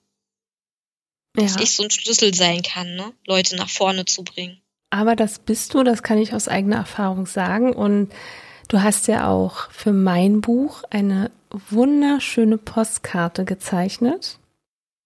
Ja. 1.36 1.44
Dass 1.44 1.58
ich 1.58 1.72
so 1.72 1.84
ein 1.84 1.92
Schlüssel 1.92 2.34
sein 2.34 2.62
kann, 2.64 2.96
ne? 2.96 3.14
Leute 3.26 3.56
nach 3.56 3.70
vorne 3.70 4.06
zu 4.06 4.24
bringen. 4.24 4.62
Aber 4.90 5.16
das 5.16 5.40
bist 5.40 5.74
du, 5.74 5.84
das 5.84 6.02
kann 6.02 6.18
ich 6.18 6.34
aus 6.34 6.48
eigener 6.48 6.78
Erfahrung 6.78 7.26
sagen. 7.26 7.74
Und 7.74 8.12
du 8.68 8.82
hast 8.82 9.08
ja 9.08 9.28
auch 9.28 9.72
für 9.72 9.94
mein 9.94 10.42
Buch 10.42 10.84
eine 10.90 11.32
wunderschöne 11.52 12.58
Postkarte 12.58 13.46
gezeichnet. 13.46 14.40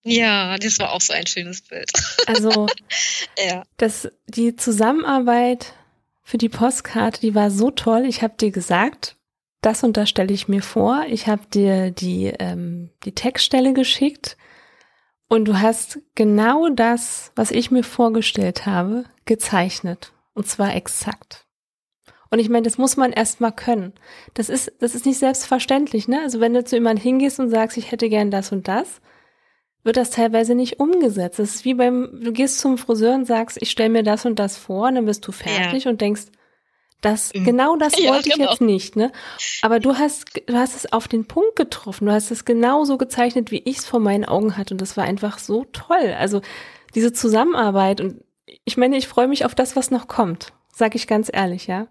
Ja, 0.03 0.57
das 0.57 0.79
war 0.79 0.91
auch 0.91 1.01
so 1.01 1.13
ein 1.13 1.27
schönes 1.27 1.61
Bild. 1.61 1.91
Also, 2.27 2.67
ja. 3.37 3.63
das, 3.77 4.09
die 4.27 4.55
Zusammenarbeit 4.55 5.73
für 6.23 6.37
die 6.37 6.49
Postkarte, 6.49 7.19
die 7.19 7.35
war 7.35 7.51
so 7.51 7.69
toll. 7.69 8.05
Ich 8.05 8.21
habe 8.21 8.35
dir 8.37 8.51
gesagt, 8.51 9.17
das 9.61 9.83
und 9.83 9.97
das 9.97 10.09
stelle 10.09 10.33
ich 10.33 10.47
mir 10.47 10.61
vor. 10.61 11.05
Ich 11.09 11.27
habe 11.27 11.45
dir 11.53 11.91
die, 11.91 12.33
ähm, 12.39 12.89
die 13.03 13.13
Textstelle 13.13 13.73
geschickt 13.73 14.37
und 15.33 15.45
du 15.45 15.59
hast 15.59 15.99
genau 16.13 16.69
das, 16.69 17.31
was 17.35 17.49
ich 17.49 17.71
mir 17.71 17.83
vorgestellt 17.83 18.67
habe, 18.67 19.05
gezeichnet. 19.25 20.13
Und 20.35 20.47
zwar 20.47 20.75
exakt. 20.75 21.47
Und 22.29 22.37
ich 22.37 22.49
meine, 22.49 22.61
das 22.61 22.77
muss 22.77 22.97
man 22.97 23.11
erst 23.11 23.41
mal 23.41 23.49
können. 23.49 23.93
Das 24.35 24.47
ist, 24.47 24.71
das 24.79 24.93
ist 24.93 25.07
nicht 25.07 25.17
selbstverständlich, 25.17 26.07
ne? 26.07 26.21
Also 26.21 26.39
wenn 26.39 26.53
du 26.53 26.63
zu 26.63 26.75
jemandem 26.75 27.01
hingehst 27.01 27.39
und 27.39 27.49
sagst, 27.49 27.77
ich 27.77 27.91
hätte 27.91 28.09
gern 28.09 28.29
das 28.29 28.51
und 28.51 28.67
das, 28.67 29.01
wird 29.83 29.97
das 29.97 30.11
teilweise 30.11 30.53
nicht 30.53 30.79
umgesetzt. 30.79 31.39
Das 31.39 31.55
ist 31.55 31.65
wie 31.65 31.73
beim, 31.73 32.19
du 32.23 32.31
gehst 32.31 32.59
zum 32.59 32.77
Friseur 32.77 33.15
und 33.15 33.25
sagst, 33.25 33.59
ich 33.59 33.71
stelle 33.71 33.89
mir 33.89 34.03
das 34.03 34.27
und 34.27 34.37
das 34.37 34.55
vor, 34.55 34.89
und 34.89 34.95
dann 34.95 35.05
bist 35.05 35.27
du 35.27 35.31
fertig 35.31 35.85
ja. 35.85 35.89
und 35.89 35.99
denkst, 35.99 36.25
das, 37.03 37.33
mhm. 37.33 37.43
genau 37.43 37.75
das 37.75 37.93
ja, 37.99 38.11
wollte 38.11 38.29
ich 38.29 38.35
genau. 38.35 38.49
jetzt 38.49 38.61
nicht, 38.61 38.95
ne? 38.95 39.11
Aber 39.61 39.79
du 39.79 39.95
hast, 39.95 40.25
du 40.47 40.55
hast 40.55 40.75
es 40.75 40.91
auf 40.91 41.07
den 41.07 41.25
Punkt 41.25 41.55
getroffen. 41.55 42.05
Du 42.05 42.11
hast 42.11 42.31
es 42.31 42.45
genauso 42.45 42.97
gezeichnet, 42.97 43.51
wie 43.51 43.61
ich 43.65 43.77
es 43.77 43.85
vor 43.85 43.99
meinen 43.99 44.25
Augen 44.25 44.57
hatte. 44.57 44.73
Und 44.73 44.81
das 44.81 44.97
war 44.97 45.03
einfach 45.03 45.39
so 45.39 45.65
toll. 45.65 46.15
Also, 46.17 46.41
diese 46.95 47.13
Zusammenarbeit. 47.13 48.01
Und 48.01 48.23
ich 48.65 48.77
meine, 48.77 48.97
ich 48.97 49.07
freue 49.07 49.27
mich 49.27 49.45
auf 49.45 49.55
das, 49.55 49.75
was 49.75 49.91
noch 49.91 50.07
kommt. 50.07 50.53
Sag 50.71 50.95
ich 50.95 51.07
ganz 51.07 51.29
ehrlich, 51.31 51.67
ja? 51.67 51.87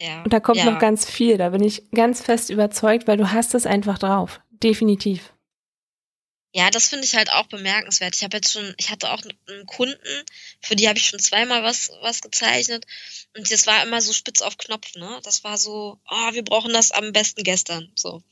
Ja. 0.00 0.22
Und 0.24 0.32
da 0.32 0.40
kommt 0.40 0.58
ja. 0.58 0.70
noch 0.70 0.78
ganz 0.78 1.08
viel. 1.08 1.38
Da 1.38 1.50
bin 1.50 1.62
ich 1.62 1.90
ganz 1.92 2.22
fest 2.22 2.50
überzeugt, 2.50 3.06
weil 3.06 3.16
du 3.16 3.32
hast 3.32 3.54
es 3.54 3.66
einfach 3.66 3.98
drauf. 3.98 4.40
Definitiv. 4.50 5.32
Ja, 6.54 6.68
das 6.70 6.88
finde 6.88 7.06
ich 7.06 7.14
halt 7.16 7.32
auch 7.32 7.46
bemerkenswert. 7.46 8.14
Ich 8.14 8.22
habe 8.22 8.36
jetzt 8.36 8.52
schon, 8.52 8.74
ich 8.76 8.90
hatte 8.90 9.10
auch 9.10 9.22
einen 9.22 9.66
Kunden, 9.66 10.24
für 10.60 10.76
die 10.76 10.86
habe 10.86 10.98
ich 10.98 11.06
schon 11.06 11.18
zweimal 11.18 11.62
was, 11.62 11.90
was 12.02 12.20
gezeichnet. 12.20 12.86
Und 13.34 13.50
das 13.50 13.66
war 13.66 13.82
immer 13.82 14.02
so 14.02 14.12
spitz 14.12 14.42
auf 14.42 14.58
Knopf, 14.58 14.94
ne? 14.94 15.18
Das 15.24 15.44
war 15.44 15.56
so, 15.56 15.98
oh, 16.10 16.32
wir 16.32 16.44
brauchen 16.44 16.74
das 16.74 16.90
am 16.90 17.12
besten 17.12 17.42
gestern. 17.42 17.90
So. 17.94 18.22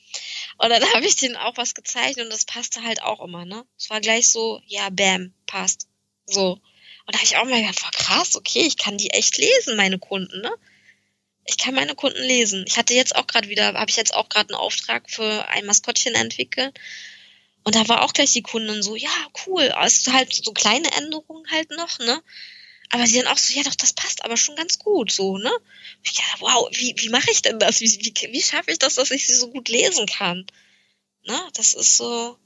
Und 0.58 0.68
dann 0.68 0.82
habe 0.94 1.06
ich 1.06 1.16
denen 1.16 1.36
auch 1.36 1.56
was 1.56 1.74
gezeichnet 1.74 2.26
und 2.26 2.32
das 2.32 2.44
passte 2.44 2.82
halt 2.82 3.02
auch 3.02 3.24
immer, 3.24 3.46
ne? 3.46 3.64
Es 3.78 3.88
war 3.88 4.02
gleich 4.02 4.30
so, 4.30 4.60
ja, 4.66 4.90
bam, 4.90 5.32
passt. 5.46 5.88
So. 6.26 6.60
Und 7.06 7.14
da 7.14 7.18
habe 7.18 7.24
ich 7.24 7.38
auch 7.38 7.46
mal 7.46 7.62
gedacht, 7.62 7.82
war 7.82 7.90
krass, 7.90 8.36
okay, 8.36 8.66
ich 8.66 8.76
kann 8.76 8.98
die 8.98 9.10
echt 9.10 9.38
lesen, 9.38 9.76
meine 9.76 9.98
Kunden, 9.98 10.42
ne? 10.42 10.52
Ich 11.46 11.56
kann 11.56 11.74
meine 11.74 11.94
Kunden 11.94 12.22
lesen. 12.22 12.64
Ich 12.68 12.76
hatte 12.76 12.92
jetzt 12.92 13.16
auch 13.16 13.26
gerade 13.26 13.48
wieder, 13.48 13.72
habe 13.72 13.90
ich 13.90 13.96
jetzt 13.96 14.14
auch 14.14 14.28
gerade 14.28 14.52
einen 14.52 14.60
Auftrag 14.60 15.10
für 15.10 15.48
ein 15.48 15.64
Maskottchen 15.64 16.14
entwickeln. 16.14 16.70
Und 17.64 17.74
da 17.74 17.88
war 17.88 18.02
auch 18.02 18.12
gleich 18.12 18.32
die 18.32 18.42
Kundin 18.42 18.82
so, 18.82 18.96
ja, 18.96 19.10
cool, 19.46 19.72
es 19.84 19.98
ist 19.98 20.12
halt 20.12 20.32
so 20.32 20.52
kleine 20.52 20.90
Änderungen 20.92 21.44
halt 21.50 21.70
noch, 21.70 21.98
ne? 21.98 22.22
Aber 22.92 23.06
sie 23.06 23.18
dann 23.18 23.28
auch 23.28 23.38
so, 23.38 23.54
ja 23.54 23.62
doch, 23.62 23.74
das 23.74 23.92
passt 23.92 24.24
aber 24.24 24.36
schon 24.36 24.56
ganz 24.56 24.78
gut, 24.78 25.12
so, 25.12 25.36
ne? 25.36 25.52
Ja, 26.04 26.24
wow, 26.40 26.68
wie, 26.72 26.94
wie 26.96 27.08
mache 27.10 27.30
ich 27.30 27.42
denn 27.42 27.58
das? 27.58 27.80
Wie, 27.80 27.86
wie, 27.86 28.32
wie 28.32 28.42
schaffe 28.42 28.72
ich 28.72 28.78
das, 28.78 28.94
dass 28.94 29.10
ich 29.10 29.26
sie 29.26 29.34
so 29.34 29.50
gut 29.50 29.68
lesen 29.68 30.06
kann? 30.06 30.46
Ne? 31.26 31.38
Das 31.54 31.74
ist 31.74 31.96
so, 31.96 32.36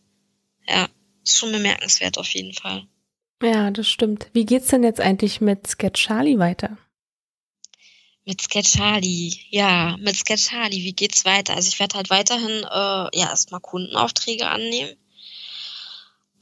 ja, 0.66 0.88
ist 1.22 1.38
schon 1.38 1.52
bemerkenswert 1.52 2.18
auf 2.18 2.28
jeden 2.28 2.52
Fall. 2.52 2.86
Ja, 3.42 3.70
das 3.70 3.88
stimmt. 3.88 4.28
Wie 4.32 4.44
geht's 4.44 4.68
denn 4.68 4.82
jetzt 4.82 5.00
eigentlich 5.00 5.40
mit 5.40 5.66
Sketch 5.66 6.06
Charlie 6.06 6.38
weiter? 6.38 6.76
Mit 8.26 8.42
Sketch 8.42 8.72
Charlie, 8.72 9.34
ja, 9.50 9.96
mit 9.98 10.16
Sketch 10.16 10.48
Charlie, 10.48 10.82
wie 10.82 10.94
geht's 10.94 11.24
weiter? 11.24 11.54
Also 11.54 11.68
ich 11.68 11.78
werde 11.78 11.96
halt 11.96 12.10
weiterhin 12.10 12.64
äh, 12.64 13.18
ja 13.18 13.30
erstmal 13.30 13.60
Kundenaufträge 13.60 14.46
annehmen 14.48 14.96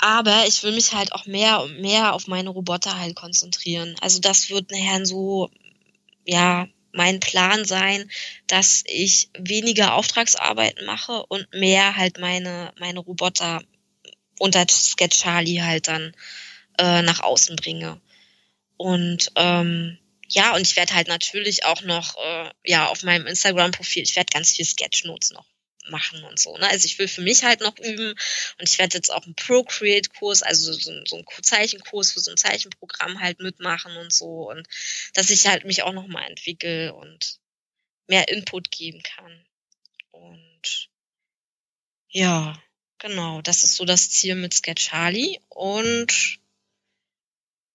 aber 0.03 0.49
ich 0.49 0.65
will 0.65 0.73
mich 0.73 0.93
halt 0.95 1.13
auch 1.13 1.27
mehr 1.27 1.63
und 1.63 1.81
mehr 1.81 2.13
auf 2.13 2.27
meine 2.27 2.51
Roboter 2.51 2.99
halt 2.99 3.15
konzentrieren. 3.15 3.95
Also 4.01 4.19
das 4.19 4.51
wird 4.51 4.73
nachher 4.73 5.07
so, 5.07 5.49
ja, 6.27 6.67
mein 6.91 7.21
Plan 7.21 7.65
sein, 7.65 8.11
dass 8.49 8.83
ich 8.87 9.31
weniger 9.39 9.95
Auftragsarbeiten 9.95 10.85
mache 10.87 11.25
und 11.27 11.47
mehr 11.55 11.97
halt 11.97 12.19
meine, 12.19 12.73
meine 12.81 12.99
Roboter 12.99 13.63
unter 14.41 14.67
Sketch 14.69 15.21
Charlie 15.21 15.63
halt 15.63 15.87
dann 15.87 16.13
äh, 16.79 17.03
nach 17.03 17.21
außen 17.21 17.55
bringe. 17.55 18.01
Und 18.77 19.31
ähm, 19.37 19.99
ja, 20.29 20.57
und 20.57 20.63
ich 20.63 20.75
werde 20.75 20.95
halt 20.95 21.07
natürlich 21.07 21.65
auch 21.65 21.83
noch, 21.83 22.17
äh, 22.17 22.51
ja, 22.65 22.89
auf 22.89 23.05
meinem 23.05 23.29
Instagram-Profil, 23.29 24.03
ich 24.03 24.17
werde 24.17 24.33
ganz 24.33 24.51
viel 24.51 24.65
Sketchnotes 24.65 25.31
noch 25.31 25.52
machen 25.89 26.23
und 26.25 26.39
so. 26.39 26.57
Ne? 26.57 26.69
Also 26.69 26.87
ich 26.87 26.99
will 26.99 27.09
für 27.09 27.23
mich 27.23 27.45
halt 27.45 27.61
noch 27.61 27.79
üben 27.79 28.11
und 28.11 28.69
ich 28.69 28.79
werde 28.79 28.97
jetzt 28.97 29.11
auch 29.11 29.25
einen 29.25 29.35
Procreate-Kurs, 29.35 30.43
also 30.43 30.73
so, 30.73 30.93
so 31.05 31.17
einen 31.17 31.27
Zeichenkurs 31.43 32.13
für 32.13 32.21
so 32.21 32.31
ein 32.31 32.37
Zeichenprogramm 32.37 33.21
halt 33.21 33.41
mitmachen 33.41 33.97
und 33.97 34.13
so 34.13 34.51
und 34.51 34.67
dass 35.15 35.31
ich 35.31 35.47
halt 35.47 35.65
mich 35.65 35.83
auch 35.83 35.93
noch 35.93 36.07
mal 36.07 36.27
entwickle 36.29 36.95
und 36.95 37.39
mehr 38.07 38.29
Input 38.29 38.71
geben 38.71 39.03
kann. 39.03 39.45
Und 40.11 40.91
ja, 42.09 42.63
genau, 42.99 43.41
das 43.43 43.63
ist 43.63 43.77
so 43.77 43.85
das 43.85 44.11
Ziel 44.11 44.35
mit 44.35 44.55
Sketch 44.55 44.89
Charlie 44.89 45.39
und 45.49 46.39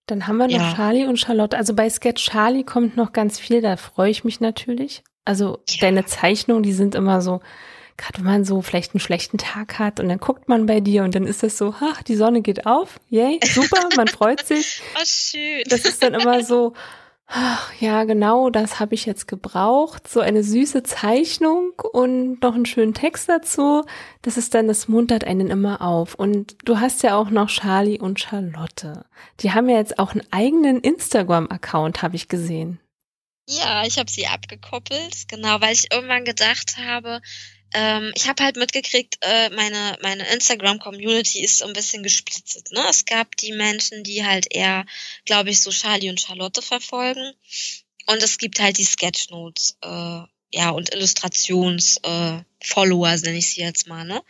dann 0.06 0.26
haben 0.26 0.38
wir 0.38 0.46
noch 0.48 0.54
ja. 0.54 0.74
Charlie 0.74 1.04
und 1.04 1.18
Charlotte. 1.18 1.56
Also 1.56 1.74
bei 1.74 1.90
Sketch 1.90 2.30
Charlie 2.30 2.64
kommt 2.64 2.96
noch 2.96 3.12
ganz 3.12 3.38
viel, 3.38 3.60
da 3.60 3.76
freue 3.76 4.10
ich 4.10 4.24
mich 4.24 4.40
natürlich. 4.40 5.02
Also 5.26 5.62
ja. 5.68 5.80
deine 5.82 6.06
Zeichnungen, 6.06 6.62
die 6.62 6.72
sind 6.72 6.94
immer 6.94 7.20
so, 7.20 7.42
gerade 7.98 8.18
wenn 8.18 8.24
man 8.24 8.44
so 8.44 8.62
vielleicht 8.62 8.94
einen 8.94 9.00
schlechten 9.00 9.36
Tag 9.36 9.78
hat 9.78 10.00
und 10.00 10.08
dann 10.08 10.18
guckt 10.18 10.48
man 10.48 10.64
bei 10.66 10.80
dir 10.80 11.04
und 11.04 11.14
dann 11.14 11.26
ist 11.26 11.42
das 11.42 11.58
so, 11.58 11.74
ach, 11.80 12.02
die 12.02 12.16
Sonne 12.16 12.40
geht 12.40 12.64
auf, 12.64 12.98
yay, 13.10 13.38
super, 13.44 13.88
man 13.96 14.08
freut 14.08 14.46
sich. 14.46 14.80
Oh, 14.98 15.04
schön. 15.04 15.62
Das 15.66 15.84
ist 15.84 16.02
dann 16.02 16.14
immer 16.14 16.42
so, 16.42 16.72
ach, 17.26 17.72
ja, 17.78 18.04
genau, 18.04 18.50
das 18.50 18.80
habe 18.80 18.94
ich 18.94 19.06
jetzt 19.06 19.28
gebraucht. 19.28 20.08
So 20.08 20.20
eine 20.20 20.42
süße 20.42 20.82
Zeichnung 20.82 21.72
und 21.92 22.42
noch 22.42 22.54
einen 22.54 22.66
schönen 22.66 22.94
Text 22.94 23.28
dazu. 23.28 23.84
Das 24.22 24.36
ist 24.36 24.54
dann, 24.54 24.66
das 24.66 24.88
muntert 24.88 25.24
einen 25.24 25.50
immer 25.50 25.82
auf. 25.82 26.14
Und 26.14 26.56
du 26.64 26.80
hast 26.80 27.02
ja 27.02 27.16
auch 27.16 27.30
noch 27.30 27.48
Charlie 27.48 28.00
und 28.00 28.20
Charlotte. 28.20 29.04
Die 29.40 29.52
haben 29.52 29.68
ja 29.68 29.76
jetzt 29.76 29.98
auch 29.98 30.12
einen 30.12 30.26
eigenen 30.30 30.80
Instagram-Account, 30.80 32.02
habe 32.02 32.16
ich 32.16 32.28
gesehen. 32.28 32.80
Ja, 33.48 33.84
ich 33.86 33.98
habe 33.98 34.10
sie 34.10 34.26
abgekoppelt, 34.26 35.28
genau, 35.28 35.60
weil 35.60 35.72
ich 35.72 35.90
irgendwann 35.90 36.24
gedacht 36.24 36.76
habe, 36.76 37.22
ähm, 37.74 38.12
ich 38.14 38.28
habe 38.28 38.42
halt 38.42 38.56
mitgekriegt, 38.56 39.18
äh, 39.20 39.50
meine, 39.50 39.98
meine 40.02 40.26
Instagram-Community 40.32 41.44
ist 41.44 41.58
so 41.58 41.66
ein 41.66 41.74
bisschen 41.74 42.02
gesplittet. 42.02 42.72
Ne? 42.72 42.82
Es 42.88 43.04
gab 43.04 43.36
die 43.36 43.52
Menschen, 43.52 44.02
die 44.04 44.24
halt 44.24 44.46
eher, 44.50 44.86
glaube 45.24 45.50
ich, 45.50 45.60
so 45.60 45.70
Charlie 45.70 46.10
und 46.10 46.20
Charlotte 46.20 46.62
verfolgen. 46.62 47.32
Und 48.06 48.22
es 48.22 48.38
gibt 48.38 48.60
halt 48.60 48.78
die 48.78 48.84
Sketchnotes, 48.84 49.76
äh, 49.82 50.20
ja, 50.50 50.70
und 50.70 50.94
Illustrations-Follower, 50.94 53.08
äh, 53.08 53.16
nenne 53.18 53.36
ich 53.36 53.50
sie 53.50 53.60
jetzt 53.60 53.86
mal, 53.86 54.06
ne? 54.06 54.22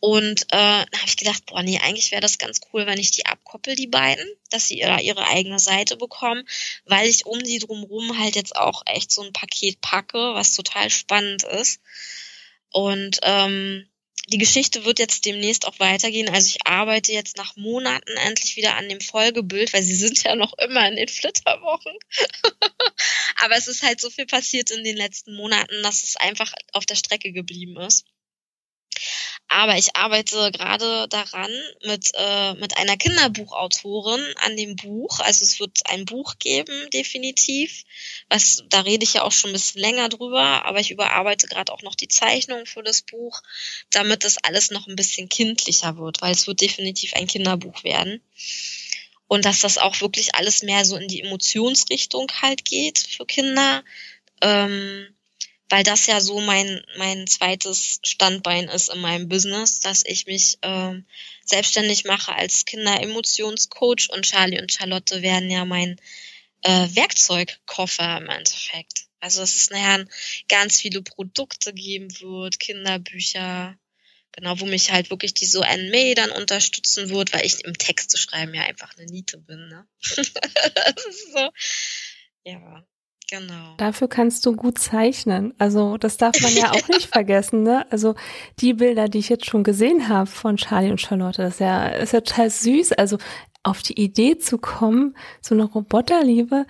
Und 0.00 0.52
äh, 0.52 0.56
habe 0.56 1.06
ich 1.06 1.16
gedacht, 1.16 1.46
boah, 1.46 1.62
nee, 1.62 1.78
eigentlich 1.78 2.10
wäre 2.10 2.20
das 2.20 2.38
ganz 2.38 2.60
cool, 2.72 2.84
wenn 2.86 2.98
ich 2.98 3.12
die 3.12 3.26
abkoppel, 3.26 3.76
die 3.76 3.86
beiden, 3.86 4.26
dass 4.50 4.66
sie 4.68 4.80
ihre, 4.80 5.00
ihre 5.00 5.28
eigene 5.28 5.60
Seite 5.60 5.96
bekommen, 5.96 6.42
weil 6.84 7.08
ich 7.08 7.26
um 7.26 7.38
die 7.38 7.60
drumrum 7.60 8.18
halt 8.18 8.34
jetzt 8.34 8.56
auch 8.56 8.82
echt 8.86 9.12
so 9.12 9.22
ein 9.22 9.32
Paket 9.32 9.80
packe, 9.80 10.34
was 10.34 10.54
total 10.54 10.90
spannend 10.90 11.44
ist. 11.44 11.80
Und 12.76 13.20
ähm, 13.22 13.88
die 14.28 14.36
Geschichte 14.36 14.84
wird 14.84 14.98
jetzt 14.98 15.24
demnächst 15.24 15.66
auch 15.66 15.80
weitergehen. 15.80 16.28
Also 16.28 16.48
ich 16.48 16.66
arbeite 16.66 17.10
jetzt 17.10 17.38
nach 17.38 17.56
Monaten 17.56 18.10
endlich 18.26 18.56
wieder 18.56 18.76
an 18.76 18.90
dem 18.90 19.00
Folgebild, 19.00 19.72
weil 19.72 19.82
sie 19.82 19.94
sind 19.94 20.22
ja 20.24 20.36
noch 20.36 20.52
immer 20.58 20.86
in 20.86 20.96
den 20.96 21.08
Flitterwochen. 21.08 21.94
Aber 23.40 23.56
es 23.56 23.66
ist 23.66 23.82
halt 23.82 23.98
so 23.98 24.10
viel 24.10 24.26
passiert 24.26 24.70
in 24.70 24.84
den 24.84 24.98
letzten 24.98 25.34
Monaten, 25.34 25.82
dass 25.82 26.02
es 26.02 26.16
einfach 26.16 26.52
auf 26.74 26.84
der 26.84 26.96
Strecke 26.96 27.32
geblieben 27.32 27.80
ist. 27.80 28.04
Aber 29.48 29.78
ich 29.78 29.94
arbeite 29.94 30.50
gerade 30.50 31.06
daran 31.08 31.50
mit, 31.84 32.10
äh, 32.14 32.54
mit 32.54 32.76
einer 32.76 32.96
Kinderbuchautorin 32.96 34.22
an 34.40 34.56
dem 34.56 34.74
Buch. 34.74 35.20
Also 35.20 35.44
es 35.44 35.60
wird 35.60 35.78
ein 35.84 36.04
Buch 36.04 36.38
geben, 36.38 36.74
definitiv. 36.92 37.84
Was, 38.28 38.64
da 38.68 38.80
rede 38.80 39.04
ich 39.04 39.14
ja 39.14 39.22
auch 39.22 39.30
schon 39.30 39.50
ein 39.50 39.52
bisschen 39.52 39.80
länger 39.80 40.08
drüber, 40.08 40.64
aber 40.64 40.80
ich 40.80 40.90
überarbeite 40.90 41.46
gerade 41.46 41.72
auch 41.72 41.82
noch 41.82 41.94
die 41.94 42.08
Zeichnung 42.08 42.66
für 42.66 42.82
das 42.82 43.02
Buch, 43.02 43.40
damit 43.90 44.24
das 44.24 44.38
alles 44.38 44.72
noch 44.72 44.88
ein 44.88 44.96
bisschen 44.96 45.28
kindlicher 45.28 45.96
wird, 45.96 46.22
weil 46.22 46.32
es 46.32 46.48
wird 46.48 46.60
definitiv 46.60 47.14
ein 47.14 47.28
Kinderbuch 47.28 47.84
werden. 47.84 48.20
Und 49.28 49.44
dass 49.44 49.60
das 49.60 49.78
auch 49.78 50.00
wirklich 50.00 50.34
alles 50.34 50.62
mehr 50.62 50.84
so 50.84 50.96
in 50.96 51.08
die 51.08 51.20
Emotionsrichtung 51.20 52.30
halt 52.42 52.64
geht 52.64 52.98
für 52.98 53.26
Kinder. 53.26 53.84
Ähm, 54.40 55.15
weil 55.68 55.82
das 55.82 56.06
ja 56.06 56.20
so 56.20 56.40
mein, 56.40 56.84
mein 56.96 57.26
zweites 57.26 57.98
Standbein 58.04 58.68
ist 58.68 58.88
in 58.88 59.00
meinem 59.00 59.28
Business, 59.28 59.80
dass 59.80 60.04
ich 60.06 60.26
mich 60.26 60.58
ähm, 60.62 61.06
selbstständig 61.44 62.04
mache 62.04 62.32
als 62.32 62.64
Kinderemotionscoach 62.64 64.10
und 64.10 64.24
Charlie 64.24 64.60
und 64.60 64.72
Charlotte 64.72 65.22
werden 65.22 65.50
ja 65.50 65.64
mein 65.64 66.00
äh, 66.62 66.88
Werkzeugkoffer 66.94 68.18
im 68.18 68.28
Endeffekt. 68.28 69.06
Also 69.20 69.40
dass 69.40 69.56
es 69.56 69.70
nachher 69.70 70.06
ganz 70.48 70.80
viele 70.80 71.02
Produkte 71.02 71.72
geben 71.72 72.08
wird, 72.20 72.60
Kinderbücher, 72.60 73.76
genau, 74.32 74.60
wo 74.60 74.66
mich 74.66 74.92
halt 74.92 75.10
wirklich 75.10 75.34
die 75.34 75.46
so 75.46 75.60
May 75.60 76.14
dann 76.14 76.30
unterstützen 76.30 77.08
wird, 77.08 77.32
weil 77.32 77.44
ich 77.44 77.64
im 77.64 77.76
Texte 77.76 78.18
schreiben 78.18 78.54
ja 78.54 78.62
einfach 78.62 78.96
eine 78.96 79.06
Niete 79.06 79.38
bin, 79.38 79.68
ne? 79.68 79.88
das 80.04 81.06
ist 81.06 81.32
so, 81.32 81.50
ja. 82.44 82.86
Genau. 83.28 83.74
Dafür 83.76 84.08
kannst 84.08 84.46
du 84.46 84.54
gut 84.54 84.78
zeichnen. 84.78 85.52
Also 85.58 85.96
das 85.96 86.16
darf 86.16 86.40
man 86.40 86.54
ja 86.54 86.70
auch 86.70 86.88
nicht 86.88 87.06
vergessen. 87.12 87.62
Ne? 87.62 87.84
Also 87.90 88.14
die 88.60 88.74
Bilder, 88.74 89.08
die 89.08 89.18
ich 89.18 89.28
jetzt 89.28 89.46
schon 89.46 89.64
gesehen 89.64 90.08
habe 90.08 90.26
von 90.26 90.56
Charlie 90.56 90.90
und 90.90 91.00
Charlotte, 91.00 91.42
das 91.42 91.54
ist 91.54 91.60
ja, 91.60 91.88
ist 91.88 92.12
ja 92.12 92.20
total 92.20 92.50
süß. 92.50 92.92
Also 92.92 93.18
auf 93.62 93.82
die 93.82 94.00
Idee 94.00 94.38
zu 94.38 94.58
kommen, 94.58 95.16
so 95.40 95.54
eine 95.54 95.64
Roboterliebe, 95.64 96.66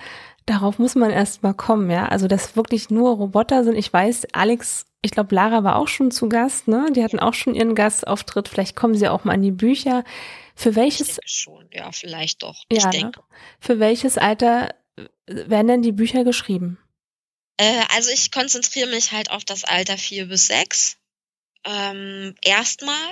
darauf 0.46 0.78
muss 0.78 0.94
man 0.94 1.10
erst 1.10 1.42
mal 1.42 1.52
kommen, 1.52 1.90
ja. 1.90 2.08
Also 2.08 2.26
dass 2.26 2.56
wirklich 2.56 2.88
nur 2.88 3.10
Roboter 3.16 3.64
sind. 3.64 3.76
Ich 3.76 3.92
weiß, 3.92 4.28
Alex, 4.32 4.86
ich 5.02 5.10
glaube, 5.10 5.34
Lara 5.34 5.62
war 5.62 5.76
auch 5.76 5.88
schon 5.88 6.10
zu 6.10 6.28
Gast, 6.28 6.68
ne? 6.68 6.88
Die 6.94 7.04
hatten 7.04 7.20
auch 7.20 7.34
schon 7.34 7.54
ihren 7.54 7.74
Gastauftritt. 7.74 8.48
Vielleicht 8.48 8.76
kommen 8.76 8.94
sie 8.94 9.08
auch 9.08 9.24
mal 9.24 9.34
an 9.34 9.42
die 9.42 9.50
Bücher. 9.50 10.04
Für 10.54 10.74
welches? 10.74 11.20
Schon, 11.26 11.68
ja, 11.70 11.92
vielleicht 11.92 12.42
doch. 12.42 12.64
Ja, 12.72 12.78
ich 12.78 12.84
ne? 12.84 12.90
denke. 12.90 13.20
Ne? 13.20 13.26
Für 13.60 13.78
welches 13.78 14.16
Alter 14.16 14.74
werden 15.26 15.68
denn 15.68 15.82
die 15.82 15.92
Bücher 15.92 16.24
geschrieben? 16.24 16.78
Äh, 17.56 17.84
also 17.94 18.10
ich 18.10 18.30
konzentriere 18.30 18.88
mich 18.88 19.12
halt 19.12 19.30
auf 19.30 19.44
das 19.44 19.64
Alter 19.64 19.98
vier 19.98 20.26
bis 20.26 20.46
sechs. 20.46 20.96
Ähm, 21.64 22.34
erstmal, 22.42 23.10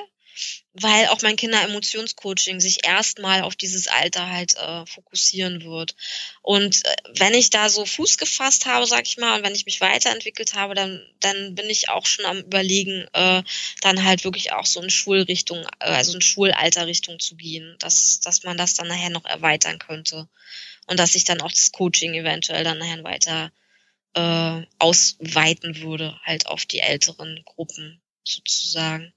weil 0.75 1.07
auch 1.09 1.23
mein 1.23 1.37
Kinder-Emotionscoaching 1.37 2.61
sich 2.61 2.87
erstmal 2.87 3.43
auf 3.43 3.57
dieses 3.57 3.89
Alter 3.89 4.31
halt 4.31 4.57
äh, 4.57 4.87
fokussieren 4.87 5.65
wird. 5.65 5.97
Und 6.43 6.85
äh, 6.85 6.97
wenn 7.17 7.35
ich 7.35 7.51
da 7.51 7.69
so 7.69 7.85
Fuß 7.85 8.19
gefasst 8.19 8.67
habe, 8.67 8.87
sag 8.87 9.07
ich 9.07 9.17
mal, 9.17 9.39
und 9.39 9.45
wenn 9.45 9.55
ich 9.55 9.67
mich 9.67 9.81
weiterentwickelt 9.81 10.55
habe, 10.55 10.75
dann, 10.75 11.05
dann 11.21 11.55
bin 11.55 11.69
ich 11.69 11.89
auch 11.89 12.07
schon 12.07 12.25
am 12.27 12.39
überlegen, 12.39 13.09
äh, 13.13 13.43
dann 13.81 14.05
halt 14.05 14.25
wirklich 14.25 14.53
auch 14.53 14.67
so 14.67 14.81
in 14.81 14.91
Schulrichtung, 14.91 15.65
äh, 15.81 15.87
also 15.87 16.15
in 16.15 16.21
Schulalterrichtung 16.21 17.19
zu 17.19 17.35
gehen, 17.35 17.77
dass, 17.79 18.21
dass 18.21 18.45
man 18.45 18.57
das 18.57 18.75
dann 18.75 18.89
nachher 18.89 19.11
noch 19.11 19.25
erweitern 19.25 19.79
könnte 19.79 20.29
und 20.87 20.99
dass 20.99 21.15
ich 21.15 21.25
dann 21.25 21.41
auch 21.41 21.51
das 21.51 21.73
Coaching 21.73 22.15
eventuell 22.15 22.65
dann 22.65 22.79
nachher 22.79 23.05
weiter 23.05 23.53
äh, 24.15 24.63
ausweiten 24.79 25.83
würde, 25.83 26.19
halt 26.23 26.47
auf 26.47 26.67
die 26.67 26.81
älteren 26.81 27.43
Gruppen 27.45 28.01
sozusagen. 28.23 29.13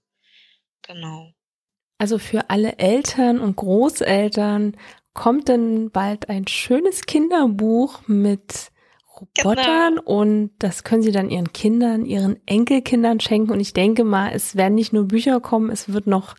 Genau. 0.82 1.32
Also 1.98 2.20
für 2.20 2.50
alle 2.50 2.78
Eltern 2.78 3.40
und 3.40 3.56
Großeltern 3.56 4.78
kommt 5.14 5.50
dann 5.50 5.90
bald 5.90 6.30
ein 6.30 6.48
schönes 6.48 7.06
Kinderbuch 7.06 8.08
mit 8.08 8.72
Robotern 9.20 9.96
genau. 9.96 10.04
und 10.04 10.52
das 10.60 10.84
können 10.84 11.02
sie 11.02 11.12
dann 11.12 11.32
ihren 11.32 11.52
Kindern, 11.52 12.06
ihren 12.06 12.40
Enkelkindern 12.46 13.20
schenken 13.20 13.52
und 13.52 13.60
ich 13.60 13.74
denke 13.74 14.04
mal, 14.04 14.32
es 14.34 14.56
werden 14.56 14.76
nicht 14.76 14.94
nur 14.94 15.08
Bücher 15.08 15.40
kommen, 15.40 15.72
es 15.72 15.92
wird 15.92 16.06
noch 16.06 16.36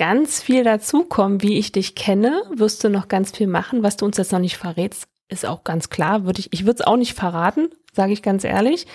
ganz 0.00 0.42
viel 0.42 0.64
dazukommen, 0.64 1.42
wie 1.42 1.58
ich 1.58 1.72
dich 1.72 1.94
kenne, 1.94 2.42
wirst 2.54 2.82
du 2.82 2.88
noch 2.88 3.08
ganz 3.08 3.36
viel 3.36 3.46
machen, 3.46 3.82
was 3.82 3.98
du 3.98 4.06
uns 4.06 4.16
jetzt 4.16 4.32
noch 4.32 4.38
nicht 4.38 4.56
verrätst, 4.56 5.06
ist 5.28 5.44
auch 5.44 5.62
ganz 5.62 5.90
klar, 5.90 6.24
würde 6.24 6.40
ich, 6.40 6.50
ich 6.54 6.64
würde 6.64 6.80
es 6.80 6.86
auch 6.86 6.96
nicht 6.96 7.12
verraten, 7.12 7.68
sage 7.92 8.14
ich 8.14 8.22
ganz 8.22 8.44
ehrlich. 8.44 8.86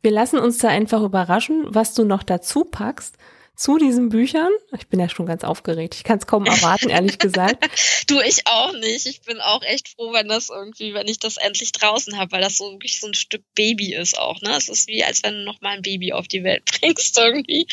Wir 0.00 0.10
lassen 0.10 0.38
uns 0.38 0.56
da 0.56 0.68
einfach 0.68 1.02
überraschen, 1.02 1.66
was 1.66 1.92
du 1.92 2.04
noch 2.04 2.22
dazu 2.22 2.64
packst 2.64 3.18
zu 3.54 3.76
diesen 3.76 4.08
Büchern. 4.08 4.48
Ich 4.74 4.88
bin 4.88 5.00
ja 5.00 5.10
schon 5.10 5.26
ganz 5.26 5.44
aufgeregt. 5.44 5.96
Ich 5.96 6.02
kann 6.02 6.16
es 6.16 6.26
kaum 6.26 6.46
erwarten, 6.46 6.88
ehrlich 6.88 7.18
gesagt. 7.18 7.62
du, 8.06 8.18
ich 8.20 8.46
auch 8.46 8.72
nicht. 8.72 9.04
Ich 9.04 9.20
bin 9.20 9.42
auch 9.42 9.62
echt 9.64 9.90
froh, 9.90 10.14
wenn 10.14 10.28
das 10.28 10.48
irgendwie, 10.48 10.94
wenn 10.94 11.08
ich 11.08 11.18
das 11.18 11.36
endlich 11.36 11.72
draußen 11.72 12.16
habe, 12.16 12.32
weil 12.32 12.40
das 12.40 12.56
so 12.56 12.72
wirklich 12.72 13.00
so 13.00 13.06
ein 13.06 13.12
Stück 13.12 13.44
Baby 13.54 13.92
ist 13.92 14.18
auch. 14.18 14.40
Ne, 14.40 14.56
es 14.56 14.70
ist 14.70 14.88
wie, 14.88 15.04
als 15.04 15.22
wenn 15.24 15.34
du 15.34 15.44
noch 15.44 15.60
mal 15.60 15.76
ein 15.76 15.82
Baby 15.82 16.14
auf 16.14 16.26
die 16.26 16.42
Welt 16.42 16.64
bringst 16.80 17.18
irgendwie. 17.18 17.66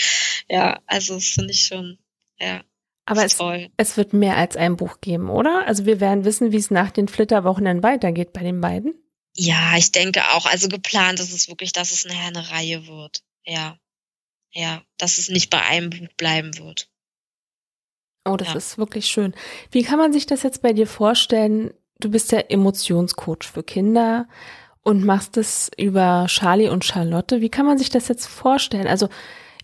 Ja, 0.49 0.81
also 0.87 1.13
das 1.13 1.27
finde 1.27 1.51
ich 1.51 1.67
schon. 1.67 1.97
Ja, 2.37 2.61
aber 3.05 3.25
es, 3.25 3.37
es, 3.77 3.97
wird 3.97 4.13
mehr 4.13 4.37
als 4.37 4.55
ein 4.55 4.77
Buch 4.77 5.01
geben, 5.01 5.29
oder? 5.29 5.65
Also 5.67 5.85
wir 5.85 5.99
werden 5.99 6.23
wissen, 6.23 6.51
wie 6.51 6.57
es 6.57 6.71
nach 6.71 6.91
den 6.91 7.07
Flitterwochenenden 7.07 7.83
weitergeht 7.83 8.31
bei 8.31 8.41
den 8.43 8.61
beiden. 8.61 8.93
Ja, 9.35 9.75
ich 9.77 9.91
denke 9.91 10.21
auch. 10.31 10.45
Also 10.45 10.67
geplant 10.67 11.19
ist 11.19 11.33
es 11.33 11.47
wirklich, 11.47 11.71
dass 11.71 11.91
es 11.91 12.05
nachher 12.05 12.27
eine 12.27 12.51
Reihe 12.51 12.87
wird. 12.87 13.23
Ja. 13.43 13.77
Ja, 14.53 14.81
dass 14.97 15.17
es 15.17 15.29
nicht 15.29 15.49
bei 15.49 15.61
einem 15.61 15.89
Buch 15.89 16.13
bleiben 16.17 16.57
wird. 16.57 16.89
Oh, 18.25 18.37
das 18.37 18.49
ja. 18.49 18.55
ist 18.55 18.77
wirklich 18.77 19.07
schön. 19.07 19.33
Wie 19.71 19.83
kann 19.83 19.97
man 19.97 20.13
sich 20.13 20.25
das 20.25 20.43
jetzt 20.43 20.61
bei 20.61 20.73
dir 20.73 20.87
vorstellen? 20.87 21.73
Du 21.99 22.11
bist 22.11 22.31
ja 22.31 22.39
Emotionscoach 22.39 23.43
für 23.43 23.63
Kinder 23.63 24.27
und 24.83 25.05
machst 25.05 25.37
es 25.37 25.71
über 25.77 26.25
Charlie 26.27 26.69
und 26.69 26.85
Charlotte. 26.85 27.41
Wie 27.41 27.49
kann 27.49 27.65
man 27.65 27.77
sich 27.77 27.89
das 27.89 28.07
jetzt 28.07 28.27
vorstellen? 28.27 28.87
Also 28.87 29.09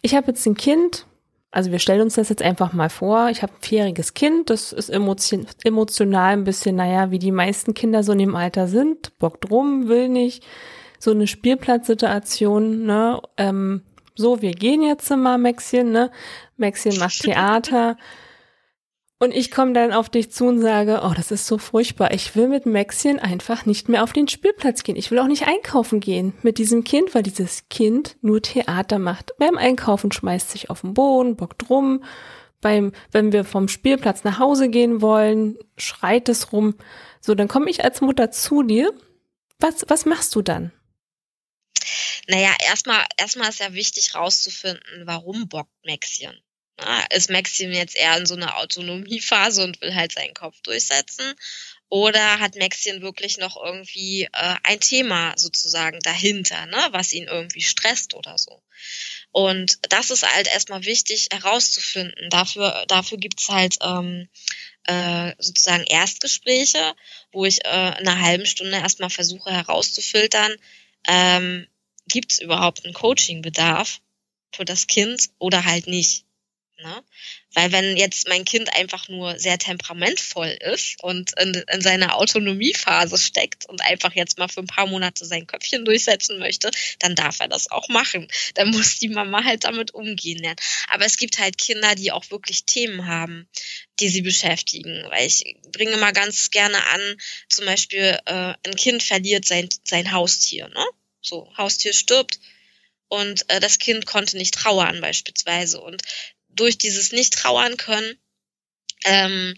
ich 0.01 0.15
habe 0.15 0.27
jetzt 0.27 0.45
ein 0.45 0.55
Kind, 0.55 1.06
also 1.51 1.71
wir 1.71 1.79
stellen 1.79 2.01
uns 2.01 2.15
das 2.15 2.29
jetzt 2.29 2.41
einfach 2.41 2.73
mal 2.73 2.89
vor. 2.89 3.29
Ich 3.29 3.41
habe 3.41 3.53
ein 3.53 3.61
vierjähriges 3.61 4.13
Kind, 4.13 4.49
das 4.49 4.73
ist 4.73 4.89
emotion 4.89 5.47
emotional 5.63 6.33
ein 6.33 6.43
bisschen, 6.43 6.75
naja, 6.75 7.09
wie 7.11 7.19
die 7.19 7.31
meisten 7.31 7.73
Kinder 7.73 8.03
so 8.03 8.11
in 8.11 8.19
dem 8.19 8.35
Alter 8.35 8.67
sind. 8.67 9.17
Bockt 9.19 9.49
rum, 9.49 9.87
will 9.87 10.09
nicht. 10.09 10.45
So 10.99 11.11
eine 11.11 11.27
Spielplatzsituation, 11.27 12.85
ne? 12.85 13.21
Ähm, 13.37 13.83
so, 14.15 14.41
wir 14.41 14.51
gehen 14.51 14.81
jetzt 14.81 15.09
mal, 15.11 15.37
Maxchen, 15.37 15.91
ne? 15.91 16.11
Maxchen 16.57 16.97
macht 16.97 17.19
Theater. 17.21 17.97
Und 19.19 19.33
ich 19.33 19.49
komme 19.49 19.73
dann 19.73 19.93
auf 19.93 20.09
dich 20.09 20.31
zu 20.31 20.45
und 20.45 20.61
sage, 20.61 21.01
oh, 21.03 21.13
das 21.15 21.31
ist 21.31 21.47
so 21.47 21.57
furchtbar. 21.57 22.13
Ich 22.13 22.35
will 22.35 22.47
mit 22.47 22.67
Maxchen 22.67 23.19
einfach 23.19 23.65
nicht 23.65 23.89
mehr 23.89 24.03
auf 24.03 24.13
den 24.13 24.27
Spielplatz 24.27 24.83
gehen. 24.83 24.95
Ich 24.95 25.09
will 25.09 25.17
auch 25.17 25.27
nicht 25.27 25.47
einkaufen 25.47 25.99
gehen 25.99 26.33
mit 26.43 26.59
diesem 26.59 26.83
Kind, 26.83 27.15
weil 27.15 27.23
dieses 27.23 27.67
Kind 27.69 28.17
nur 28.21 28.43
Theater 28.43 28.99
macht. 28.99 29.31
Beim 29.39 29.57
Einkaufen 29.57 30.11
schmeißt 30.11 30.51
sich 30.51 30.69
auf 30.69 30.81
den 30.81 30.93
Boden, 30.93 31.35
bockt 31.35 31.67
rum. 31.69 32.03
Beim, 32.61 32.91
wenn 33.11 33.31
wir 33.31 33.43
vom 33.43 33.67
Spielplatz 33.67 34.23
nach 34.23 34.37
Hause 34.37 34.69
gehen 34.69 35.01
wollen, 35.01 35.57
schreit 35.77 36.29
es 36.29 36.51
rum. 36.51 36.75
So, 37.19 37.33
dann 37.33 37.47
komme 37.47 37.71
ich 37.71 37.83
als 37.83 38.01
Mutter 38.01 38.29
zu 38.29 38.61
dir. 38.61 38.93
Was, 39.59 39.85
was 39.87 40.05
machst 40.05 40.35
du 40.35 40.43
dann? 40.43 40.71
Naja, 42.27 42.53
erstmal, 42.67 43.03
erstmal 43.17 43.49
ist 43.49 43.61
ja 43.61 43.73
wichtig 43.73 44.13
rauszufinden, 44.13 45.05
warum 45.05 45.47
bockt 45.47 45.71
Maxchen. 45.85 46.39
Na, 46.77 47.03
ist 47.05 47.29
Maxim 47.29 47.71
jetzt 47.71 47.95
eher 47.95 48.17
in 48.17 48.25
so 48.25 48.35
einer 48.35 48.57
Autonomiephase 48.57 49.63
und 49.63 49.81
will 49.81 49.95
halt 49.95 50.11
seinen 50.11 50.33
Kopf 50.33 50.61
durchsetzen? 50.61 51.33
Oder 51.89 52.39
hat 52.39 52.55
Maxim 52.55 53.01
wirklich 53.01 53.37
noch 53.37 53.55
irgendwie 53.63 54.23
äh, 54.23 54.55
ein 54.63 54.79
Thema 54.79 55.33
sozusagen 55.37 55.99
dahinter, 56.01 56.65
ne, 56.65 56.87
was 56.91 57.13
ihn 57.13 57.27
irgendwie 57.27 57.61
stresst 57.61 58.13
oder 58.13 58.37
so? 58.37 58.61
Und 59.31 59.79
das 59.89 60.11
ist 60.11 60.23
halt 60.23 60.47
erstmal 60.47 60.83
wichtig 60.85 61.29
herauszufinden. 61.31 62.29
Dafür, 62.29 62.85
dafür 62.87 63.17
gibt's 63.17 63.49
halt 63.49 63.77
ähm, 63.81 64.27
äh, 64.83 65.33
sozusagen 65.39 65.83
Erstgespräche, 65.85 66.95
wo 67.31 67.45
ich 67.45 67.65
äh, 67.65 67.99
in 67.99 68.07
einer 68.07 68.21
halben 68.21 68.45
Stunde 68.45 68.77
erstmal 68.77 69.09
versuche 69.09 69.51
herauszufiltern, 69.51 70.55
ähm, 71.07 71.67
gibt's 72.07 72.39
überhaupt 72.39 72.83
einen 72.85 72.93
Coachingbedarf 72.93 73.99
für 74.53 74.65
das 74.65 74.87
Kind 74.87 75.29
oder 75.39 75.65
halt 75.65 75.87
nicht. 75.87 76.26
Ne? 76.79 77.03
Weil 77.53 77.71
wenn 77.71 77.97
jetzt 77.97 78.27
mein 78.27 78.45
Kind 78.45 78.71
einfach 78.75 79.07
nur 79.09 79.39
sehr 79.39 79.57
temperamentvoll 79.57 80.55
ist 80.73 81.03
und 81.03 81.31
in, 81.39 81.53
in 81.53 81.81
seiner 81.81 82.15
Autonomiephase 82.15 83.17
steckt 83.17 83.67
und 83.67 83.81
einfach 83.81 84.13
jetzt 84.13 84.37
mal 84.37 84.47
für 84.47 84.59
ein 84.59 84.67
paar 84.67 84.85
Monate 84.85 85.25
sein 85.25 85.47
Köpfchen 85.47 85.85
durchsetzen 85.85 86.37
möchte, 86.37 86.69
dann 86.99 87.15
darf 87.15 87.39
er 87.39 87.47
das 87.47 87.71
auch 87.71 87.89
machen. 87.89 88.27
Dann 88.53 88.69
muss 88.69 88.99
die 88.99 89.09
Mama 89.09 89.43
halt 89.43 89.63
damit 89.63 89.95
umgehen 89.95 90.37
lernen. 90.37 90.59
Aber 90.89 91.05
es 91.05 91.17
gibt 91.17 91.39
halt 91.39 91.57
Kinder, 91.57 91.95
die 91.95 92.11
auch 92.11 92.29
wirklich 92.29 92.65
Themen 92.65 93.07
haben, 93.07 93.49
die 93.99 94.09
sie 94.09 94.21
beschäftigen. 94.21 95.03
Weil 95.09 95.25
ich 95.25 95.55
bringe 95.71 95.97
mal 95.97 96.13
ganz 96.13 96.51
gerne 96.51 96.77
an, 96.87 97.17
zum 97.49 97.65
Beispiel 97.65 98.19
äh, 98.25 98.53
ein 98.65 98.75
Kind 98.75 99.01
verliert 99.01 99.45
sein, 99.45 99.67
sein 99.83 100.11
Haustier. 100.11 100.67
Ne? 100.67 100.85
So, 101.21 101.51
Haustier 101.57 101.93
stirbt 101.93 102.39
und 103.09 103.49
äh, 103.49 103.59
das 103.59 103.79
Kind 103.79 104.05
konnte 104.05 104.37
nicht 104.37 104.53
trauern 104.53 105.01
beispielsweise. 105.01 105.81
Und 105.81 106.01
durch 106.57 106.77
dieses 106.77 107.11
nicht 107.11 107.33
trauern 107.33 107.77
können, 107.77 108.19
ähm, 109.05 109.55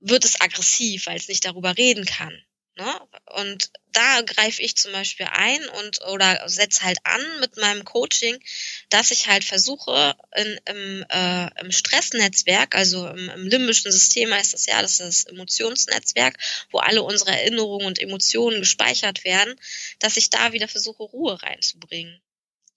wird 0.00 0.24
es 0.24 0.40
aggressiv, 0.40 1.06
weil 1.06 1.16
es 1.16 1.28
nicht 1.28 1.44
darüber 1.44 1.76
reden 1.76 2.04
kann. 2.04 2.42
Ne? 2.76 3.00
Und 3.36 3.70
da 3.92 4.22
greife 4.22 4.62
ich 4.62 4.76
zum 4.76 4.92
Beispiel 4.92 5.26
ein 5.30 5.62
und 5.68 6.00
oder 6.06 6.48
setze 6.48 6.82
halt 6.82 6.98
an 7.04 7.20
mit 7.40 7.58
meinem 7.58 7.84
Coaching, 7.84 8.42
dass 8.88 9.10
ich 9.10 9.26
halt 9.26 9.44
versuche, 9.44 10.16
in, 10.34 10.60
im, 10.64 11.04
äh, 11.10 11.60
im 11.60 11.70
Stressnetzwerk, 11.70 12.74
also 12.74 13.06
im, 13.08 13.28
im 13.28 13.46
limbischen 13.46 13.92
System 13.92 14.32
heißt 14.32 14.54
das 14.54 14.64
ja, 14.64 14.80
das 14.80 14.92
ist 14.92 15.00
das 15.00 15.24
Emotionsnetzwerk, 15.24 16.38
wo 16.70 16.78
alle 16.78 17.02
unsere 17.02 17.32
Erinnerungen 17.32 17.86
und 17.86 18.00
Emotionen 18.00 18.60
gespeichert 18.60 19.24
werden, 19.24 19.54
dass 19.98 20.16
ich 20.16 20.30
da 20.30 20.54
wieder 20.54 20.68
versuche, 20.68 21.02
Ruhe 21.02 21.42
reinzubringen. 21.42 22.22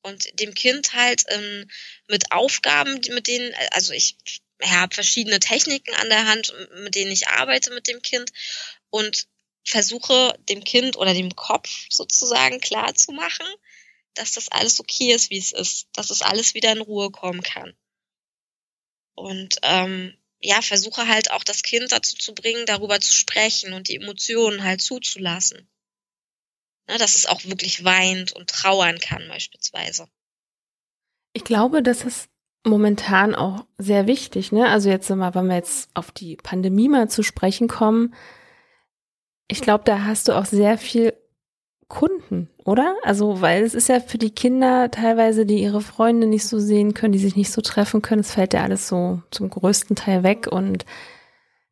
Und 0.05 0.39
dem 0.39 0.53
Kind 0.53 0.93
halt 0.93 1.23
ähm, 1.29 1.67
mit 2.07 2.31
Aufgaben, 2.31 3.01
mit 3.09 3.25
denen, 3.25 3.55
also 3.71 3.91
ich 3.91 4.15
habe 4.61 4.93
verschiedene 4.93 5.39
Techniken 5.39 5.95
an 5.95 6.09
der 6.09 6.27
Hand, 6.27 6.53
mit 6.83 6.93
denen 6.93 7.09
ich 7.09 7.27
arbeite 7.27 7.73
mit 7.73 7.87
dem 7.87 8.03
Kind 8.03 8.29
und 8.91 9.25
versuche 9.63 10.37
dem 10.47 10.63
Kind 10.63 10.95
oder 10.95 11.15
dem 11.15 11.35
Kopf 11.35 11.87
sozusagen 11.89 12.61
klar 12.61 12.93
zu 12.93 13.13
machen, 13.13 13.47
dass 14.13 14.33
das 14.33 14.49
alles 14.49 14.79
okay 14.79 15.11
ist, 15.11 15.31
wie 15.31 15.39
es 15.39 15.51
ist, 15.51 15.87
dass 15.93 16.11
es 16.11 16.21
alles 16.21 16.53
wieder 16.53 16.71
in 16.71 16.81
Ruhe 16.81 17.09
kommen 17.09 17.41
kann. 17.41 17.75
Und 19.15 19.55
ähm, 19.63 20.15
ja, 20.39 20.61
versuche 20.61 21.07
halt 21.07 21.31
auch 21.31 21.43
das 21.43 21.63
Kind 21.63 21.91
dazu 21.91 22.15
zu 22.15 22.35
bringen, 22.35 22.67
darüber 22.67 23.01
zu 23.01 23.11
sprechen 23.11 23.73
und 23.73 23.87
die 23.87 23.95
Emotionen 23.95 24.63
halt 24.63 24.83
zuzulassen. 24.83 25.67
Ne, 26.88 26.97
dass 26.97 27.15
es 27.15 27.25
auch 27.25 27.43
wirklich 27.45 27.83
weint 27.83 28.33
und 28.33 28.49
trauern 28.49 28.99
kann 28.99 29.27
beispielsweise. 29.27 30.07
Ich 31.33 31.43
glaube, 31.43 31.81
das 31.81 32.03
ist 32.03 32.29
momentan 32.63 33.36
auch 33.36 33.65
sehr 33.77 34.07
wichtig. 34.07 34.51
Ne? 34.51 34.67
Also 34.67 34.89
jetzt 34.89 35.09
mal, 35.09 35.33
wenn 35.36 35.47
wir 35.47 35.55
jetzt 35.55 35.89
auf 35.93 36.11
die 36.11 36.36
Pandemie 36.36 36.89
mal 36.89 37.09
zu 37.09 37.23
sprechen 37.23 37.67
kommen, 37.67 38.13
ich 39.47 39.61
glaube, 39.61 39.83
da 39.83 40.03
hast 40.03 40.27
du 40.27 40.33
auch 40.33 40.45
sehr 40.45 40.77
viel 40.77 41.13
Kunden, 41.88 42.49
oder? 42.63 42.95
Also, 43.03 43.41
weil 43.41 43.63
es 43.63 43.75
ist 43.75 43.89
ja 43.89 43.99
für 43.99 44.17
die 44.17 44.33
Kinder 44.33 44.89
teilweise, 44.89 45.45
die 45.45 45.61
ihre 45.61 45.81
Freunde 45.81 46.25
nicht 46.25 46.47
so 46.47 46.59
sehen 46.59 46.95
können, 46.95 47.13
die 47.13 47.19
sich 47.19 47.36
nicht 47.36 47.51
so 47.51 47.61
treffen 47.61 48.01
können, 48.01 48.21
es 48.21 48.31
fällt 48.31 48.55
ja 48.55 48.63
alles 48.63 48.88
so 48.88 49.21
zum 49.29 49.49
größten 49.49 49.95
Teil 49.95 50.23
weg 50.23 50.47
und. 50.47 50.86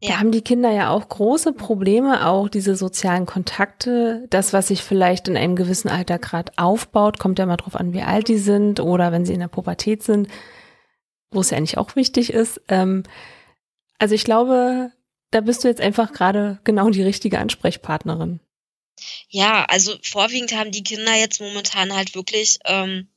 Da 0.07 0.19
haben 0.19 0.31
die 0.31 0.41
Kinder 0.41 0.71
ja 0.71 0.89
auch 0.89 1.07
große 1.07 1.53
Probleme, 1.53 2.27
auch 2.27 2.49
diese 2.49 2.75
sozialen 2.75 3.25
Kontakte, 3.25 4.25
das, 4.29 4.53
was 4.53 4.67
sich 4.67 4.83
vielleicht 4.83 5.27
in 5.27 5.37
einem 5.37 5.55
gewissen 5.55 5.89
Alter 5.89 6.19
gerade 6.19 6.51
aufbaut, 6.57 7.19
kommt 7.19 7.39
ja 7.39 7.45
mal 7.45 7.57
drauf 7.57 7.75
an, 7.75 7.93
wie 7.93 8.01
alt 8.01 8.27
die 8.27 8.37
sind 8.37 8.79
oder 8.79 9.11
wenn 9.11 9.25
sie 9.25 9.33
in 9.33 9.39
der 9.39 9.47
Pubertät 9.47 10.03
sind, 10.03 10.27
wo 11.31 11.41
es 11.41 11.49
ja 11.49 11.57
eigentlich 11.57 11.77
auch 11.77 11.95
wichtig 11.95 12.33
ist. 12.33 12.61
Ähm, 12.67 13.03
also 13.99 14.15
ich 14.15 14.23
glaube, 14.23 14.91
da 15.31 15.41
bist 15.41 15.63
du 15.63 15.67
jetzt 15.67 15.81
einfach 15.81 16.11
gerade 16.11 16.59
genau 16.63 16.89
die 16.89 17.03
richtige 17.03 17.39
Ansprechpartnerin. 17.39 18.39
Ja, 19.29 19.65
also 19.65 19.93
vorwiegend 20.03 20.53
haben 20.53 20.71
die 20.71 20.83
Kinder 20.83 21.15
jetzt 21.15 21.41
momentan 21.41 21.93
halt 21.93 22.15
wirklich, 22.15 22.59
ähm, 22.65 23.07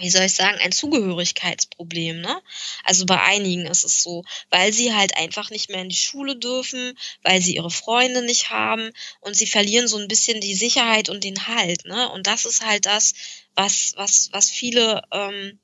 wie 0.00 0.10
soll 0.10 0.24
ich 0.24 0.34
sagen, 0.34 0.58
ein 0.58 0.72
Zugehörigkeitsproblem, 0.72 2.20
ne? 2.20 2.42
Also 2.84 3.06
bei 3.06 3.20
einigen 3.20 3.66
ist 3.66 3.84
es 3.84 4.02
so, 4.02 4.24
weil 4.50 4.72
sie 4.72 4.94
halt 4.94 5.16
einfach 5.16 5.50
nicht 5.50 5.70
mehr 5.70 5.82
in 5.82 5.88
die 5.88 5.96
Schule 5.96 6.36
dürfen, 6.36 6.98
weil 7.22 7.40
sie 7.42 7.56
ihre 7.56 7.70
Freunde 7.70 8.22
nicht 8.22 8.50
haben 8.50 8.90
und 9.20 9.36
sie 9.36 9.46
verlieren 9.46 9.88
so 9.88 9.98
ein 9.98 10.08
bisschen 10.08 10.40
die 10.40 10.54
Sicherheit 10.54 11.08
und 11.08 11.24
den 11.24 11.46
Halt, 11.46 11.84
ne? 11.84 12.08
Und 12.10 12.26
das 12.26 12.44
ist 12.44 12.64
halt 12.64 12.86
das, 12.86 13.14
was, 13.54 13.92
was, 13.96 14.28
was 14.32 14.50
viele 14.50 15.02
ähm, 15.12 15.58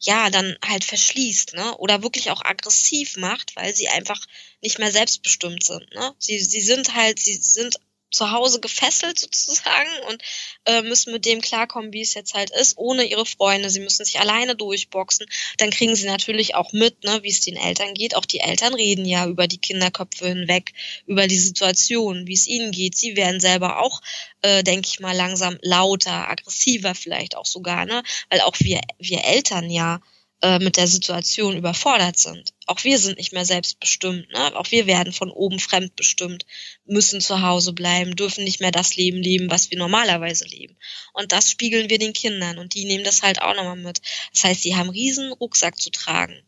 ja, 0.00 0.30
dann 0.30 0.56
halt 0.66 0.84
verschließt, 0.84 1.54
ne? 1.54 1.76
Oder 1.76 2.02
wirklich 2.02 2.30
auch 2.30 2.42
aggressiv 2.42 3.18
macht, 3.18 3.54
weil 3.56 3.74
sie 3.76 3.88
einfach 3.88 4.20
nicht 4.62 4.78
mehr 4.78 4.90
selbstbestimmt 4.90 5.62
sind, 5.62 5.92
ne? 5.94 6.14
Sie, 6.18 6.38
sie 6.40 6.62
sind 6.62 6.94
halt, 6.94 7.18
sie 7.18 7.36
sind 7.36 7.78
zu 8.10 8.30
Hause 8.30 8.60
gefesselt 8.60 9.18
sozusagen 9.18 9.88
und 10.08 10.22
äh, 10.66 10.82
müssen 10.82 11.12
mit 11.12 11.24
dem 11.24 11.40
klarkommen, 11.40 11.92
wie 11.92 12.02
es 12.02 12.14
jetzt 12.14 12.34
halt 12.34 12.50
ist, 12.50 12.76
ohne 12.76 13.04
ihre 13.04 13.26
Freunde. 13.26 13.70
Sie 13.70 13.80
müssen 13.80 14.04
sich 14.04 14.20
alleine 14.20 14.56
durchboxen. 14.56 15.26
Dann 15.58 15.70
kriegen 15.70 15.94
sie 15.96 16.06
natürlich 16.06 16.54
auch 16.54 16.72
mit, 16.72 17.04
ne, 17.04 17.20
wie 17.22 17.30
es 17.30 17.40
den 17.40 17.56
Eltern 17.56 17.94
geht. 17.94 18.14
Auch 18.16 18.26
die 18.26 18.40
Eltern 18.40 18.74
reden 18.74 19.04
ja 19.04 19.26
über 19.26 19.46
die 19.46 19.58
Kinderköpfe 19.58 20.28
hinweg, 20.28 20.72
über 21.06 21.26
die 21.26 21.38
Situation, 21.38 22.26
wie 22.26 22.34
es 22.34 22.46
ihnen 22.46 22.72
geht. 22.72 22.96
Sie 22.96 23.16
werden 23.16 23.40
selber 23.40 23.80
auch, 23.80 24.00
äh, 24.42 24.62
denke 24.62 24.88
ich 24.88 25.00
mal, 25.00 25.16
langsam 25.16 25.58
lauter, 25.62 26.28
aggressiver 26.28 26.94
vielleicht 26.94 27.36
auch 27.36 27.46
sogar, 27.46 27.86
ne, 27.86 28.02
weil 28.28 28.40
auch 28.40 28.56
wir 28.58 28.80
wir 28.98 29.24
Eltern 29.24 29.70
ja 29.70 30.00
äh, 30.42 30.58
mit 30.58 30.76
der 30.76 30.86
Situation 30.86 31.56
überfordert 31.56 32.18
sind. 32.18 32.54
Auch 32.66 32.82
wir 32.84 32.98
sind 32.98 33.18
nicht 33.18 33.32
mehr 33.32 33.44
selbstbestimmt. 33.44 34.30
Ne? 34.30 34.56
Auch 34.56 34.70
wir 34.70 34.86
werden 34.86 35.12
von 35.12 35.30
oben 35.30 35.58
fremdbestimmt, 35.58 36.46
müssen 36.84 37.20
zu 37.20 37.42
Hause 37.42 37.72
bleiben, 37.72 38.16
dürfen 38.16 38.44
nicht 38.44 38.60
mehr 38.60 38.70
das 38.70 38.96
Leben 38.96 39.18
leben, 39.18 39.50
was 39.50 39.70
wir 39.70 39.78
normalerweise 39.78 40.46
leben. 40.46 40.76
Und 41.12 41.32
das 41.32 41.50
spiegeln 41.50 41.90
wir 41.90 41.98
den 41.98 42.12
Kindern 42.12 42.58
und 42.58 42.74
die 42.74 42.84
nehmen 42.84 43.04
das 43.04 43.22
halt 43.22 43.42
auch 43.42 43.54
nochmal 43.54 43.76
mit. 43.76 44.00
Das 44.32 44.44
heißt, 44.44 44.62
sie 44.62 44.76
haben 44.76 44.90
riesen 44.90 45.32
Rucksack 45.32 45.78
zu 45.78 45.90
tragen. 45.90 46.42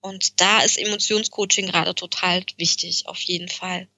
Und 0.00 0.40
da 0.40 0.62
ist 0.62 0.78
Emotionscoaching 0.78 1.66
gerade 1.68 1.94
total 1.94 2.44
wichtig, 2.56 3.06
auf 3.06 3.20
jeden 3.20 3.48
Fall. 3.48 3.88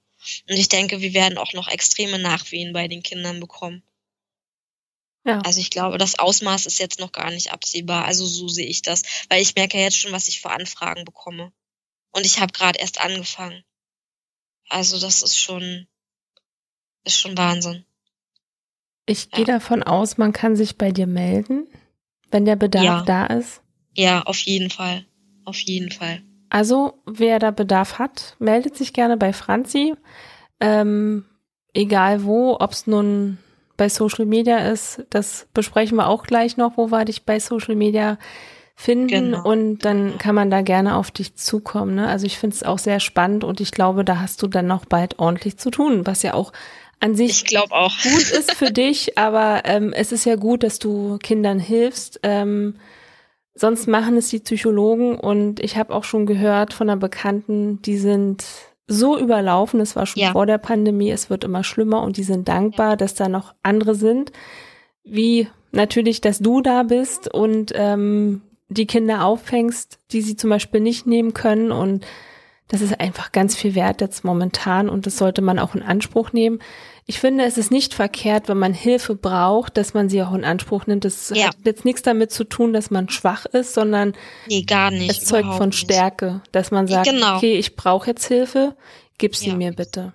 Und 0.49 0.57
ich 0.57 0.68
denke, 0.68 1.01
wir 1.01 1.14
werden 1.14 1.39
auch 1.39 1.55
noch 1.55 1.68
extreme 1.68 2.18
Nachwehen 2.18 2.72
bei 2.72 2.89
den 2.89 3.03
Kindern 3.03 3.41
bekommen. 3.41 3.82
Ja. 5.25 5.41
Also 5.41 5.61
ich 5.61 5.70
glaube, 5.70 5.99
das 5.99 6.18
Ausmaß 6.18 6.66
ist 6.66 6.79
jetzt 6.79 7.01
noch 7.01 7.12
gar 7.12 7.31
nicht 7.31 7.53
absehbar. 7.53 8.05
Also 8.05 8.27
so 8.27 8.49
sehe 8.49 8.66
ich 8.66 8.83
das, 8.83 9.03
weil 9.31 9.43
ich 9.43 9.55
merke 9.55 9.79
jetzt 9.79 9.97
schon, 9.97 10.12
was 10.12 10.29
ich 10.29 10.41
für 10.41 10.51
Anfragen 10.51 11.05
bekomme. 11.05 11.53
Und 12.12 12.27
ich 12.27 12.41
habe 12.41 12.53
gerade 12.53 12.79
erst 12.79 13.01
angefangen. 13.01 13.64
Also 14.68 15.01
das 15.01 15.22
ist 15.22 15.39
schon, 15.39 15.87
ist 17.05 17.18
schon 17.18 17.37
Wahnsinn. 17.37 17.85
Ich 19.07 19.25
ja. 19.25 19.31
gehe 19.37 19.45
davon 19.45 19.83
aus, 19.83 20.18
man 20.18 20.33
kann 20.33 20.57
sich 20.57 20.77
bei 20.77 20.91
dir 20.91 21.07
melden, 21.07 21.66
wenn 22.31 22.45
der 22.45 22.57
Bedarf 22.57 22.85
ja. 22.85 23.03
da 23.03 23.27
ist. 23.27 23.62
Ja, 23.95 24.22
auf 24.22 24.39
jeden 24.39 24.70
Fall. 24.70 25.07
Auf 25.45 25.59
jeden 25.59 25.91
Fall. 25.91 26.22
Also, 26.49 27.03
wer 27.05 27.39
da 27.39 27.51
Bedarf 27.51 27.99
hat, 27.99 28.37
meldet 28.39 28.77
sich 28.77 28.93
gerne 28.93 29.16
bei 29.16 29.33
Franzi. 29.33 29.95
Ähm, 30.61 31.27
egal 31.75 32.25
wo, 32.25 32.57
ob 32.59 32.72
es 32.72 32.87
nun 32.87 33.39
bei 33.77 33.89
Social 33.89 34.27
Media 34.27 34.70
ist. 34.70 35.05
Das 35.11 35.47
besprechen 35.55 35.97
wir 35.97 36.09
auch 36.09 36.25
gleich 36.25 36.57
noch, 36.57 36.77
wo 36.77 36.91
wir 36.91 37.05
dich 37.05 37.25
bei 37.25 37.39
Social 37.41 37.75
Media 37.75 38.18
finden 38.77 39.07
genau. 39.09 39.49
und 39.49 39.79
dann 39.85 40.18
kann 40.18 40.35
man 40.35 40.51
da 40.51 40.62
gerne 40.62 40.97
auf 40.97 41.11
dich 41.11 41.37
zukommen. 41.37 41.95
Ne? 41.95 42.09
Also 42.09 42.27
ich 42.27 42.39
finde 42.39 42.57
es 42.57 42.62
auch 42.64 42.79
sehr 42.79 42.99
spannend 43.01 43.45
und 43.45 43.61
ich 43.61 43.70
glaube, 43.70 44.05
da 44.05 44.20
hast 44.20 44.43
du 44.43 44.49
dann 44.49 44.66
noch 44.66 44.85
bald 44.85 45.18
ordentlich 45.18 45.59
zu 45.59 45.70
tun, 45.70 46.07
was 46.07 46.22
ja 46.22 46.35
auch 46.35 46.53
an 47.01 47.14
sich 47.14 47.45
auch. 47.70 47.93
gut 48.03 48.31
ist 48.31 48.53
für 48.53 48.70
dich, 48.72 49.16
aber 49.16 49.62
ähm, 49.64 49.93
es 49.93 50.11
ist 50.11 50.25
ja 50.25 50.37
gut, 50.37 50.62
dass 50.62 50.79
du 50.79 51.18
Kindern 51.22 51.61
hilfst. 51.61 52.18
Ähm, 52.22 52.77
sonst 53.55 53.87
machen 53.87 54.16
es 54.16 54.29
die 54.29 54.41
Psychologen 54.41 55.18
und 55.18 55.61
ich 55.61 55.77
habe 55.77 55.95
auch 55.95 56.05
schon 56.05 56.27
gehört 56.27 56.75
von 56.75 56.91
einer 56.91 56.99
Bekannten, 56.99 57.81
die 57.83 57.99
sind 57.99 58.45
so 58.87 59.18
überlaufen, 59.18 59.80
es 59.80 59.97
war 59.97 60.07
schon 60.07 60.22
ja. 60.22 60.32
vor 60.32 60.47
der 60.47 60.59
Pandemie, 60.59 61.11
es 61.11 61.30
wird 61.30 61.45
immer 61.45 61.64
schlimmer 61.64 62.03
und 62.03 62.16
die 62.16 62.22
sind 62.22 62.49
dankbar, 62.49 62.97
dass 62.97 63.14
da 63.14 63.28
noch 63.28 63.55
andere 63.62 63.95
sind, 63.95 64.32
wie 65.05 65.49
natürlich, 65.72 66.20
dass 66.20 66.39
du 66.39 66.61
da 66.61 66.82
bist 66.82 67.32
und 67.32 67.72
ähm, 67.74 68.43
die 68.68 68.87
Kinder 68.87 69.24
auffängst, 69.24 69.99
die 70.12 70.22
sie 70.22 70.37
zum 70.37 70.51
Beispiel 70.51 70.80
nicht 70.80 71.07
nehmen 71.07 71.35
können. 71.35 71.72
Und 71.72 72.07
das 72.68 72.80
ist 72.80 72.99
einfach 73.01 73.32
ganz 73.32 73.55
viel 73.55 73.74
wert 73.74 74.01
jetzt 74.01 74.24
momentan 74.24 74.89
und 74.89 75.07
das 75.07 75.18
sollte 75.18 75.43
man 75.43 75.59
auch 75.59 75.74
in 75.74 75.82
Anspruch 75.82 76.32
nehmen. 76.32 76.61
Ich 77.07 77.21
finde, 77.21 77.45
es 77.45 77.59
ist 77.59 77.71
nicht 77.71 77.93
verkehrt, 77.93 78.49
wenn 78.49 78.57
man 78.57 78.73
Hilfe 78.73 79.15
braucht, 79.15 79.77
dass 79.77 79.93
man 79.93 80.09
sie 80.09 80.23
auch 80.23 80.33
in 80.33 80.45
Anspruch 80.45 80.87
nimmt. 80.87 81.05
Das 81.05 81.31
ja. 81.35 81.49
hat 81.49 81.57
jetzt 81.65 81.85
nichts 81.85 82.03
damit 82.03 82.33
zu 82.33 82.45
tun, 82.45 82.73
dass 82.73 82.91
man 82.91 83.11
schwach 83.11 83.45
ist, 83.45 83.75
sondern 83.75 84.15
nee, 84.47 84.63
gar 84.63 84.91
nicht, 84.91 85.11
es 85.11 85.25
zeugt 85.27 85.55
von 85.55 85.73
Stärke, 85.73 86.41
dass 86.53 86.71
man 86.71 86.87
sagt, 86.87 87.09
genau. 87.09 87.37
okay, 87.37 87.59
ich 87.59 87.77
brauche 87.77 88.09
jetzt 88.11 88.27
Hilfe, 88.27 88.75
gib 89.19 89.37
sie 89.37 89.49
ja. 89.49 89.55
mir 89.55 89.73
bitte. 89.73 90.15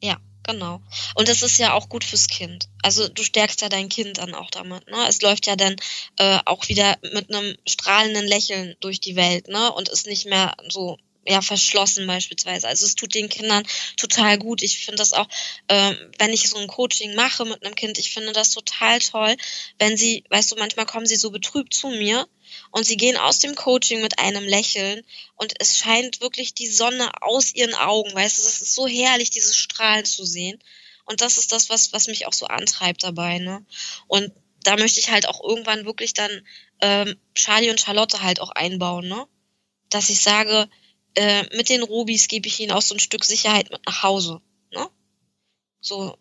Ja, 0.00 0.16
genau. 0.44 0.80
Und 1.16 1.28
das 1.28 1.42
ist 1.42 1.58
ja 1.58 1.72
auch 1.72 1.88
gut 1.88 2.04
fürs 2.04 2.28
Kind. 2.28 2.68
Also 2.84 3.08
du 3.08 3.24
stärkst 3.24 3.60
ja 3.62 3.68
dein 3.68 3.88
Kind 3.88 4.18
dann 4.18 4.34
auch 4.34 4.50
damit. 4.50 4.88
Ne? 4.88 5.06
Es 5.08 5.20
läuft 5.20 5.48
ja 5.48 5.56
dann 5.56 5.74
äh, 6.18 6.38
auch 6.44 6.68
wieder 6.68 6.96
mit 7.12 7.34
einem 7.34 7.56
strahlenden 7.66 8.26
Lächeln 8.26 8.76
durch 8.78 9.00
die 9.00 9.16
Welt, 9.16 9.48
ne? 9.48 9.72
Und 9.72 9.88
ist 9.88 10.06
nicht 10.06 10.26
mehr 10.26 10.54
so 10.68 10.98
ja 11.28 11.42
verschlossen 11.42 12.06
beispielsweise. 12.06 12.66
Also 12.66 12.86
es 12.86 12.94
tut 12.94 13.14
den 13.14 13.28
Kindern 13.28 13.62
total 13.96 14.38
gut. 14.38 14.62
Ich 14.62 14.78
finde 14.78 14.98
das 14.98 15.12
auch, 15.12 15.28
ähm, 15.68 15.96
wenn 16.18 16.32
ich 16.32 16.48
so 16.48 16.56
ein 16.56 16.66
Coaching 16.66 17.14
mache 17.14 17.44
mit 17.44 17.64
einem 17.64 17.74
Kind, 17.74 17.98
ich 17.98 18.12
finde 18.12 18.32
das 18.32 18.50
total 18.50 18.98
toll, 18.98 19.36
wenn 19.78 19.96
sie, 19.96 20.24
weißt 20.30 20.50
du, 20.50 20.56
manchmal 20.56 20.86
kommen 20.86 21.06
sie 21.06 21.16
so 21.16 21.30
betrübt 21.30 21.74
zu 21.74 21.88
mir 21.88 22.26
und 22.70 22.86
sie 22.86 22.96
gehen 22.96 23.16
aus 23.16 23.38
dem 23.40 23.54
Coaching 23.54 24.00
mit 24.00 24.18
einem 24.18 24.44
Lächeln 24.44 25.02
und 25.36 25.52
es 25.58 25.76
scheint 25.76 26.20
wirklich 26.20 26.54
die 26.54 26.68
Sonne 26.68 27.10
aus 27.20 27.54
ihren 27.54 27.74
Augen, 27.74 28.14
weißt 28.14 28.38
du, 28.38 28.42
es 28.42 28.62
ist 28.62 28.74
so 28.74 28.86
herrlich, 28.86 29.30
dieses 29.30 29.56
Strahlen 29.56 30.06
zu 30.06 30.24
sehen. 30.24 30.58
Und 31.04 31.20
das 31.20 31.38
ist 31.38 31.52
das, 31.52 31.70
was, 31.70 31.92
was 31.92 32.06
mich 32.06 32.26
auch 32.26 32.34
so 32.34 32.46
antreibt 32.46 33.02
dabei, 33.02 33.38
ne? 33.38 33.64
Und 34.08 34.30
da 34.62 34.76
möchte 34.76 35.00
ich 35.00 35.10
halt 35.10 35.26
auch 35.26 35.42
irgendwann 35.42 35.86
wirklich 35.86 36.12
dann 36.12 36.46
ähm, 36.80 37.18
Charlie 37.34 37.70
und 37.70 37.80
Charlotte 37.80 38.22
halt 38.22 38.40
auch 38.40 38.50
einbauen, 38.50 39.08
ne? 39.08 39.26
dass 39.90 40.10
ich 40.10 40.20
sage, 40.20 40.68
äh, 41.14 41.44
mit 41.56 41.68
den 41.68 41.82
Rubis 41.82 42.28
gebe 42.28 42.48
ich 42.48 42.60
ihnen 42.60 42.72
auch 42.72 42.82
so 42.82 42.94
ein 42.94 43.00
Stück 43.00 43.24
Sicherheit 43.24 43.70
mit 43.70 43.84
nach 43.86 44.02
Hause. 44.02 44.40
Ne? 44.72 44.88
So, 45.80 46.18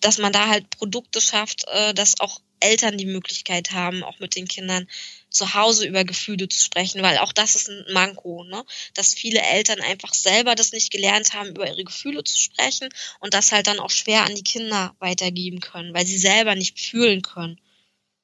dass 0.00 0.18
man 0.18 0.32
da 0.32 0.48
halt 0.48 0.70
Produkte 0.70 1.20
schafft, 1.20 1.64
äh, 1.68 1.94
dass 1.94 2.20
auch 2.20 2.40
Eltern 2.60 2.96
die 2.96 3.06
Möglichkeit 3.06 3.72
haben, 3.72 4.02
auch 4.02 4.18
mit 4.18 4.36
den 4.36 4.48
Kindern 4.48 4.88
zu 5.28 5.54
Hause 5.54 5.86
über 5.86 6.04
Gefühle 6.04 6.48
zu 6.48 6.60
sprechen, 6.60 7.02
weil 7.02 7.18
auch 7.18 7.32
das 7.32 7.56
ist 7.56 7.68
ein 7.68 7.84
Manko, 7.92 8.44
ne? 8.44 8.64
dass 8.94 9.14
viele 9.14 9.40
Eltern 9.40 9.80
einfach 9.80 10.14
selber 10.14 10.54
das 10.54 10.72
nicht 10.72 10.90
gelernt 10.90 11.34
haben, 11.34 11.50
über 11.50 11.66
ihre 11.66 11.84
Gefühle 11.84 12.24
zu 12.24 12.38
sprechen 12.38 12.88
und 13.20 13.34
das 13.34 13.52
halt 13.52 13.66
dann 13.66 13.80
auch 13.80 13.90
schwer 13.90 14.24
an 14.24 14.34
die 14.34 14.44
Kinder 14.44 14.94
weitergeben 14.98 15.60
können, 15.60 15.92
weil 15.92 16.06
sie 16.06 16.18
selber 16.18 16.54
nicht 16.54 16.80
fühlen 16.80 17.22
können. 17.22 17.60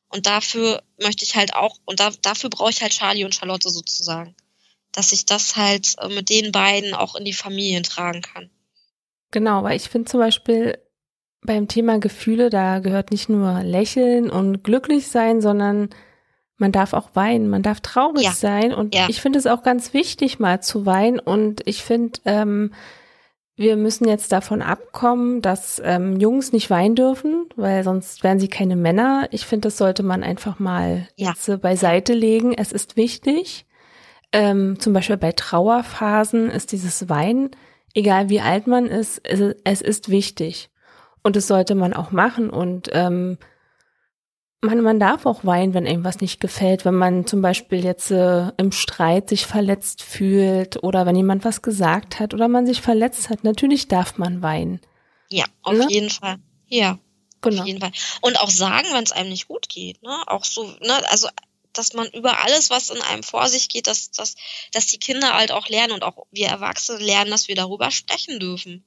Und 0.09 0.27
dafür 0.27 0.83
möchte 0.99 1.25
ich 1.25 1.37
halt 1.37 1.55
auch, 1.55 1.79
und 1.85 2.01
da, 2.01 2.11
dafür 2.23 2.51
brauche 2.51 2.71
ich 2.71 2.83
halt 2.83 2.93
Charlie 2.93 3.25
und 3.25 3.35
Charlotte 3.35 3.71
sozusagen, 3.71 4.35
dass 4.93 5.13
ich 5.13 5.27
das 5.27 5.57
halt 5.57 5.95
äh, 6.01 6.09
mit 6.09 6.29
den 6.29 6.53
beiden 6.53 6.95
auch 6.95 7.15
in 7.15 7.25
die 7.25 7.33
Familien 7.33 7.83
tragen 7.83 8.23
kann. 8.23 8.51
Genau, 9.31 9.63
weil 9.63 9.77
ich 9.77 9.89
finde 9.89 10.11
zum 10.11 10.21
Beispiel 10.21 10.79
beim 11.43 11.69
Thema 11.69 11.99
Gefühle, 11.99 12.51
da 12.51 12.81
gehört 12.81 13.11
nicht 13.11 13.29
nur 13.29 13.63
Lächeln 13.63 14.31
und 14.31 14.63
glücklich 14.63 15.09
sein, 15.09 15.41
sondern 15.41 15.91
man 16.57 16.73
darf 16.73 16.93
auch 16.93 17.11
weinen, 17.15 17.49
man 17.49 17.63
darf 17.63 17.81
traurig 17.81 18.25
ja. 18.25 18.33
sein. 18.33 18.75
Und 18.75 18.95
ja. 18.95 19.07
ich 19.09 19.21
finde 19.21 19.39
es 19.39 19.47
auch 19.47 19.63
ganz 19.63 19.95
wichtig, 19.95 20.39
mal 20.39 20.61
zu 20.63 20.85
weinen. 20.85 21.19
Und 21.19 21.63
ich 21.65 21.83
finde, 21.83 22.21
ähm, 22.27 22.75
wir 23.57 23.77
müssen 23.77 24.07
jetzt 24.07 24.33
davon 24.33 24.61
abkommen, 24.61 25.41
dass 25.41 25.81
ähm, 25.83 26.21
Jungs 26.21 26.53
nicht 26.53 26.69
weinen 26.69 26.97
dürfen, 26.97 27.47
weil 27.57 27.83
sonst 27.85 28.23
wären 28.23 28.39
sie 28.39 28.49
keine 28.49 28.77
Männer. 28.77 29.29
Ich 29.31 29.47
finde, 29.47 29.69
das 29.69 29.79
sollte 29.79 30.03
man 30.03 30.23
einfach 30.23 30.59
mal 30.59 31.09
ja. 31.17 31.31
jetzt 31.31 31.63
beiseite 31.63 32.13
legen. 32.13 32.53
Es 32.53 32.73
ist 32.73 32.97
wichtig. 32.97 33.65
Ähm, 34.33 34.79
zum 34.79 34.93
Beispiel 34.93 35.17
bei 35.17 35.33
Trauerphasen 35.33 36.51
ist 36.51 36.73
dieses 36.73 37.09
Weinen, 37.09 37.51
egal 37.95 38.29
wie 38.29 38.41
alt 38.41 38.67
man 38.67 38.87
ist, 38.87 39.21
es, 39.25 39.57
es 39.65 39.81
ist 39.81 40.09
wichtig. 40.09 40.71
Und 41.23 41.37
das 41.37 41.47
sollte 41.47 41.75
man 41.75 41.93
auch 41.93 42.13
machen. 42.13 42.49
Und 42.49 42.89
ähm, 42.93 43.39
man, 44.63 44.81
man 44.83 45.01
darf 45.01 45.27
auch 45.27 45.45
weinen, 45.45 45.75
wenn 45.75 45.87
irgendwas 45.87 46.21
nicht 46.21 46.41
gefällt, 46.41 46.85
wenn 46.85 46.95
man 46.95 47.27
zum 47.27 47.43
Beispiel 47.43 47.85
jetzt 47.85 48.11
äh, 48.11 48.53
im 48.57 48.73
Streit 48.73 49.29
sich 49.29 49.47
verletzt 49.47 50.03
fühlt 50.03 50.83
oder 50.83 51.07
wenn 51.07 51.17
jemand 51.17 51.45
was 51.45 51.63
gesagt 51.63 52.21
hat 52.21 52.35
oder 52.35 52.49
man 52.49 52.67
sich 52.67 52.81
verletzt 52.81 53.31
hat. 53.31 53.45
Natürlich 53.45 53.89
darf 53.89 54.19
man 54.19 54.43
weinen. 54.43 54.81
Ja, 55.29 55.45
auf 55.63 55.75
ne? 55.75 55.87
jeden 55.89 56.11
Fall. 56.11 56.37
Ja. 56.69 56.99
Genau. 57.43 57.63
Auf 57.63 57.67
jeden 57.67 57.81
Fall. 57.81 57.93
Und 58.21 58.39
auch 58.39 58.51
sagen, 58.51 58.87
wenn 58.93 59.05
es 59.05 59.13
einem 59.13 59.31
nicht 59.31 59.49
gut 59.49 59.69
geht, 59.71 60.03
ne? 60.03 60.15
Auch 60.27 60.45
so, 60.45 60.63
ne, 60.65 60.93
also 61.09 61.29
dass 61.73 61.93
man 61.93 62.09
über 62.09 62.41
alles, 62.41 62.71
was 62.71 62.91
in 62.91 63.01
einem 63.01 63.23
vor 63.23 63.49
sich 63.49 63.69
geht, 63.69 63.87
dass, 63.87 64.11
dass, 64.11 64.35
dass 64.73 64.87
die 64.87 64.99
Kinder 64.99 65.35
halt 65.35 65.53
auch 65.53 65.69
lernen 65.69 65.93
und 65.93 66.03
auch 66.03 66.27
wir 66.31 66.49
Erwachsene 66.49 66.99
lernen, 66.99 67.31
dass 67.31 67.49
wir 67.49 67.55
darüber 67.55 67.91
sprechen 67.91 68.39
dürfen. 68.39 68.85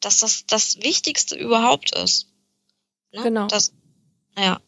Dass 0.00 0.18
das 0.18 0.46
das 0.46 0.82
Wichtigste 0.82 1.36
überhaupt 1.36 1.94
ist. 1.94 2.28
Ne? 3.12 3.22
Genau. 3.22 3.46
Das, 3.46 3.72
ja. 4.36 4.60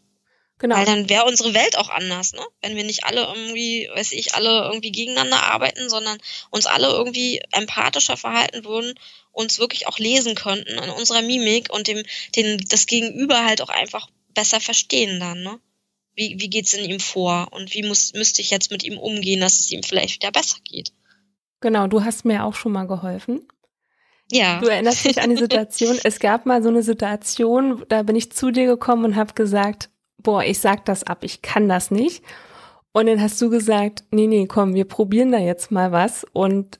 Genau. 0.59 0.77
Weil 0.77 0.85
dann 0.85 1.09
wäre 1.09 1.25
unsere 1.25 1.53
Welt 1.53 1.77
auch 1.77 1.89
anders, 1.89 2.33
ne? 2.33 2.47
Wenn 2.62 2.77
wir 2.77 2.85
nicht 2.85 3.05
alle 3.05 3.22
irgendwie, 3.22 3.89
weiß 3.93 4.12
ich, 4.12 4.35
alle 4.35 4.62
irgendwie 4.62 4.93
gegeneinander 4.93 5.43
arbeiten, 5.43 5.91
sondern 5.91 6.16
uns 6.51 6.66
alle 6.66 6.87
irgendwie 6.87 7.43
empathischer 7.51 8.16
verhalten 8.16 8.64
würden, 8.64 8.95
uns 9.33 9.59
wirklich 9.59 9.89
auch 9.89 9.99
lesen 9.99 10.37
könnten 10.37 10.79
in 10.79 10.91
unserer 10.91 11.22
Mimik 11.22 11.72
und 11.72 11.89
dem, 11.89 12.05
den, 12.37 12.64
das 12.68 12.87
Gegenüber 12.87 13.45
halt 13.45 13.62
auch 13.62 13.68
einfach 13.68 14.09
besser 14.33 14.61
verstehen 14.61 15.18
dann, 15.18 15.43
ne? 15.43 15.61
Wie, 16.14 16.36
wie 16.38 16.48
geht's 16.48 16.74
in 16.74 16.88
ihm 16.88 17.00
vor 17.00 17.48
und 17.50 17.74
wie 17.74 17.82
muss, 17.82 18.12
müsste 18.14 18.40
ich 18.40 18.50
jetzt 18.50 18.70
mit 18.70 18.84
ihm 18.84 18.98
umgehen, 18.98 19.40
dass 19.40 19.58
es 19.58 19.70
ihm 19.70 19.82
vielleicht 19.82 20.14
wieder 20.14 20.30
besser 20.30 20.58
geht? 20.64 20.92
Genau, 21.60 21.86
du 21.86 22.04
hast 22.04 22.24
mir 22.24 22.44
auch 22.44 22.54
schon 22.54 22.72
mal 22.72 22.86
geholfen. 22.86 23.46
Ja. 24.30 24.60
Du 24.60 24.68
erinnerst 24.68 25.04
dich 25.04 25.20
an 25.20 25.30
die 25.30 25.36
Situation. 25.36 25.98
es 26.04 26.18
gab 26.18 26.46
mal 26.46 26.62
so 26.62 26.68
eine 26.68 26.82
Situation, 26.82 27.84
da 27.88 28.02
bin 28.02 28.16
ich 28.16 28.32
zu 28.32 28.50
dir 28.50 28.66
gekommen 28.66 29.04
und 29.04 29.16
habe 29.16 29.34
gesagt, 29.34 29.90
boah, 30.18 30.42
ich 30.44 30.58
sag 30.58 30.84
das 30.84 31.04
ab, 31.04 31.24
ich 31.24 31.42
kann 31.42 31.68
das 31.68 31.90
nicht. 31.90 32.22
Und 32.92 33.06
dann 33.06 33.20
hast 33.20 33.40
du 33.42 33.50
gesagt, 33.50 34.04
nee, 34.10 34.26
nee, 34.26 34.46
komm, 34.46 34.74
wir 34.74 34.84
probieren 34.84 35.32
da 35.32 35.38
jetzt 35.38 35.70
mal 35.70 35.90
was. 35.90 36.24
Und 36.32 36.78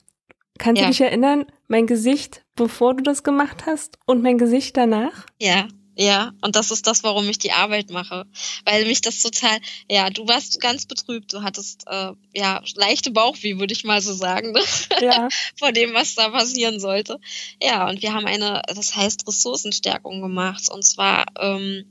kannst 0.57 0.81
ja. 0.81 0.87
du 0.87 0.91
dich 0.91 1.01
erinnern, 1.01 1.45
mein 1.67 1.87
Gesicht, 1.87 2.43
bevor 2.55 2.95
du 2.95 3.03
das 3.03 3.23
gemacht 3.23 3.65
hast 3.65 3.99
und 4.05 4.23
mein 4.23 4.37
Gesicht 4.37 4.77
danach? 4.77 5.25
Ja, 5.41 5.67
ja, 5.95 6.33
und 6.41 6.55
das 6.55 6.71
ist 6.71 6.87
das, 6.87 7.03
warum 7.03 7.27
ich 7.29 7.37
die 7.37 7.51
Arbeit 7.51 7.89
mache. 7.89 8.25
Weil 8.65 8.85
mich 8.85 9.01
das 9.01 9.21
total, 9.21 9.59
ja, 9.89 10.09
du 10.09 10.27
warst 10.27 10.59
ganz 10.59 10.85
betrübt, 10.85 11.33
du 11.33 11.41
hattest 11.41 11.85
äh, 11.87 12.11
ja 12.33 12.61
leichte 12.75 13.11
Bauchweh, 13.11 13.57
würde 13.59 13.73
ich 13.73 13.83
mal 13.83 14.01
so 14.01 14.13
sagen, 14.13 14.51
ne? 14.51 14.61
ja. 15.01 15.29
vor 15.57 15.71
dem, 15.71 15.93
was 15.93 16.15
da 16.15 16.29
passieren 16.29 16.79
sollte. 16.79 17.19
Ja, 17.61 17.87
und 17.89 18.01
wir 18.01 18.13
haben 18.13 18.25
eine, 18.25 18.61
das 18.67 18.95
heißt 18.95 19.27
Ressourcenstärkung 19.27 20.21
gemacht. 20.21 20.69
Und 20.69 20.83
zwar 20.83 21.25
ähm, 21.39 21.85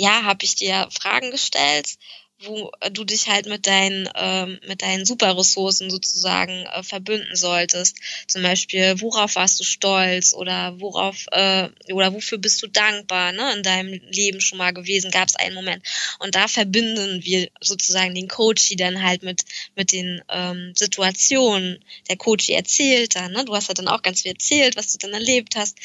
ja, 0.00 0.24
habe 0.24 0.44
ich 0.44 0.54
dir 0.54 0.88
Fragen 0.90 1.30
gestellt, 1.30 1.96
wo 2.42 2.70
du 2.92 3.04
dich 3.04 3.28
halt 3.28 3.46
mit 3.46 3.66
deinen 3.66 4.08
ähm, 4.14 4.58
mit 4.66 4.82
deinen 4.82 5.04
Superressourcen 5.04 5.90
sozusagen 5.90 6.66
äh, 6.66 6.82
verbünden 6.82 7.36
solltest. 7.36 7.96
Zum 8.26 8.42
Beispiel, 8.42 9.00
worauf 9.00 9.36
warst 9.36 9.60
du 9.60 9.64
stolz 9.64 10.32
oder 10.34 10.80
worauf 10.80 11.26
äh, 11.32 11.68
oder 11.92 12.14
wofür 12.14 12.38
bist 12.38 12.62
du 12.62 12.66
dankbar 12.66 13.32
ne, 13.32 13.52
in 13.54 13.62
deinem 13.62 14.00
Leben 14.10 14.40
schon 14.40 14.58
mal 14.58 14.72
gewesen? 14.72 15.10
Gab 15.10 15.28
es 15.28 15.36
einen 15.36 15.54
Moment? 15.54 15.84
Und 16.18 16.34
da 16.34 16.48
verbinden 16.48 17.24
wir 17.24 17.50
sozusagen 17.60 18.14
den 18.14 18.28
Coach 18.28 18.74
dann 18.76 19.02
halt 19.02 19.22
mit 19.22 19.42
mit 19.76 19.92
den 19.92 20.22
ähm, 20.28 20.72
Situationen. 20.74 21.84
Der 22.08 22.16
Coach 22.16 22.48
erzählt 22.48 23.16
dann, 23.16 23.32
ne? 23.32 23.44
Du 23.44 23.54
hast 23.54 23.68
ja 23.68 23.74
dann 23.74 23.88
auch 23.88 24.02
ganz 24.02 24.22
viel 24.22 24.32
erzählt, 24.32 24.76
was 24.76 24.92
du 24.92 24.98
dann 24.98 25.12
erlebt 25.12 25.56
hast. 25.56 25.76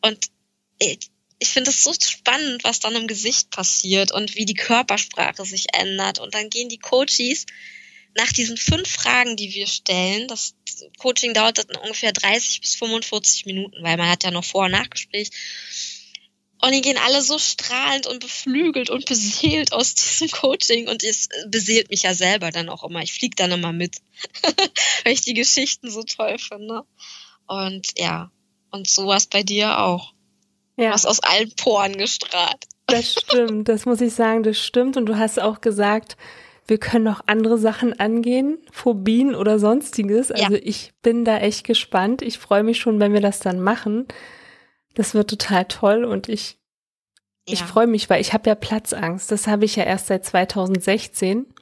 Und 0.00 0.26
ich 0.78 1.10
finde 1.48 1.70
es 1.70 1.84
so 1.84 1.92
spannend, 1.92 2.64
was 2.64 2.80
dann 2.80 2.94
im 2.94 3.06
Gesicht 3.06 3.50
passiert 3.50 4.12
und 4.12 4.34
wie 4.36 4.44
die 4.44 4.54
Körpersprache 4.54 5.44
sich 5.44 5.66
ändert. 5.74 6.18
Und 6.18 6.34
dann 6.34 6.50
gehen 6.50 6.68
die 6.68 6.78
Coaches 6.78 7.46
nach 8.16 8.32
diesen 8.32 8.56
fünf 8.56 8.88
Fragen, 8.88 9.36
die 9.36 9.52
wir 9.54 9.66
stellen, 9.66 10.28
das 10.28 10.54
Coaching 10.98 11.34
dauert 11.34 11.58
dann 11.58 11.76
ungefähr 11.82 12.12
30 12.12 12.60
bis 12.60 12.76
45 12.76 13.46
Minuten, 13.46 13.82
weil 13.82 13.96
man 13.96 14.08
hat 14.08 14.24
ja 14.24 14.30
noch 14.30 14.44
Vor- 14.44 14.66
und 14.66 14.72
Nachgespräch. 14.72 15.30
Und 16.60 16.72
die 16.72 16.80
gehen 16.80 16.96
alle 16.96 17.20
so 17.20 17.38
strahlend 17.38 18.06
und 18.06 18.20
beflügelt 18.20 18.88
und 18.88 19.04
beseelt 19.04 19.72
aus 19.72 19.94
diesem 19.96 20.30
Coaching 20.30 20.88
und 20.88 21.04
es 21.04 21.28
beseelt 21.48 21.90
mich 21.90 22.02
ja 22.02 22.14
selber 22.14 22.50
dann 22.50 22.68
auch 22.68 22.84
immer. 22.84 23.02
Ich 23.02 23.12
fliege 23.12 23.36
dann 23.36 23.52
immer 23.52 23.72
mit, 23.72 23.96
weil 25.04 25.12
ich 25.12 25.20
die 25.22 25.34
Geschichten 25.34 25.90
so 25.90 26.04
toll 26.04 26.38
finde. 26.38 26.82
Und 27.46 27.98
ja, 27.98 28.30
und 28.70 28.88
sowas 28.88 29.26
bei 29.26 29.42
dir 29.42 29.78
auch. 29.78 30.14
Ja. 30.76 30.92
Was 30.92 31.06
aus 31.06 31.20
allen 31.20 31.52
Poren 31.56 31.92
gestrahlt. 31.96 32.64
Das 32.86 33.12
stimmt, 33.12 33.68
das 33.68 33.86
muss 33.86 34.00
ich 34.00 34.14
sagen, 34.14 34.42
das 34.42 34.58
stimmt. 34.58 34.96
Und 34.96 35.06
du 35.06 35.16
hast 35.16 35.40
auch 35.40 35.60
gesagt, 35.60 36.16
wir 36.66 36.78
können 36.78 37.04
noch 37.04 37.22
andere 37.26 37.58
Sachen 37.58 37.98
angehen, 37.98 38.58
Phobien 38.72 39.34
oder 39.34 39.58
sonstiges. 39.58 40.30
Also 40.30 40.54
ja. 40.54 40.60
ich 40.62 40.92
bin 41.02 41.24
da 41.24 41.38
echt 41.38 41.64
gespannt. 41.64 42.22
Ich 42.22 42.38
freue 42.38 42.62
mich 42.62 42.78
schon, 42.78 43.00
wenn 43.00 43.12
wir 43.12 43.20
das 43.20 43.38
dann 43.38 43.60
machen. 43.60 44.06
Das 44.94 45.14
wird 45.14 45.28
total 45.28 45.66
toll 45.66 46.04
und 46.04 46.28
ich, 46.28 46.58
ja. 47.46 47.54
ich 47.54 47.62
freue 47.62 47.86
mich, 47.86 48.08
weil 48.08 48.20
ich 48.20 48.32
habe 48.32 48.48
ja 48.48 48.54
Platzangst. 48.54 49.30
Das 49.30 49.46
habe 49.46 49.64
ich 49.64 49.76
ja 49.76 49.84
erst 49.84 50.06
seit 50.06 50.24
2016. 50.24 51.46
Ja. 51.46 51.54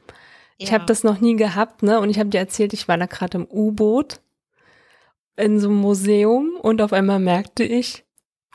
Ich 0.59 0.73
habe 0.73 0.87
das 0.87 1.03
noch 1.03 1.21
nie 1.21 1.35
gehabt, 1.35 1.83
ne? 1.83 1.99
Und 1.99 2.11
ich 2.11 2.19
habe 2.19 2.31
dir 2.31 2.39
erzählt, 2.39 2.73
ich 2.73 2.87
war 2.87 2.99
da 2.99 3.07
gerade 3.07 3.39
im 3.39 3.47
U-Boot 3.51 4.21
in 5.37 5.59
so 5.59 5.69
einem 5.69 5.79
Museum 5.79 6.53
und 6.61 6.83
auf 6.83 6.93
einmal 6.93 7.19
merkte 7.19 7.65
ich, 7.65 8.05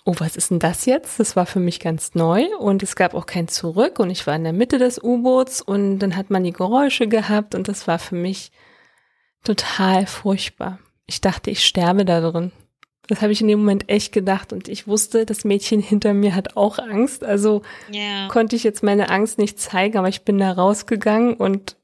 oh, 0.08 0.16
was 0.20 0.38
ist 0.38 0.52
denn 0.52 0.60
das 0.60 0.86
jetzt? 0.86 1.20
Das 1.20 1.36
war 1.36 1.46
für 1.46 1.60
mich 1.60 1.82
ganz 1.82 2.16
neu 2.16 2.46
und 2.60 2.82
es 2.82 2.96
gab 2.96 3.14
auch 3.14 3.26
kein 3.26 3.50
Zurück 3.50 4.00
und 4.00 4.10
ich 4.10 4.26
war 4.26 4.38
in 4.38 4.46
der 4.46 4.54
Mitte 4.54 4.78
des 4.78 5.04
U-Boots 5.04 5.62
und 5.62 6.00
dann 6.00 6.16
hat 6.16 6.30
man 6.30 6.46
die 6.46 6.54
Geräusche 6.54 7.10
gehabt 7.10 7.54
und 7.54 7.68
das 7.68 7.88
war 7.90 8.00
für 8.00 8.16
mich 8.16 8.54
total 9.44 10.06
furchtbar. 10.06 10.80
Ich 11.08 11.20
dachte, 11.20 11.52
ich 11.52 11.66
sterbe 11.66 12.06
da 12.06 12.22
drin. 12.22 12.54
Das 13.08 13.22
habe 13.22 13.34
ich 13.34 13.42
in 13.42 13.50
dem 13.50 13.60
Moment 13.60 13.90
echt 13.90 14.14
gedacht 14.14 14.54
und 14.54 14.70
ich 14.70 14.88
wusste, 14.88 15.26
das 15.26 15.44
Mädchen 15.44 15.82
hinter 15.82 16.14
mir 16.14 16.36
hat 16.36 16.56
auch 16.56 16.80
Angst. 16.80 17.26
Also 17.26 17.62
yeah. 17.94 18.30
konnte 18.30 18.56
ich 18.56 18.64
jetzt 18.64 18.84
meine 18.84 19.10
Angst 19.10 19.38
nicht 19.38 19.60
zeigen, 19.60 19.98
aber 19.98 20.08
ich 20.08 20.24
bin 20.24 20.38
da 20.38 20.54
rausgegangen 20.54 21.34
und 21.34 21.76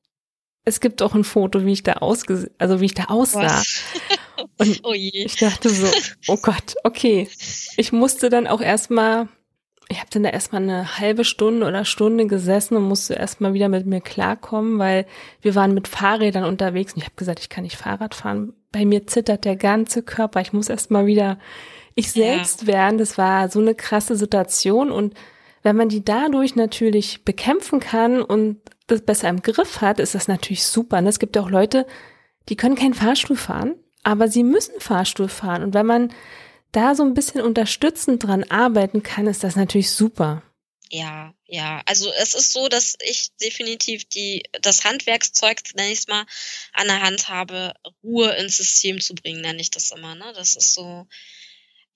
es 0.66 0.80
gibt 0.80 1.02
auch 1.02 1.14
ein 1.14 1.24
Foto, 1.24 1.66
wie 1.66 1.74
ich 1.74 1.84
da 1.84 1.94
ausge 1.94 2.50
also 2.58 2.80
wie 2.80 2.86
ich 2.86 2.94
da 2.94 3.06
aussah. 3.06 3.62
Und 4.58 4.82
oh 4.84 4.94
ich 4.94 5.36
dachte 5.36 5.70
so, 5.70 5.88
oh 6.28 6.38
Gott, 6.42 6.76
okay. 6.84 7.28
Ich 7.78 7.92
musste 7.92 8.30
dann 8.30 8.48
auch 8.48 8.62
erstmal, 8.62 9.28
ich 9.90 10.00
habe 10.00 10.10
dann 10.12 10.24
da 10.24 10.30
erstmal 10.30 10.62
eine 10.62 11.00
halbe 11.00 11.26
Stunde 11.26 11.68
oder 11.68 11.86
Stunde 11.86 12.28
gesessen 12.28 12.78
und 12.78 12.84
musste 12.84 13.14
erstmal 13.14 13.54
wieder 13.54 13.70
mit 13.70 13.86
mir 13.86 14.02
klarkommen, 14.02 14.80
weil 14.80 15.06
wir 15.42 15.56
waren 15.56 15.74
mit 15.74 15.88
Fahrrädern 15.88 16.46
unterwegs 16.46 16.94
und 16.94 17.00
ich 17.00 17.06
habe 17.06 17.16
gesagt, 17.16 17.40
ich 17.40 17.50
kann 17.50 17.64
nicht 17.64 17.78
Fahrrad 17.78 18.16
fahren. 18.16 18.54
Bei 18.72 18.86
mir 18.86 19.06
zittert 19.06 19.46
der 19.46 19.56
ganze 19.56 20.02
Körper. 20.02 20.42
Ich 20.42 20.54
muss 20.54 20.70
erstmal 20.70 21.06
wieder 21.06 21.38
ich 21.96 22.12
selbst 22.12 22.64
ja. 22.64 22.68
werden. 22.68 22.98
Das 22.98 23.18
war 23.18 23.50
so 23.50 23.60
eine 23.60 23.76
krasse 23.76 24.16
Situation 24.16 24.92
und 24.92 25.14
wenn 25.64 25.76
man 25.76 25.90
die 25.90 26.04
dadurch 26.04 26.56
natürlich 26.56 27.24
bekämpfen 27.24 27.80
kann 27.80 28.22
und 28.22 28.62
das 28.88 29.02
besser 29.02 29.30
im 29.30 29.42
Griff 29.42 29.82
hat, 29.82 30.00
ist 30.00 30.14
das 30.14 30.28
natürlich 30.28 30.66
super. 30.66 30.98
Und 30.98 31.06
ne? 31.06 31.10
es 31.10 31.20
gibt 31.20 31.38
auch 31.38 31.50
Leute, 31.50 31.88
die 32.50 32.58
können 32.58 32.76
keinen 32.76 32.94
Fahrstuhl 32.94 33.38
fahren, 33.38 33.76
aber 34.04 34.28
sie 34.28 34.44
müssen 34.44 34.80
Fahrstuhl 34.80 35.30
fahren. 35.30 35.64
Und 35.64 35.74
wenn 35.74 35.86
man 35.86 36.14
da 36.74 36.96
so 36.96 37.04
ein 37.04 37.14
bisschen 37.14 37.42
unterstützend 37.42 38.24
dran 38.24 38.44
arbeiten 38.44 39.04
kann, 39.04 39.28
ist 39.28 39.44
das 39.44 39.56
natürlich 39.56 39.92
super. 39.92 40.44
Ja, 40.90 41.34
ja. 41.48 41.82
Also 41.86 42.12
es 42.12 42.34
ist 42.34 42.52
so, 42.52 42.68
dass 42.68 42.96
ich 43.04 43.36
definitiv 43.42 44.06
die 44.06 44.44
das 44.62 44.84
Handwerkszeug, 44.84 45.60
nenne 45.76 45.92
ich 45.92 46.00
es 46.00 46.08
mal, 46.08 46.26
an 46.74 46.88
der 46.88 47.02
Hand 47.02 47.30
habe, 47.30 47.74
Ruhe 48.04 48.32
ins 48.36 48.58
System 48.58 49.00
zu 49.00 49.16
bringen, 49.16 49.42
nenne 49.42 49.62
ich 49.62 49.72
das 49.72 49.92
immer. 49.92 50.14
Ne? 50.14 50.34
Das 50.36 50.56
ist 50.56 50.74
so, 50.74 51.08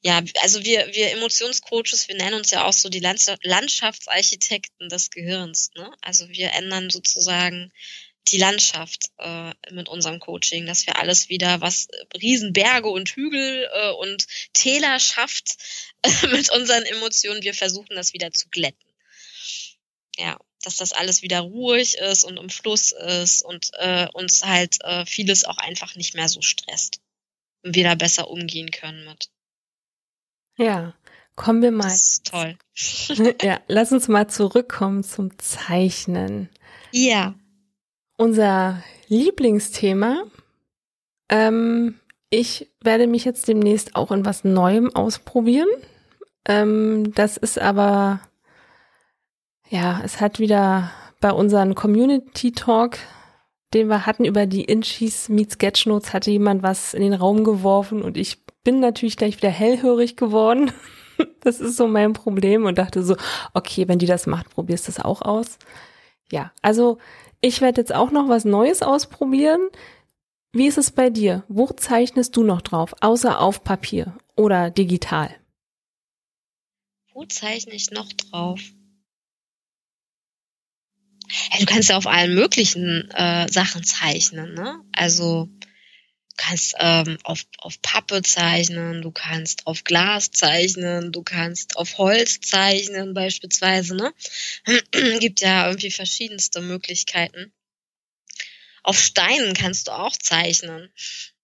ja, 0.01 0.21
also 0.41 0.63
wir, 0.63 0.93
wir 0.93 1.11
Emotionscoaches, 1.11 2.07
wir 2.07 2.15
nennen 2.15 2.35
uns 2.35 2.51
ja 2.51 2.65
auch 2.65 2.73
so 2.73 2.87
die 2.89 2.99
Landschaftsarchitekten 2.99 4.89
des 4.89 5.09
Gehirns. 5.09 5.71
Ne? 5.75 5.91
Also 6.01 6.29
wir 6.29 6.53
ändern 6.53 6.89
sozusagen 6.89 7.71
die 8.31 8.37
Landschaft 8.37 9.09
äh, 9.17 9.53
mit 9.71 9.89
unserem 9.89 10.19
Coaching, 10.19 10.65
dass 10.65 10.85
wir 10.85 10.97
alles 10.97 11.29
wieder, 11.29 11.61
was 11.61 11.87
Riesenberge 12.21 12.89
und 12.89 13.09
Hügel 13.09 13.69
äh, 13.71 13.91
und 13.91 14.27
Täler 14.53 14.99
schafft 14.99 15.55
äh, 16.01 16.27
mit 16.27 16.51
unseren 16.51 16.83
Emotionen, 16.83 17.41
wir 17.41 17.53
versuchen 17.53 17.95
das 17.95 18.13
wieder 18.13 18.31
zu 18.31 18.49
glätten. 18.49 18.85
Ja, 20.17 20.37
dass 20.63 20.77
das 20.77 20.93
alles 20.93 21.21
wieder 21.21 21.41
ruhig 21.41 21.95
ist 21.95 22.23
und 22.23 22.37
im 22.37 22.49
Fluss 22.49 22.91
ist 22.91 23.43
und 23.43 23.71
äh, 23.73 24.07
uns 24.13 24.43
halt 24.43 24.83
äh, 24.83 25.05
vieles 25.05 25.45
auch 25.45 25.57
einfach 25.57 25.95
nicht 25.95 26.15
mehr 26.15 26.27
so 26.27 26.41
stresst 26.41 26.99
und 27.63 27.75
wir 27.75 27.83
da 27.83 27.95
besser 27.95 28.29
umgehen 28.29 28.71
können 28.71 29.05
mit. 29.05 29.29
Ja, 30.58 30.93
kommen 31.36 31.62
wir 31.62 31.72
mal. 31.72 31.84
Das 31.84 32.03
ist 32.03 32.32
toll. 32.32 32.58
ja, 33.41 33.60
lass 33.68 33.91
uns 33.91 34.08
mal 34.08 34.28
zurückkommen 34.28 35.03
zum 35.03 35.38
Zeichnen. 35.38 36.49
Ja. 36.91 37.36
Unser 38.18 38.84
Lieblingsthema. 39.08 40.24
Ähm, 41.30 41.99
ich 42.30 42.70
werde 42.82 43.08
mich 43.08 43.24
jetzt 43.24 43.47
demnächst 43.47 43.95
auch 43.95 44.12
in 44.12 44.26
was 44.26 44.43
Neuem 44.43 44.93
ausprobieren. 44.93 45.70
Ähm, 46.45 47.14
das 47.14 47.38
ist 47.38 47.60
aber, 47.60 48.22
ja, 49.70 50.01
es 50.03 50.20
hat 50.20 50.39
wieder 50.39 50.91
bei 51.20 51.32
unserem 51.32 51.76
Community 51.76 52.51
Talk, 52.51 52.97
den 53.74 53.88
wir 53.88 54.05
hatten 54.05 54.26
über 54.26 54.45
die 54.45 54.64
Inchis 54.64 55.30
Meet 55.30 55.53
Sketchnotes, 55.53 56.14
hatte 56.14 56.32
jemand 56.32 56.64
was 56.64 56.93
in 56.93 57.01
den 57.01 57.14
Raum 57.14 57.43
geworfen 57.43 58.01
und 58.01 58.18
ich 58.18 58.39
bin 58.68 58.82
natürlich 58.82 59.15
gleich 59.15 59.38
wieder 59.38 59.49
hellhörig 59.49 60.18
geworden. 60.18 60.72
Das 61.41 61.59
ist 61.61 61.78
so 61.78 61.88
mein 61.88 62.13
Problem 62.13 62.65
und 62.65 62.78
dachte 62.78 63.01
so, 63.01 63.15
okay, 63.55 63.88
wenn 63.88 63.97
die 63.97 64.05
das 64.05 64.28
macht, 64.28 64.51
probierst 64.51 64.88
du 64.88 64.91
das 64.91 65.03
auch 65.03 65.24
aus. 65.24 65.57
Ja, 66.32 66.51
also 66.61 66.99
ich 67.41 67.59
werde 67.59 67.82
jetzt 67.82 67.91
auch 67.91 68.11
noch 68.11 68.30
was 68.30 68.45
Neues 68.45 68.84
ausprobieren. 68.84 69.61
Wie 70.51 70.68
ist 70.68 70.78
es 70.78 70.91
bei 70.91 71.09
dir? 71.09 71.43
Wo 71.47 71.65
zeichnest 71.70 72.38
du 72.38 72.43
noch 72.43 72.61
drauf, 72.61 72.93
außer 73.01 73.39
auf 73.39 73.63
Papier 73.63 74.15
oder 74.36 74.70
digital? 74.70 75.34
Wo 77.13 77.26
zeichne 77.26 77.74
ich 77.74 77.89
noch 77.89 78.13
drauf? 78.13 78.59
Hey, 81.49 81.65
du 81.65 81.65
kannst 81.65 81.89
ja 81.89 81.97
auf 81.97 82.05
allen 82.05 82.36
möglichen 82.36 83.09
äh, 83.09 83.51
Sachen 83.51 83.84
zeichnen, 83.84 84.53
ne? 84.53 84.84
Also 84.91 85.49
kannst 86.38 86.75
ähm, 86.79 87.17
auf, 87.23 87.45
auf 87.57 87.81
Pappe 87.81 88.21
zeichnen, 88.21 89.01
du 89.01 89.11
kannst 89.11 89.67
auf 89.67 89.83
Glas 89.83 90.31
zeichnen, 90.31 91.11
du 91.11 91.23
kannst 91.23 91.75
auf 91.75 91.97
Holz 91.97 92.39
zeichnen 92.41 93.13
beispielsweise, 93.13 93.95
ne? 93.95 94.13
Gibt 95.19 95.41
ja 95.41 95.67
irgendwie 95.67 95.91
verschiedenste 95.91 96.61
Möglichkeiten. 96.61 97.51
Auf 98.83 98.99
Steinen 98.99 99.53
kannst 99.53 99.88
du 99.88 99.91
auch 99.91 100.15
zeichnen. 100.15 100.89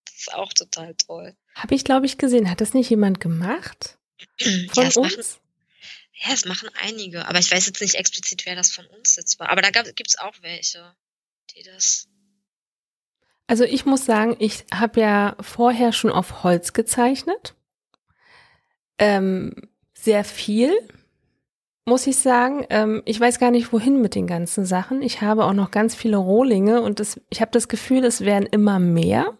Das 0.05 0.15
ist 0.15 0.33
auch 0.33 0.53
total 0.53 0.95
toll. 0.95 1.35
Habe 1.55 1.75
ich, 1.75 1.83
glaube 1.83 2.05
ich, 2.05 2.17
gesehen. 2.17 2.49
Hat 2.49 2.61
das 2.61 2.73
nicht 2.73 2.89
jemand 2.89 3.19
gemacht? 3.19 3.97
Von 4.39 4.83
ja, 4.83 4.91
uns? 4.95 4.95
Machen, 4.95 5.23
ja, 6.13 6.33
es 6.33 6.45
machen 6.45 6.69
einige. 6.81 7.27
Aber 7.27 7.39
ich 7.39 7.51
weiß 7.51 7.65
jetzt 7.65 7.81
nicht 7.81 7.95
explizit, 7.95 8.45
wer 8.45 8.55
das 8.55 8.71
von 8.71 8.85
uns 8.85 9.15
jetzt 9.17 9.39
war. 9.39 9.49
Aber 9.49 9.61
da 9.61 9.69
gibt 9.71 10.07
es 10.07 10.17
auch 10.17 10.35
welche, 10.41 10.95
die 11.55 11.63
das 11.63 12.07
also 13.47 13.63
ich 13.63 13.85
muss 13.85 14.05
sagen, 14.05 14.35
ich 14.39 14.65
habe 14.73 15.01
ja 15.01 15.35
vorher 15.41 15.91
schon 15.91 16.11
auf 16.11 16.43
Holz 16.43 16.73
gezeichnet. 16.73 17.55
Ähm, 18.97 19.53
sehr 19.93 20.23
viel, 20.23 20.71
muss 21.85 22.07
ich 22.07 22.17
sagen. 22.17 22.65
Ähm, 22.69 23.01
ich 23.05 23.19
weiß 23.19 23.39
gar 23.39 23.51
nicht, 23.51 23.73
wohin 23.73 24.01
mit 24.01 24.15
den 24.15 24.27
ganzen 24.27 24.65
Sachen. 24.65 25.01
Ich 25.01 25.21
habe 25.21 25.45
auch 25.45 25.53
noch 25.53 25.71
ganz 25.71 25.93
viele 25.93 26.17
Rohlinge 26.17 26.81
und 26.81 26.99
das, 26.99 27.19
ich 27.29 27.41
habe 27.41 27.51
das 27.51 27.67
Gefühl, 27.67 28.05
es 28.05 28.21
werden 28.21 28.47
immer 28.49 28.79
mehr. 28.79 29.37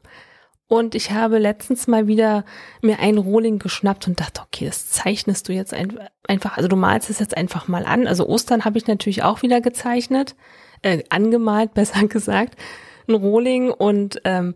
Und 0.68 0.96
ich 0.96 1.12
habe 1.12 1.38
letztens 1.38 1.88
mal 1.88 2.08
wieder 2.08 2.46
mir 2.82 3.00
einen 3.00 3.20
Rohling 3.20 3.60
geschnappt 3.60 4.08
und 4.08 4.20
dachte, 4.20 4.42
okay, 4.42 4.66
das 4.66 4.90
zeichnest 4.90 5.48
du 5.48 5.54
jetzt 5.54 5.74
ein, 5.74 6.00
einfach, 6.28 6.58
also 6.58 6.68
du 6.68 6.76
malst 6.76 7.10
es 7.10 7.20
jetzt 7.20 7.38
einfach 7.38 7.68
mal 7.68 7.86
an. 7.86 8.08
Also 8.08 8.28
Ostern 8.28 8.66
habe 8.66 8.78
ich 8.78 8.88
natürlich 8.88 9.24
auch 9.24 9.44
wieder 9.44 9.62
gezeichnet, 9.62 10.36
äh, 10.82 11.04
angemalt, 11.10 11.74
besser 11.76 12.08
gesagt 12.08 12.58
ein 13.08 13.16
Rohling 13.16 13.72
und 13.72 14.22
ähm, 14.26 14.56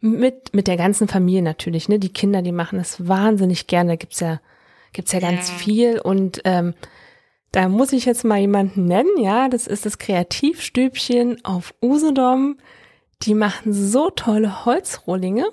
mit 0.00 0.54
mit 0.54 0.66
der 0.66 0.76
ganzen 0.76 1.08
Familie 1.08 1.42
natürlich. 1.42 1.88
Ne, 1.88 1.98
die 1.98 2.12
Kinder, 2.12 2.42
die 2.42 2.52
machen 2.52 2.78
das 2.78 3.06
wahnsinnig 3.06 3.66
gerne. 3.66 3.96
Gibt's 3.96 4.20
ja 4.20 4.40
gibt's 4.92 5.12
ja 5.12 5.20
ganz 5.20 5.48
ja. 5.48 5.54
viel 5.54 5.98
und 6.00 6.42
ähm, 6.44 6.74
da 7.52 7.68
muss 7.68 7.92
ich 7.92 8.06
jetzt 8.06 8.24
mal 8.24 8.38
jemanden 8.38 8.86
nennen. 8.86 9.18
Ja, 9.18 9.48
das 9.48 9.66
ist 9.66 9.84
das 9.84 9.98
Kreativstübchen 9.98 11.44
auf 11.44 11.74
Usedom. 11.82 12.56
Die 13.22 13.34
machen 13.34 13.74
so 13.74 14.10
tolle 14.10 14.64
Holzrohlinge. 14.64 15.44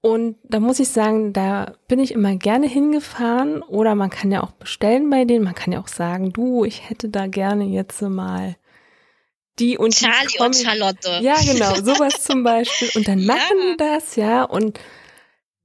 Und 0.00 0.36
da 0.44 0.60
muss 0.60 0.78
ich 0.78 0.88
sagen, 0.88 1.32
da 1.32 1.72
bin 1.88 1.98
ich 1.98 2.12
immer 2.12 2.36
gerne 2.36 2.68
hingefahren 2.68 3.62
oder 3.62 3.94
man 3.94 4.10
kann 4.10 4.30
ja 4.30 4.42
auch 4.42 4.52
bestellen 4.52 5.08
bei 5.08 5.24
denen. 5.24 5.44
Man 5.44 5.54
kann 5.54 5.72
ja 5.72 5.80
auch 5.80 5.88
sagen, 5.88 6.32
du, 6.32 6.64
ich 6.64 6.88
hätte 6.88 7.08
da 7.08 7.26
gerne 7.26 7.64
jetzt 7.64 8.02
mal 8.02 8.56
die 9.58 9.78
und 9.78 9.94
Charlie 9.94 10.28
die 10.36 10.42
und 10.42 10.56
Charlotte. 10.56 11.20
Ja, 11.22 11.36
genau, 11.40 11.74
sowas 11.82 12.22
zum 12.22 12.42
Beispiel. 12.42 12.90
Und 12.94 13.08
dann 13.08 13.24
machen 13.24 13.38
ja. 13.58 13.70
die 13.72 13.76
das, 13.76 14.16
ja, 14.16 14.44
und 14.44 14.78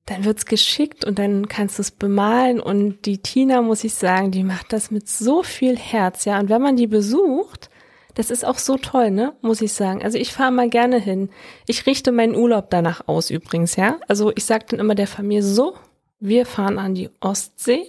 dann 0.05 0.25
wird's 0.25 0.45
geschickt 0.45 1.05
und 1.05 1.19
dann 1.19 1.47
kannst 1.47 1.77
du 1.77 1.81
es 1.81 1.91
bemalen. 1.91 2.59
Und 2.59 3.05
die 3.05 3.19
Tina, 3.19 3.61
muss 3.61 3.83
ich 3.83 3.93
sagen, 3.93 4.31
die 4.31 4.43
macht 4.43 4.73
das 4.73 4.91
mit 4.91 5.07
so 5.07 5.43
viel 5.43 5.77
Herz, 5.77 6.25
ja. 6.25 6.39
Und 6.39 6.49
wenn 6.49 6.61
man 6.61 6.75
die 6.75 6.87
besucht, 6.87 7.69
das 8.15 8.31
ist 8.31 8.45
auch 8.45 8.57
so 8.57 8.77
toll, 8.77 9.11
ne? 9.11 9.33
Muss 9.41 9.61
ich 9.61 9.73
sagen. 9.73 10.03
Also 10.03 10.17
ich 10.17 10.33
fahre 10.33 10.51
mal 10.51 10.69
gerne 10.69 10.99
hin. 10.99 11.29
Ich 11.67 11.85
richte 11.85 12.11
meinen 12.11 12.35
Urlaub 12.35 12.69
danach 12.69 13.07
aus 13.07 13.29
übrigens, 13.29 13.75
ja. 13.75 13.99
Also 14.07 14.31
ich 14.35 14.45
sage 14.45 14.65
dann 14.69 14.79
immer 14.79 14.95
der 14.95 15.07
Familie 15.07 15.43
so, 15.43 15.75
wir 16.19 16.45
fahren 16.45 16.77
an 16.77 16.93
die 16.93 17.09
Ostsee, 17.19 17.87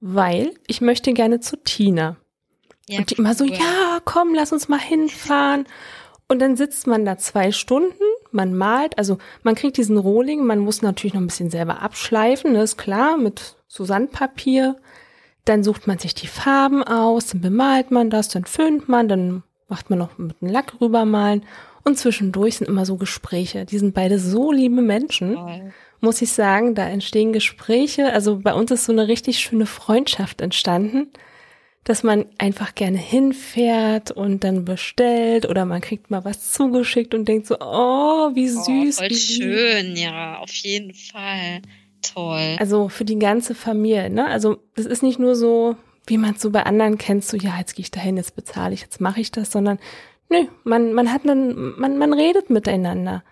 weil 0.00 0.54
ich 0.66 0.80
möchte 0.80 1.12
gerne 1.12 1.40
zu 1.40 1.56
Tina. 1.56 2.16
Ja, 2.88 2.98
und 2.98 3.10
die 3.10 3.14
immer 3.14 3.34
so, 3.34 3.44
ja, 3.44 4.00
komm, 4.04 4.34
lass 4.34 4.52
uns 4.52 4.68
mal 4.68 4.80
hinfahren. 4.80 5.66
Und 6.28 6.40
dann 6.40 6.56
sitzt 6.56 6.86
man 6.86 7.04
da 7.04 7.18
zwei 7.18 7.52
Stunden, 7.52 8.02
man 8.30 8.54
malt, 8.54 8.98
also 8.98 9.18
man 9.42 9.54
kriegt 9.54 9.76
diesen 9.76 9.98
Rohling, 9.98 10.44
man 10.44 10.58
muss 10.58 10.82
natürlich 10.82 11.14
noch 11.14 11.20
ein 11.20 11.26
bisschen 11.26 11.50
selber 11.50 11.82
abschleifen, 11.82 12.52
ne, 12.52 12.62
ist 12.62 12.78
klar, 12.78 13.16
mit 13.16 13.56
so 13.68 13.84
Sandpapier. 13.84 14.76
Dann 15.44 15.62
sucht 15.62 15.86
man 15.86 15.98
sich 15.98 16.14
die 16.14 16.26
Farben 16.26 16.82
aus, 16.82 17.26
dann 17.26 17.42
bemalt 17.42 17.90
man 17.90 18.08
das, 18.08 18.28
dann 18.28 18.46
föhnt 18.46 18.88
man, 18.88 19.08
dann 19.08 19.42
macht 19.68 19.90
man 19.90 19.98
noch 19.98 20.16
mit 20.16 20.36
einem 20.40 20.52
Lack 20.52 20.80
rübermalen. 20.80 21.44
Und 21.84 21.98
zwischendurch 21.98 22.56
sind 22.56 22.66
immer 22.68 22.86
so 22.86 22.96
Gespräche. 22.96 23.66
Die 23.66 23.78
sind 23.78 23.92
beide 23.92 24.18
so 24.18 24.50
liebe 24.50 24.80
Menschen, 24.80 25.36
muss 26.00 26.22
ich 26.22 26.32
sagen. 26.32 26.74
Da 26.74 26.88
entstehen 26.88 27.34
Gespräche. 27.34 28.10
Also 28.10 28.38
bei 28.38 28.54
uns 28.54 28.70
ist 28.70 28.86
so 28.86 28.92
eine 28.92 29.06
richtig 29.06 29.40
schöne 29.40 29.66
Freundschaft 29.66 30.40
entstanden 30.40 31.10
dass 31.84 32.02
man 32.02 32.24
einfach 32.38 32.74
gerne 32.74 32.98
hinfährt 32.98 34.10
und 34.10 34.42
dann 34.42 34.64
bestellt 34.64 35.46
oder 35.48 35.66
man 35.66 35.82
kriegt 35.82 36.10
mal 36.10 36.24
was 36.24 36.52
zugeschickt 36.52 37.14
und 37.14 37.26
denkt 37.28 37.46
so, 37.46 37.56
oh, 37.60 38.34
wie 38.34 38.50
oh, 38.50 38.62
süß. 38.62 38.96
Oh, 38.96 39.00
voll 39.00 39.10
wie 39.10 39.14
schön, 39.14 39.96
ja, 39.96 40.38
auf 40.38 40.50
jeden 40.50 40.94
Fall. 40.94 41.60
Toll. 42.00 42.56
Also 42.58 42.88
für 42.88 43.04
die 43.04 43.18
ganze 43.18 43.54
Familie, 43.54 44.10
ne? 44.10 44.26
Also 44.26 44.58
das 44.74 44.86
ist 44.86 45.02
nicht 45.02 45.18
nur 45.18 45.36
so, 45.36 45.76
wie 46.06 46.18
man 46.18 46.34
es 46.34 46.40
so 46.40 46.50
bei 46.50 46.64
anderen 46.64 46.98
kennt, 46.98 47.24
so, 47.24 47.36
ja, 47.36 47.58
jetzt 47.58 47.74
gehe 47.74 47.82
ich 47.82 47.90
dahin, 47.90 48.16
jetzt 48.16 48.34
bezahle 48.34 48.74
ich, 48.74 48.80
jetzt 48.80 49.00
mache 49.00 49.20
ich 49.20 49.30
das, 49.30 49.50
sondern 49.52 49.78
nö, 50.30 50.46
man, 50.64 50.92
man 50.94 51.12
hat 51.12 51.22
dann, 51.24 51.78
man, 51.78 51.98
man 51.98 52.12
redet 52.12 52.50
miteinander 52.50 53.22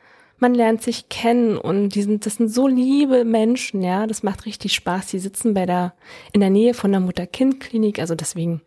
man 0.43 0.55
lernt 0.55 0.82
sich 0.82 1.09
kennen 1.09 1.57
und 1.57 1.90
die 1.90 2.03
sind, 2.03 2.26
das 2.26 2.34
sind 2.34 2.53
so 2.53 2.66
liebe 2.66 3.24
Menschen, 3.24 3.80
ja, 3.80 4.07
das 4.07 4.22
macht 4.22 4.45
richtig 4.45 4.74
Spaß. 4.74 5.07
Die 5.07 5.20
sitzen 5.20 5.55
bei 5.55 5.64
der, 5.64 5.95
in 6.32 6.40
der 6.40 6.51
Nähe 6.51 6.74
von 6.74 6.90
der 6.90 7.01
Mutter-Kind-Klinik, 7.01 8.01
also 8.01 8.14
deswegen, 8.14 8.61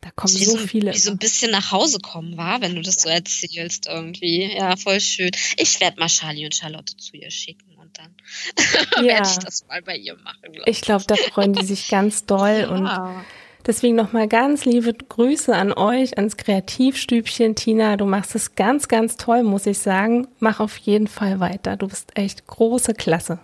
da 0.00 0.10
kommen 0.12 0.34
wie 0.34 0.44
so, 0.44 0.56
viele. 0.56 0.94
Wie 0.94 0.98
so 0.98 1.10
ein 1.10 1.18
bisschen 1.18 1.50
nach 1.50 1.72
Hause 1.72 1.98
kommen, 1.98 2.36
war, 2.36 2.60
wenn 2.62 2.76
du 2.76 2.80
das 2.80 3.02
so 3.02 3.08
erzählst 3.08 3.88
irgendwie. 3.88 4.54
Ja, 4.56 4.76
voll 4.76 5.00
schön. 5.00 5.32
Ich 5.56 5.80
werde 5.80 5.98
mal 5.98 6.06
Charlie 6.06 6.44
und 6.44 6.54
Charlotte 6.54 6.96
zu 6.96 7.16
ihr 7.16 7.30
schicken 7.30 7.74
und 7.76 7.98
dann 7.98 8.14
ja. 9.04 9.16
werde 9.16 9.28
ich 9.28 9.38
das 9.38 9.66
mal 9.66 9.82
bei 9.82 9.96
ihr 9.96 10.16
machen. 10.16 10.52
Glaub 10.52 10.68
ich 10.68 10.80
glaube, 10.80 11.04
da 11.08 11.16
freuen 11.16 11.54
die 11.54 11.66
sich 11.66 11.88
ganz 11.88 12.24
doll 12.24 12.60
ja. 12.60 12.68
und 12.70 13.24
Deswegen 13.66 13.96
nochmal 13.96 14.28
ganz 14.28 14.64
liebe 14.64 14.94
Grüße 14.94 15.52
an 15.54 15.72
euch, 15.72 16.18
ans 16.18 16.36
Kreativstübchen. 16.36 17.56
Tina, 17.56 17.96
du 17.96 18.06
machst 18.06 18.36
es 18.36 18.54
ganz, 18.54 18.86
ganz 18.86 19.16
toll, 19.16 19.42
muss 19.42 19.66
ich 19.66 19.78
sagen. 19.78 20.28
Mach 20.38 20.60
auf 20.60 20.76
jeden 20.78 21.08
Fall 21.08 21.40
weiter. 21.40 21.76
Du 21.76 21.88
bist 21.88 22.16
echt 22.16 22.46
große 22.46 22.94
Klasse. 22.94 23.40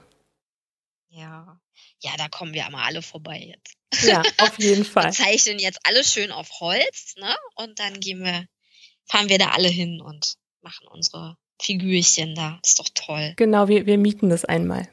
Ja, 1.09 1.61
ja, 1.99 2.13
da 2.17 2.29
kommen 2.29 2.55
wir 2.55 2.71
mal 2.71 2.85
alle 2.85 3.03
vorbei 3.03 3.53
jetzt. 3.57 4.07
Ja, 4.07 4.23
auf 4.39 4.59
jeden 4.59 4.85
Fall. 4.85 5.07
Wir 5.07 5.11
zeichnen 5.11 5.59
jetzt 5.59 5.81
alles 5.83 6.13
schön 6.13 6.31
auf 6.31 6.49
Holz, 6.61 7.15
ne? 7.19 7.35
Und 7.57 7.81
dann 7.81 7.99
gehen 7.99 8.23
wir, 8.23 8.47
fahren 9.07 9.29
wir 9.29 9.39
da 9.39 9.49
alle 9.49 9.69
hin 9.69 10.01
und 10.01 10.37
machen 10.61 10.87
unsere 10.89 11.37
Figürchen 11.61 12.37
da. 12.37 12.61
ist 12.65 12.79
doch 12.79 12.89
toll. 12.95 13.35
Genau, 13.37 13.67
wir, 13.67 13.87
wir 13.87 13.99
mieten 13.99 14.31
das 14.31 14.45
einmal. 14.45 14.89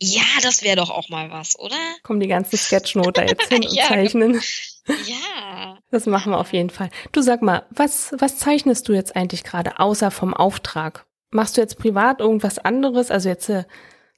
Ja, 0.00 0.24
das 0.42 0.62
wäre 0.62 0.76
doch 0.76 0.90
auch 0.90 1.08
mal 1.08 1.30
was, 1.30 1.58
oder? 1.58 1.76
Kommen 2.02 2.20
die 2.20 2.28
ganzen 2.28 2.58
Sketchnoter 2.58 3.26
jetzt 3.26 3.48
hin 3.48 3.64
und 3.64 3.72
ja, 3.72 3.88
zeichnen. 3.88 4.42
Ja. 4.86 5.78
Das 5.90 6.06
machen 6.06 6.32
wir 6.32 6.38
auf 6.38 6.52
jeden 6.52 6.70
Fall. 6.70 6.90
Du 7.12 7.22
sag 7.22 7.40
mal, 7.40 7.66
was, 7.70 8.12
was 8.18 8.38
zeichnest 8.38 8.88
du 8.88 8.94
jetzt 8.94 9.14
eigentlich 9.14 9.44
gerade, 9.44 9.78
außer 9.78 10.10
vom 10.10 10.34
Auftrag? 10.34 11.06
Machst 11.30 11.56
du 11.56 11.60
jetzt 11.60 11.78
privat 11.78 12.18
irgendwas 12.18 12.58
anderes? 12.58 13.12
Also 13.12 13.28
jetzt 13.28 13.48
äh, 13.48 13.64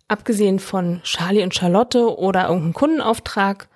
abgesehen 0.09 0.59
von 0.59 1.03
Charlie 1.03 1.43
und 1.43 1.55
Charlotte 1.55 2.17
oder 2.17 2.45
irgendeinen 2.45 2.73
Kundenauftrag. 2.73 3.69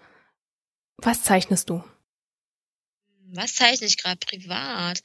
Was 0.97 1.23
zeichnest 1.23 1.69
du? 1.69 1.85
Was 3.33 3.55
zeichne 3.55 3.87
ich 3.87 3.99
gerade 3.99 4.19
privat? 4.19 5.03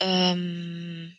Ähm, 0.00 1.16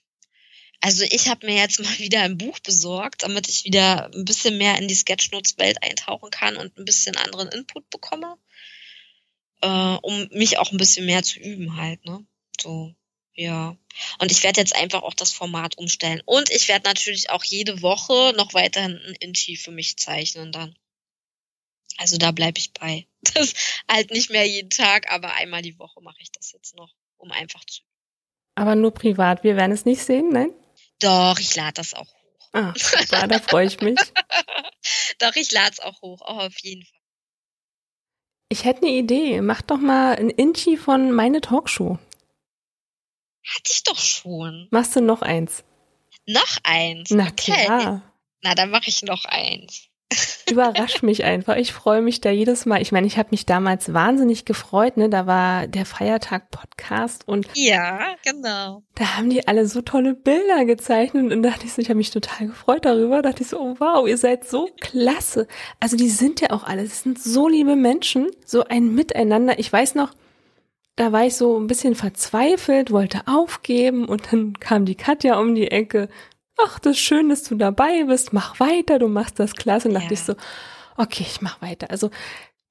also 0.82 1.06
ich 1.10 1.30
habe 1.30 1.46
mir 1.46 1.56
jetzt 1.56 1.80
mal 1.84 2.00
wieder 2.00 2.22
ein 2.22 2.38
Buch 2.38 2.60
besorgt, 2.60 3.24
damit 3.24 3.48
ich 3.48 3.64
wieder 3.64 4.12
ein 4.14 4.26
bisschen 4.26 4.58
mehr 4.58 4.78
in 4.78 4.88
die 4.88 4.96
Sketchnotes-Welt 4.96 5.82
eintauchen 5.82 6.30
kann 6.30 6.58
und 6.58 6.78
ein 6.78 6.86
bisschen 6.86 7.16
anderen 7.16 7.48
Input 7.50 7.90
bekomme, 7.90 8.38
äh, 9.64 9.98
um 10.02 10.28
mich 10.32 10.58
auch 10.58 10.72
ein 10.72 10.78
bisschen 10.78 11.06
mehr 11.06 11.24
zu 11.24 11.40
üben 11.40 11.78
halt, 11.78 12.06
ne? 12.06 12.26
So, 12.60 12.94
ja. 13.34 13.78
Und 14.20 14.32
ich 14.32 14.44
werde 14.44 14.60
jetzt 14.60 14.76
einfach 14.76 15.04
auch 15.04 15.14
das 15.14 15.32
Format 15.32 15.78
umstellen. 15.78 16.22
Und 16.26 16.52
ich 16.52 16.68
werde 16.68 16.88
natürlich 16.88 17.30
auch 17.30 17.44
jede 17.44 17.82
Woche 17.82 18.34
noch 18.36 18.54
weiterhin 18.54 18.98
ein 18.98 19.16
Inchi 19.20 19.56
für 19.56 19.72
mich 19.72 19.98
zeichnen 19.98 20.52
dann. 20.52 20.76
Also 21.98 22.18
da 22.18 22.32
bleibe 22.32 22.60
ich 22.60 22.74
bei. 22.74 23.08
Das 23.34 23.54
halt 23.90 24.12
nicht 24.12 24.30
mehr 24.30 24.46
jeden 24.46 24.70
Tag, 24.70 25.10
aber 25.10 25.34
einmal 25.36 25.62
die 25.62 25.80
Woche 25.80 26.02
mache 26.02 26.18
ich 26.20 26.32
das 26.32 26.52
jetzt 26.52 26.76
noch, 26.76 26.94
um 27.18 27.32
einfach 27.32 27.64
zu. 27.66 27.82
Aber 28.56 28.76
nur 28.76 28.94
privat, 28.94 29.46
wir 29.46 29.56
werden 29.56 29.72
es 29.72 29.86
nicht 29.86 30.04
sehen, 30.04 30.30
nein? 30.30 30.54
Doch, 31.00 31.40
ich 31.40 31.56
lade 31.56 31.74
das 31.76 31.94
auch 31.94 32.06
hoch. 32.06 32.50
Ah, 32.52 32.74
super, 32.76 33.28
da 33.28 33.40
freue 33.40 33.66
ich 33.66 33.80
mich. 33.80 33.98
Doch, 35.20 35.36
ich 35.36 35.52
lade 35.52 35.72
es 35.72 35.80
auch 35.80 36.02
hoch, 36.02 36.22
auch 36.22 36.44
auf 36.44 36.60
jeden 36.60 36.84
Fall. 36.84 37.03
Ich 38.54 38.66
hätte 38.66 38.84
eine 38.84 38.92
Idee. 38.92 39.42
Mach 39.42 39.64
doch 39.64 39.80
mal 39.80 40.16
ein 40.16 40.30
Inchi 40.30 40.78
von 40.78 41.12
meine 41.12 41.42
Talkshow. 41.42 41.98
Hatte 43.44 43.72
ich 43.72 43.82
doch 43.82 43.98
schon. 43.98 44.68
Machst 44.70 44.96
du 44.96 45.02
noch 45.02 45.24
eins? 45.24 45.64
Noch 46.28 46.58
eins? 46.64 47.10
Na 47.10 47.30
okay. 47.30 47.66
klar. 47.66 48.14
Na, 48.44 48.54
dann 48.54 48.70
mache 48.70 48.90
ich 48.90 49.02
noch 49.02 49.26
eins. 49.26 49.88
Überrasch 50.50 51.02
mich 51.02 51.24
einfach. 51.24 51.56
Ich 51.56 51.74
freue 51.74 52.02
mich 52.02 52.22
da 52.22 52.30
jedes 52.30 52.66
Mal. 52.66 52.82
Ich 52.82 52.92
meine, 52.92 53.08
ich 53.08 53.18
habe 53.18 53.30
mich 53.32 53.46
damals 53.46 53.94
wahnsinnig 53.94 54.46
gefreut, 54.46 54.98
ne? 54.98 55.10
Da 55.10 55.26
war 55.26 55.68
der 55.68 55.86
Feiertag 55.86 56.52
Podcast 56.52 57.28
und 57.28 57.48
Ja, 57.56 58.16
genau. 58.24 58.84
Da 58.96 59.18
haben 59.18 59.30
die 59.30 59.48
alle 59.48 59.68
so 59.68 59.82
tolle 59.82 60.14
Bilder 60.14 60.66
gezeichnet 60.66 61.32
und 61.32 61.44
dachte 61.44 61.66
ich 61.66 61.74
so, 61.74 61.82
ich 61.82 61.90
habe 61.90 61.98
mich 61.98 62.12
total 62.12 62.48
gefreut 62.48 62.86
darüber. 62.86 63.22
Da 63.22 63.30
dachte 63.30 63.44
ich 63.44 63.50
so, 63.50 63.60
oh 63.60 63.76
wow, 63.80 64.08
ihr 64.08 64.18
seid 64.18 64.48
so 64.48 64.70
klasse. 64.82 65.48
Also 65.80 65.98
die 65.98 66.10
sind 66.10 66.42
ja 66.42 66.52
auch 66.52 66.64
alle, 66.64 66.84
das 66.84 67.02
sind 67.02 67.22
so 67.22 67.48
liebe 67.48 67.76
Menschen, 67.76 68.28
so 68.46 68.66
ein 68.66 68.94
Miteinander. 68.94 69.58
Ich 69.58 69.72
weiß 69.72 69.96
noch, 69.96 70.14
da 70.96 71.12
war 71.12 71.26
ich 71.26 71.36
so 71.36 71.60
ein 71.60 71.68
bisschen 71.68 71.96
verzweifelt, 71.96 72.92
wollte 72.92 73.22
aufgeben 73.26 74.06
und 74.06 74.32
dann 74.32 74.60
kam 74.60 74.86
die 74.86 74.96
Katja 74.96 75.40
um 75.40 75.56
die 75.56 75.72
Ecke 75.72 76.08
ach, 76.58 76.80
das 76.80 76.98
ist 76.98 77.04
schön, 77.04 77.30
dass 77.30 77.44
du 77.44 77.56
dabei 77.56 78.04
bist, 78.04 78.34
mach 78.34 78.60
weiter, 78.60 79.00
du 79.00 79.08
machst 79.08 79.40
das 79.40 79.54
klasse. 79.54 79.88
Und 79.88 79.96
ja. 79.96 80.02
dachte 80.02 80.14
ich 80.14 80.22
so, 80.22 80.36
okay, 80.98 81.26
ich 81.28 81.42
mach 81.42 81.62
weiter. 81.62 81.90
Also 81.90 82.12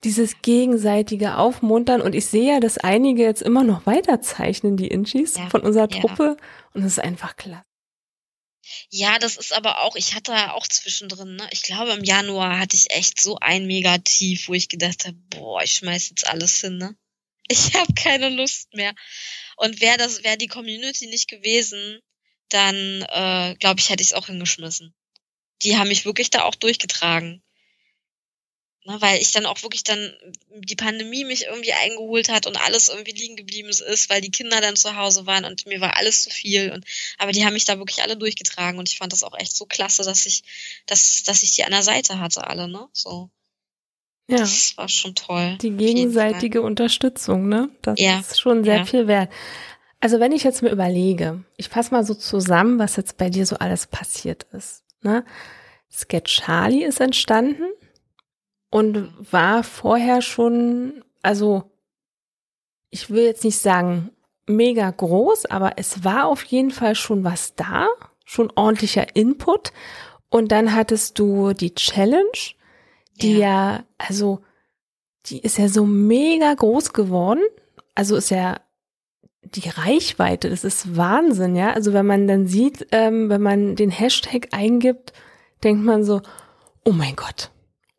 dieses 0.05 0.43
gegenseitige 0.43 1.37
Aufmuntern 1.37 2.01
und 2.01 2.14
ich 2.14 2.26
sehe 2.26 2.55
ja, 2.55 2.61
dass 2.61 2.78
einige 2.78 3.22
jetzt 3.22 3.43
immer 3.43 3.62
noch 3.62 3.87
weiter 3.87 4.20
zeichnen, 4.20 4.76
die 4.76 4.89
Inchis 4.89 5.37
ja, 5.37 5.49
von 5.49 5.61
unserer 5.61 5.89
Truppe 5.89 6.37
und 6.74 6.83
es 6.83 6.93
ist 6.93 6.99
einfach 6.99 7.37
klasse. 7.37 7.64
Ja, 8.91 9.18
das 9.18 9.37
ist 9.37 9.53
aber 9.53 9.83
auch, 9.83 9.97
ich 9.97 10.14
hatte 10.14 10.55
auch 10.55 10.66
zwischendrin, 10.66 11.37
ne? 11.37 11.49
Ich 11.51 11.62
glaube, 11.62 11.93
im 11.93 12.05
Januar 12.05 12.59
hatte 12.59 12.76
ich 12.76 12.91
echt 12.91 13.20
so 13.20 13.37
ein 13.41 13.66
Megatief, 13.66 14.49
wo 14.49 14.55
ich 14.55 14.68
gedacht 14.68 15.05
habe, 15.05 15.16
boah, 15.30 15.62
ich 15.62 15.74
schmeiß 15.74 16.11
jetzt 16.11 16.26
alles 16.28 16.61
hin, 16.61 16.78
ne? 16.78 16.97
Ich 17.49 17.74
habe 17.74 17.93
keine 17.95 18.28
Lust 18.28 18.72
mehr. 18.72 18.95
Und 19.57 19.80
wäre 19.80 19.99
das, 19.99 20.22
wäre 20.22 20.39
die 20.39 20.47
Community 20.47 21.07
nicht 21.07 21.28
gewesen, 21.28 22.01
dann 22.53 23.03
äh, 23.09 23.57
glaube 23.59 23.80
ich, 23.80 23.90
hätte 23.90 24.03
ich 24.03 24.11
es 24.11 24.14
auch 24.14 24.26
hingeschmissen. 24.26 24.94
Die 25.62 25.76
haben 25.76 25.88
mich 25.88 26.05
wirklich 26.05 26.30
da 26.30 26.44
auch 26.44 26.55
durchgetragen. 26.55 27.42
Na, 28.84 29.00
weil 29.00 29.22
ich 29.22 29.30
dann 29.30 29.46
auch 29.46 29.62
wirklich 29.62 29.84
dann 29.84 30.12
die 30.50 30.74
Pandemie 30.74 31.24
mich 31.24 31.44
irgendwie 31.44 31.72
eingeholt 31.72 32.28
hat 32.28 32.48
und 32.48 32.57
alles 32.57 32.88
irgendwie 32.88 33.12
liegen 33.12 33.36
geblieben 33.36 33.68
ist, 33.68 34.11
weil 34.11 34.20
die 34.20 34.32
Kinder 34.32 34.61
dann 34.61 34.74
zu 34.74 34.96
Hause 34.96 35.24
waren 35.24 35.44
und 35.44 35.66
mir 35.66 35.80
war 35.80 35.96
alles 35.96 36.24
zu 36.24 36.30
viel 36.30 36.72
und 36.72 36.84
aber 37.16 37.30
die 37.30 37.44
haben 37.44 37.53
mich 37.53 37.64
da 37.64 37.78
wirklich 37.78 38.03
alle 38.03 38.16
durchgetragen 38.16 38.80
und 38.80 38.88
ich 38.88 38.98
fand 38.98 39.12
das 39.12 39.22
auch 39.22 39.38
echt 39.38 39.55
so 39.55 39.66
klasse, 39.66 40.03
dass 40.03 40.26
ich 40.26 40.42
dass 40.86 41.22
dass 41.22 41.44
ich 41.44 41.55
die 41.55 41.62
an 41.62 41.70
der 41.70 41.84
Seite 41.84 42.18
hatte 42.18 42.44
alle, 42.44 42.66
ne? 42.66 42.88
So. 42.92 43.30
Ja. 44.28 44.38
Das 44.38 44.76
war 44.76 44.88
schon 44.88 45.14
toll. 45.14 45.59
Die 45.61 45.70
gegenseitige 45.70 46.62
Unterstützung, 46.62 47.48
ne? 47.48 47.68
Das 47.82 48.00
ja. 48.00 48.18
ist 48.18 48.40
schon 48.40 48.64
sehr 48.64 48.78
ja. 48.78 48.84
viel 48.84 49.07
wert. 49.07 49.30
Also 50.03 50.18
wenn 50.18 50.32
ich 50.32 50.42
jetzt 50.42 50.62
mir 50.62 50.70
überlege, 50.70 51.44
ich 51.57 51.68
fasse 51.68 51.94
mal 51.94 52.03
so 52.03 52.14
zusammen, 52.14 52.80
was 52.80 52.96
jetzt 52.96 53.18
bei 53.18 53.30
dir 53.30 53.46
so 53.46 53.59
alles 53.59 53.86
passiert 53.86 54.48
ist. 54.53 54.82
Ne? 55.00 55.24
Sketch 55.92 56.40
Charlie 56.40 56.82
ist 56.82 57.00
entstanden 57.00 57.66
und 58.68 59.14
war 59.32 59.62
vorher 59.62 60.20
schon, 60.20 61.05
also 61.22 61.70
ich 62.90 63.11
will 63.11 63.22
jetzt 63.22 63.44
nicht 63.44 63.61
sagen 63.61 64.11
mega 64.48 64.90
groß, 64.90 65.46
aber 65.46 65.74
es 65.76 66.03
war 66.03 66.26
auf 66.26 66.42
jeden 66.46 66.72
Fall 66.72 66.96
schon 66.96 67.22
was 67.22 67.55
da, 67.55 67.86
schon 68.24 68.53
ordentlicher 68.57 69.14
Input. 69.14 69.72
Und 70.30 70.50
dann 70.50 70.74
hattest 70.74 71.20
du 71.20 71.53
die 71.53 71.76
Challenge, 71.76 72.26
die 73.20 73.38
ja, 73.38 73.76
ja 73.76 73.84
also 73.98 74.40
die 75.26 75.38
ist 75.38 75.59
ja 75.59 75.68
so 75.68 75.86
mega 75.86 76.53
groß 76.53 76.92
geworden. 76.92 77.42
Also 77.94 78.16
ist 78.16 78.30
ja 78.30 78.59
die 79.43 79.68
Reichweite, 79.68 80.51
das 80.51 80.64
ist 80.64 80.97
Wahnsinn, 80.97 81.57
ja. 81.57 81.72
Also 81.72 81.93
wenn 81.93 82.07
man 82.07 82.26
dann 82.26 82.47
sieht, 82.47 82.86
ähm, 82.93 83.28
wenn 83.28 83.43
man 83.43 83.76
den 83.76 83.90
Hashtag 83.90 84.49
eingibt, 84.53 85.12
denkt 85.62 85.84
man 85.84 86.05
so, 86.05 86.22
oh 86.84 86.93
mein 86.93 87.16
Gott, 87.16 87.51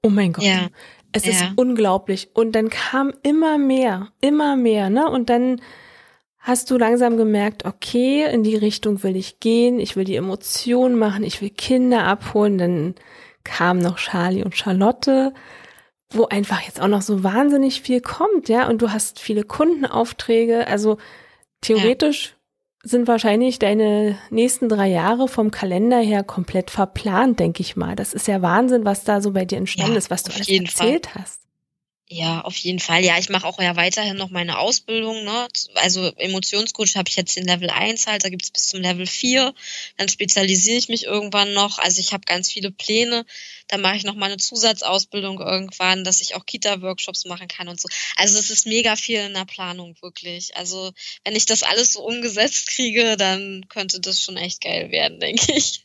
oh 0.02 0.10
mein 0.10 0.34
Gott. 0.34 0.46
Ja. 0.46 0.68
Es 1.12 1.26
ja. 1.26 1.32
ist 1.32 1.46
unglaublich. 1.56 2.30
Und 2.34 2.54
dann 2.54 2.70
kam 2.70 3.14
immer 3.22 3.58
mehr, 3.58 4.10
immer 4.20 4.56
mehr, 4.56 4.90
ne? 4.90 5.08
Und 5.08 5.30
dann 5.30 5.62
hast 6.40 6.72
du 6.72 6.78
langsam 6.78 7.18
gemerkt, 7.18 7.66
okay, 7.66 8.30
in 8.32 8.44
die 8.44 8.56
Richtung 8.56 9.04
will 9.04 9.16
ich 9.16 9.40
gehen, 9.40 9.80
ich 9.80 9.96
will 9.96 10.04
die 10.04 10.16
Emotionen 10.16 10.98
machen, 10.98 11.24
ich 11.24 11.42
will 11.42 11.52
Kinder 11.52 12.06
abholen. 12.06 12.58
Dann 12.58 12.96
kam 13.44 13.80
noch 13.80 13.98
Charlie 13.98 14.44
und 14.44 14.58
Charlotte, 14.58 15.34
wo 16.10 16.26
einfach 16.26 16.62
jetzt 16.62 16.82
auch 16.82 16.88
noch 16.88 17.02
so 17.02 17.24
wahnsinnig 17.24 17.82
viel 17.82 18.02
kommt, 18.02 18.50
ja. 18.50 18.68
Und 18.68 18.82
du 18.82 18.92
hast 18.92 19.20
viele 19.20 19.44
Kundenaufträge, 19.44 20.68
also 20.68 20.98
Theoretisch 21.64 22.36
ja. 22.84 22.90
sind 22.90 23.08
wahrscheinlich 23.08 23.60
deine 23.60 24.18
nächsten 24.30 24.70
drei 24.70 24.88
Jahre 24.90 25.28
vom 25.28 25.52
Kalender 25.52 26.00
her 26.00 26.24
komplett 26.24 26.70
verplant, 26.70 27.40
denke 27.40 27.62
ich 27.62 27.76
mal. 27.76 27.96
Das 27.96 28.14
ist 28.14 28.28
ja 28.28 28.42
Wahnsinn, 28.42 28.86
was 28.86 29.04
da 29.04 29.22
so 29.22 29.32
bei 29.32 29.46
dir 29.46 29.58
entstanden 29.58 29.94
ja, 29.94 29.98
ist, 29.98 30.10
was 30.10 30.24
du 30.24 30.34
alles 30.34 30.50
erzählt 30.50 31.08
Fall. 31.08 31.22
hast. 31.22 31.43
Ja, 32.14 32.42
auf 32.42 32.56
jeden 32.58 32.80
Fall. 32.80 33.04
Ja, 33.04 33.18
ich 33.18 33.30
mache 33.30 33.48
auch 33.48 33.60
ja 33.60 33.76
weiterhin 33.76 34.18
noch 34.18 34.30
meine 34.30 34.60
Ausbildung. 34.60 35.24
Ne? 35.24 35.48
Also 35.74 36.12
Emotionscoach 36.16 36.96
habe 36.96 37.10
ich 37.10 37.16
jetzt 37.16 37.36
den 37.36 37.46
Level 37.46 37.72
1 37.72 38.06
halt, 38.06 38.24
da 38.24 38.30
gibt's 38.30 38.52
bis 38.52 38.70
zum 38.70 38.82
Level 38.82 39.08
4. 39.08 39.52
Dann 39.98 40.08
spezialisiere 40.08 40.78
ich 40.78 40.90
mich 40.90 41.06
irgendwann 41.06 41.54
noch. 41.54 41.80
Also 41.80 42.00
ich 42.00 42.14
habe 42.14 42.26
ganz 42.26 42.52
viele 42.52 42.70
Pläne. 42.70 43.26
Dann 43.68 43.82
mache 43.82 43.96
ich 43.96 44.04
noch 44.04 44.14
mal 44.14 44.28
eine 44.28 44.38
Zusatzausbildung 44.38 45.40
irgendwann, 45.40 46.04
dass 46.04 46.22
ich 46.22 46.36
auch 46.36 46.46
Kita-Workshops 46.46 47.26
machen 47.26 47.48
kann 47.48 47.68
und 47.68 47.82
so. 47.82 47.90
Also 48.16 48.38
es 48.38 48.52
ist 48.52 48.68
mega 48.68 48.96
viel 48.96 49.20
in 49.20 49.34
der 49.34 49.46
Planung, 49.46 49.96
wirklich. 50.02 50.56
Also 50.56 50.92
wenn 51.24 51.36
ich 51.36 51.48
das 51.48 51.64
alles 51.64 51.94
so 51.94 52.06
umgesetzt 52.06 52.68
kriege, 52.68 53.18
dann 53.18 53.66
könnte 53.70 54.00
das 54.00 54.22
schon 54.22 54.38
echt 54.38 54.62
geil 54.62 54.92
werden, 54.92 55.20
denke 55.20 55.52
ich. 55.52 55.82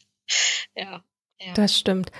Ja. 0.76 1.02
ja. 1.40 1.54
Das 1.54 1.78
stimmt. 1.78 2.10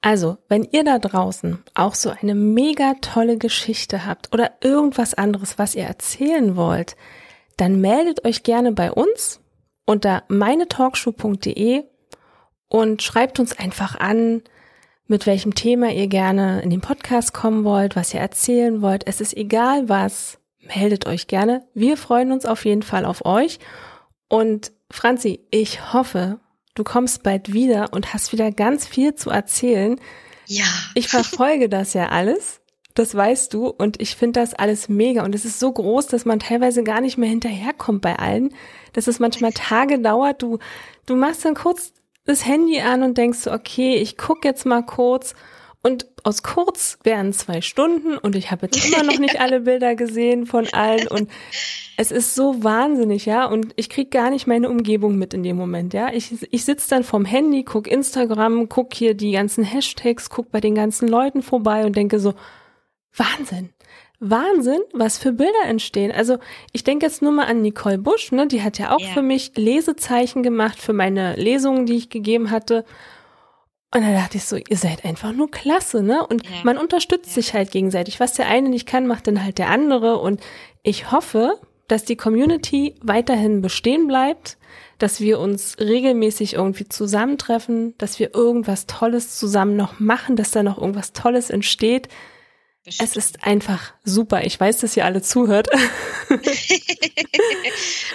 Also, 0.00 0.38
wenn 0.48 0.62
ihr 0.64 0.84
da 0.84 0.98
draußen 0.98 1.58
auch 1.74 1.94
so 1.94 2.10
eine 2.10 2.34
mega 2.34 2.94
tolle 3.00 3.38
Geschichte 3.38 4.06
habt 4.06 4.32
oder 4.32 4.52
irgendwas 4.60 5.14
anderes, 5.14 5.58
was 5.58 5.74
ihr 5.74 5.84
erzählen 5.84 6.56
wollt, 6.56 6.96
dann 7.56 7.80
meldet 7.80 8.24
euch 8.24 8.42
gerne 8.42 8.72
bei 8.72 8.92
uns 8.92 9.40
unter 9.84 10.24
meinetalkshow.de 10.28 11.84
und 12.68 13.02
schreibt 13.02 13.40
uns 13.40 13.58
einfach 13.58 13.98
an, 13.98 14.42
mit 15.06 15.26
welchem 15.26 15.54
Thema 15.54 15.92
ihr 15.92 16.08
gerne 16.08 16.60
in 16.62 16.70
den 16.70 16.80
Podcast 16.80 17.32
kommen 17.32 17.64
wollt, 17.64 17.94
was 17.96 18.12
ihr 18.12 18.20
erzählen 18.20 18.82
wollt. 18.82 19.06
Es 19.06 19.20
ist 19.20 19.36
egal 19.36 19.88
was. 19.88 20.38
meldet 20.74 21.06
euch 21.06 21.28
gerne. 21.28 21.64
Wir 21.74 21.96
freuen 21.96 22.32
uns 22.32 22.44
auf 22.44 22.64
jeden 22.64 22.82
Fall 22.82 23.04
auf 23.04 23.24
euch. 23.24 23.60
Und 24.28 24.72
Franzi, 24.90 25.46
ich 25.50 25.92
hoffe, 25.92 26.40
du 26.76 26.84
kommst 26.84 27.24
bald 27.24 27.52
wieder 27.52 27.92
und 27.92 28.14
hast 28.14 28.32
wieder 28.32 28.52
ganz 28.52 28.86
viel 28.86 29.16
zu 29.16 29.30
erzählen. 29.30 30.00
Ja. 30.46 30.64
Ich 30.94 31.08
verfolge 31.08 31.68
das 31.68 31.92
ja 31.94 32.10
alles. 32.10 32.60
Das 32.94 33.14
weißt 33.14 33.52
du. 33.52 33.66
Und 33.66 34.00
ich 34.00 34.14
finde 34.16 34.40
das 34.40 34.54
alles 34.54 34.88
mega. 34.88 35.24
Und 35.24 35.34
es 35.34 35.44
ist 35.44 35.58
so 35.58 35.72
groß, 35.72 36.06
dass 36.06 36.24
man 36.24 36.38
teilweise 36.38 36.84
gar 36.84 37.00
nicht 37.00 37.18
mehr 37.18 37.28
hinterherkommt 37.28 38.00
bei 38.00 38.16
allen. 38.16 38.54
Dass 38.92 39.08
es 39.08 39.18
manchmal 39.18 39.52
Tage 39.52 39.98
dauert. 39.98 40.42
Du, 40.42 40.58
du 41.06 41.16
machst 41.16 41.44
dann 41.44 41.54
kurz 41.54 41.92
das 42.24 42.46
Handy 42.46 42.80
an 42.80 43.02
und 43.02 43.18
denkst 43.18 43.40
so, 43.40 43.52
okay, 43.52 43.96
ich 43.96 44.16
guck 44.16 44.44
jetzt 44.44 44.64
mal 44.64 44.84
kurz. 44.84 45.34
Und 45.86 46.08
aus 46.24 46.42
kurz 46.42 46.98
wären 47.04 47.32
zwei 47.32 47.60
Stunden 47.60 48.18
und 48.18 48.34
ich 48.34 48.50
habe 48.50 48.66
jetzt 48.66 48.88
immer 48.88 49.04
noch 49.04 49.20
nicht 49.20 49.40
alle 49.40 49.60
Bilder 49.60 49.94
gesehen 49.94 50.44
von 50.44 50.66
allen 50.72 51.06
und 51.06 51.30
es 51.96 52.10
ist 52.10 52.34
so 52.34 52.64
wahnsinnig, 52.64 53.24
ja. 53.24 53.44
Und 53.46 53.72
ich 53.76 53.88
krieg 53.88 54.10
gar 54.10 54.30
nicht 54.30 54.48
meine 54.48 54.68
Umgebung 54.68 55.16
mit 55.16 55.32
in 55.32 55.44
dem 55.44 55.56
Moment, 55.56 55.94
ja. 55.94 56.12
Ich, 56.12 56.34
ich 56.50 56.64
sitze 56.64 56.90
dann 56.90 57.04
vorm 57.04 57.24
Handy, 57.24 57.62
guck 57.62 57.86
Instagram, 57.86 58.68
guck 58.68 58.94
hier 58.94 59.14
die 59.14 59.30
ganzen 59.30 59.62
Hashtags, 59.62 60.28
guck 60.28 60.50
bei 60.50 60.60
den 60.60 60.74
ganzen 60.74 61.06
Leuten 61.06 61.40
vorbei 61.40 61.86
und 61.86 61.94
denke 61.94 62.18
so, 62.18 62.34
Wahnsinn. 63.14 63.70
Wahnsinn, 64.18 64.80
was 64.92 65.18
für 65.18 65.30
Bilder 65.30 65.66
entstehen. 65.66 66.10
Also 66.10 66.38
ich 66.72 66.82
denke 66.82 67.06
jetzt 67.06 67.22
nur 67.22 67.30
mal 67.30 67.44
an 67.44 67.62
Nicole 67.62 67.98
Busch, 67.98 68.32
ne? 68.32 68.48
Die 68.48 68.64
hat 68.64 68.80
ja 68.80 68.92
auch 68.92 68.98
ja. 68.98 69.10
für 69.10 69.22
mich 69.22 69.52
Lesezeichen 69.54 70.42
gemacht 70.42 70.80
für 70.80 70.94
meine 70.94 71.36
Lesungen, 71.36 71.86
die 71.86 71.96
ich 71.96 72.10
gegeben 72.10 72.50
hatte. 72.50 72.84
Und 73.94 74.02
da 74.02 74.12
dachte 74.12 74.36
ich 74.36 74.44
so, 74.44 74.56
ihr 74.56 74.76
seid 74.76 75.04
einfach 75.04 75.32
nur 75.32 75.50
klasse, 75.50 76.02
ne? 76.02 76.26
Und 76.26 76.44
ja. 76.44 76.62
man 76.64 76.76
unterstützt 76.76 77.28
ja. 77.28 77.34
sich 77.34 77.54
halt 77.54 77.70
gegenseitig. 77.70 78.20
Was 78.20 78.32
der 78.34 78.48
eine 78.48 78.68
nicht 78.68 78.86
kann, 78.86 79.06
macht 79.06 79.26
dann 79.26 79.42
halt 79.42 79.58
der 79.58 79.70
andere. 79.70 80.18
Und 80.18 80.40
ich 80.82 81.12
hoffe, 81.12 81.60
dass 81.88 82.04
die 82.04 82.16
Community 82.16 82.96
weiterhin 83.00 83.62
bestehen 83.62 84.06
bleibt, 84.08 84.58
dass 84.98 85.20
wir 85.20 85.38
uns 85.38 85.78
regelmäßig 85.78 86.54
irgendwie 86.54 86.88
zusammentreffen, 86.88 87.96
dass 87.98 88.18
wir 88.18 88.34
irgendwas 88.34 88.86
Tolles 88.86 89.38
zusammen 89.38 89.76
noch 89.76 90.00
machen, 90.00 90.36
dass 90.36 90.50
da 90.50 90.62
noch 90.62 90.78
irgendwas 90.78 91.12
Tolles 91.12 91.50
entsteht. 91.50 92.08
Bestimmt. 92.82 93.10
Es 93.10 93.16
ist 93.16 93.44
einfach 93.44 93.94
super. 94.04 94.44
Ich 94.44 94.58
weiß, 94.58 94.78
dass 94.78 94.96
ihr 94.96 95.04
alle 95.04 95.22
zuhört. 95.22 95.68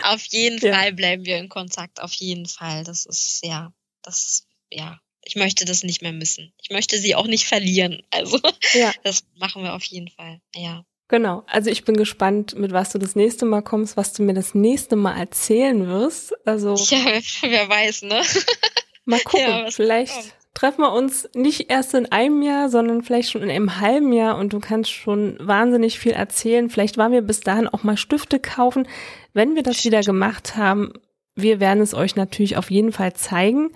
auf 0.03 0.23
jeden 0.29 0.59
ja. 0.59 0.73
Fall 0.73 0.93
bleiben 0.93 1.25
wir 1.25 1.37
in 1.37 1.49
Kontakt. 1.49 2.01
Auf 2.01 2.13
jeden 2.13 2.45
Fall. 2.45 2.83
Das 2.83 3.05
ist, 3.05 3.39
ja, 3.43 3.73
das, 4.01 4.47
ja, 4.69 4.99
ich 5.23 5.35
möchte 5.35 5.65
das 5.65 5.83
nicht 5.83 6.01
mehr 6.01 6.13
missen. 6.13 6.53
Ich 6.61 6.69
möchte 6.69 6.97
sie 6.97 7.15
auch 7.15 7.27
nicht 7.27 7.45
verlieren. 7.45 8.01
Also, 8.11 8.39
ja. 8.73 8.91
das 9.03 9.23
machen 9.37 9.63
wir 9.63 9.73
auf 9.73 9.83
jeden 9.83 10.09
Fall. 10.09 10.41
Ja. 10.55 10.83
Genau. 11.07 11.43
Also 11.47 11.69
ich 11.69 11.83
bin 11.83 11.97
gespannt, 11.97 12.55
mit 12.57 12.71
was 12.71 12.91
du 12.91 12.97
das 12.97 13.15
nächste 13.15 13.45
Mal 13.45 13.61
kommst, 13.61 13.97
was 13.97 14.13
du 14.13 14.23
mir 14.23 14.33
das 14.33 14.55
nächste 14.55 14.95
Mal 14.95 15.17
erzählen 15.17 15.87
wirst. 15.87 16.33
Also. 16.47 16.75
Ja, 16.89 17.19
wer 17.41 17.69
weiß, 17.69 18.03
ne? 18.03 18.21
Mal 19.05 19.19
gucken. 19.19 19.45
Ja, 19.45 19.71
vielleicht 19.71 20.13
kommt. 20.13 20.33
treffen 20.53 20.81
wir 20.81 20.93
uns 20.93 21.27
nicht 21.33 21.69
erst 21.69 21.93
in 21.95 22.11
einem 22.11 22.41
Jahr, 22.41 22.69
sondern 22.69 23.01
vielleicht 23.01 23.31
schon 23.31 23.41
in 23.41 23.49
einem 23.49 23.81
halben 23.81 24.13
Jahr 24.13 24.37
und 24.37 24.53
du 24.53 24.59
kannst 24.59 24.91
schon 24.91 25.37
wahnsinnig 25.39 25.99
viel 25.99 26.13
erzählen. 26.13 26.69
Vielleicht 26.69 26.97
waren 26.97 27.11
wir 27.11 27.21
bis 27.21 27.41
dahin 27.41 27.67
auch 27.67 27.83
mal 27.83 27.97
Stifte 27.97 28.39
kaufen. 28.39 28.87
Wenn 29.33 29.55
wir 29.55 29.63
das 29.63 29.83
wieder 29.83 30.01
gemacht 30.01 30.55
haben, 30.55 30.93
wir 31.35 31.59
werden 31.59 31.81
es 31.81 31.93
euch 31.93 32.15
natürlich 32.15 32.55
auf 32.57 32.71
jeden 32.71 32.91
Fall 32.91 33.13
zeigen. 33.13 33.71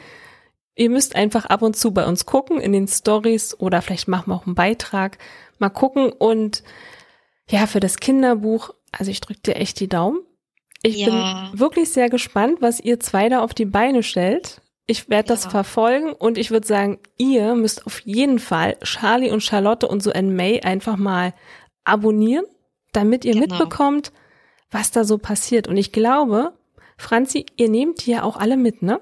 Ihr 0.76 0.90
müsst 0.90 1.16
einfach 1.16 1.46
ab 1.46 1.62
und 1.62 1.76
zu 1.76 1.92
bei 1.92 2.06
uns 2.06 2.26
gucken 2.26 2.60
in 2.60 2.74
den 2.74 2.88
Stories 2.88 3.58
oder 3.60 3.82
vielleicht 3.82 4.08
machen 4.08 4.30
wir 4.30 4.36
auch 4.36 4.46
einen 4.46 4.56
Beitrag. 4.56 5.18
Mal 5.58 5.70
gucken 5.70 6.12
und 6.12 6.64
ja, 7.50 7.66
für 7.68 7.80
das 7.80 7.98
Kinderbuch, 7.98 8.72
also 8.92 9.10
ich 9.10 9.22
drücke 9.22 9.40
dir 9.42 9.56
echt 9.56 9.80
die 9.80 9.88
Daumen. 9.88 10.20
Ich 10.84 10.98
ja. 10.98 11.50
bin 11.50 11.60
wirklich 11.60 11.90
sehr 11.92 12.10
gespannt, 12.10 12.58
was 12.62 12.80
ihr 12.80 13.00
zwei 13.00 13.30
da 13.30 13.40
auf 13.42 13.54
die 13.54 13.66
Beine 13.66 14.04
stellt. 14.04 14.62
Ich 14.86 15.10
werde 15.10 15.30
das 15.30 15.46
ja. 15.46 15.50
verfolgen 15.50 16.12
und 16.14 16.38
ich 16.38 16.52
würde 16.52 16.68
sagen, 16.68 17.00
ihr 17.18 17.56
müsst 17.56 17.88
auf 17.88 18.02
jeden 18.02 18.38
Fall 18.38 18.78
Charlie 18.84 19.32
und 19.32 19.42
Charlotte 19.42 19.88
und 19.88 20.04
so 20.04 20.12
in 20.12 20.36
May 20.36 20.62
einfach 20.62 20.98
mal 20.98 21.34
abonnieren, 21.86 22.46
damit 22.92 23.26
ihr 23.26 23.34
genau. 23.34 23.48
mitbekommt, 23.48 24.12
was 24.70 24.92
da 24.92 25.04
so 25.04 25.18
passiert. 25.18 25.68
Und 25.68 25.78
ich 25.78 25.92
glaube, 25.92 26.54
Franzi, 26.98 27.46
ihr 27.56 27.70
nehmt 27.70 28.06
die 28.06 28.12
ja 28.12 28.24
auch 28.24 28.38
alle 28.38 28.58
mit, 28.58 28.84
ne? 28.84 29.00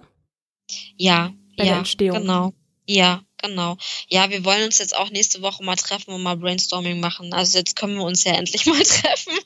Ja, 0.95 1.31
bei 1.57 1.65
ja, 1.65 1.71
der 1.71 1.79
Entstehung. 1.79 2.21
Genau. 2.21 2.53
Ja, 2.85 3.23
genau. 3.37 3.77
Ja, 4.09 4.29
wir 4.29 4.43
wollen 4.43 4.63
uns 4.65 4.77
jetzt 4.77 4.95
auch 4.95 5.09
nächste 5.09 5.41
Woche 5.41 5.63
mal 5.63 5.75
treffen 5.75 6.13
und 6.13 6.21
mal 6.21 6.35
Brainstorming 6.35 6.99
machen. 6.99 7.33
Also 7.33 7.57
jetzt 7.57 7.75
können 7.75 7.95
wir 7.95 8.03
uns 8.03 8.23
ja 8.23 8.33
endlich 8.37 8.65
mal 8.65 8.83
treffen. 8.83 9.37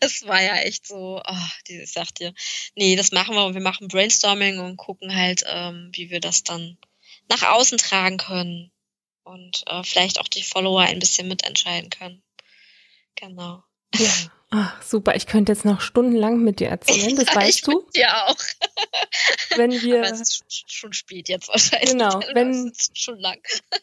Es 0.00 0.26
war 0.26 0.42
ja 0.42 0.56
echt 0.56 0.86
so, 0.86 1.22
oh, 1.26 1.46
ich 1.68 1.92
sag 1.92 2.14
dir, 2.14 2.34
nee, 2.74 2.96
das 2.96 3.12
machen 3.12 3.34
wir 3.34 3.44
und 3.44 3.54
wir 3.54 3.62
machen 3.62 3.88
Brainstorming 3.88 4.58
und 4.58 4.76
gucken 4.76 5.14
halt, 5.14 5.44
ähm, 5.46 5.90
wie 5.92 6.10
wir 6.10 6.20
das 6.20 6.44
dann 6.44 6.78
nach 7.28 7.42
außen 7.42 7.78
tragen 7.78 8.18
können 8.18 8.70
und 9.24 9.64
äh, 9.66 9.82
vielleicht 9.82 10.20
auch 10.20 10.28
die 10.28 10.42
Follower 10.42 10.82
ein 10.82 10.98
bisschen 10.98 11.28
mitentscheiden 11.28 11.90
können. 11.90 12.22
Genau. 13.14 13.62
Ja. 13.96 14.12
Ach, 14.56 14.80
super. 14.82 15.16
Ich 15.16 15.26
könnte 15.26 15.50
jetzt 15.50 15.64
noch 15.64 15.80
stundenlang 15.80 16.38
mit 16.38 16.60
dir 16.60 16.68
erzählen, 16.68 17.16
das 17.16 17.26
ja, 17.26 17.34
weißt 17.34 17.66
du. 17.66 17.84
Ja, 17.94 18.26
auch. 18.28 18.36
Wenn 19.56 19.72
wir. 19.72 19.98
Aber 19.98 20.12
es 20.12 20.20
ist 20.20 20.44
schon 20.70 20.92
spät 20.92 21.28
jetzt 21.28 21.48
wahrscheinlich. 21.48 21.90
Genau. 21.90 22.20
Wenn, 22.34 22.72
schon 22.94 23.18
lang. 23.18 23.38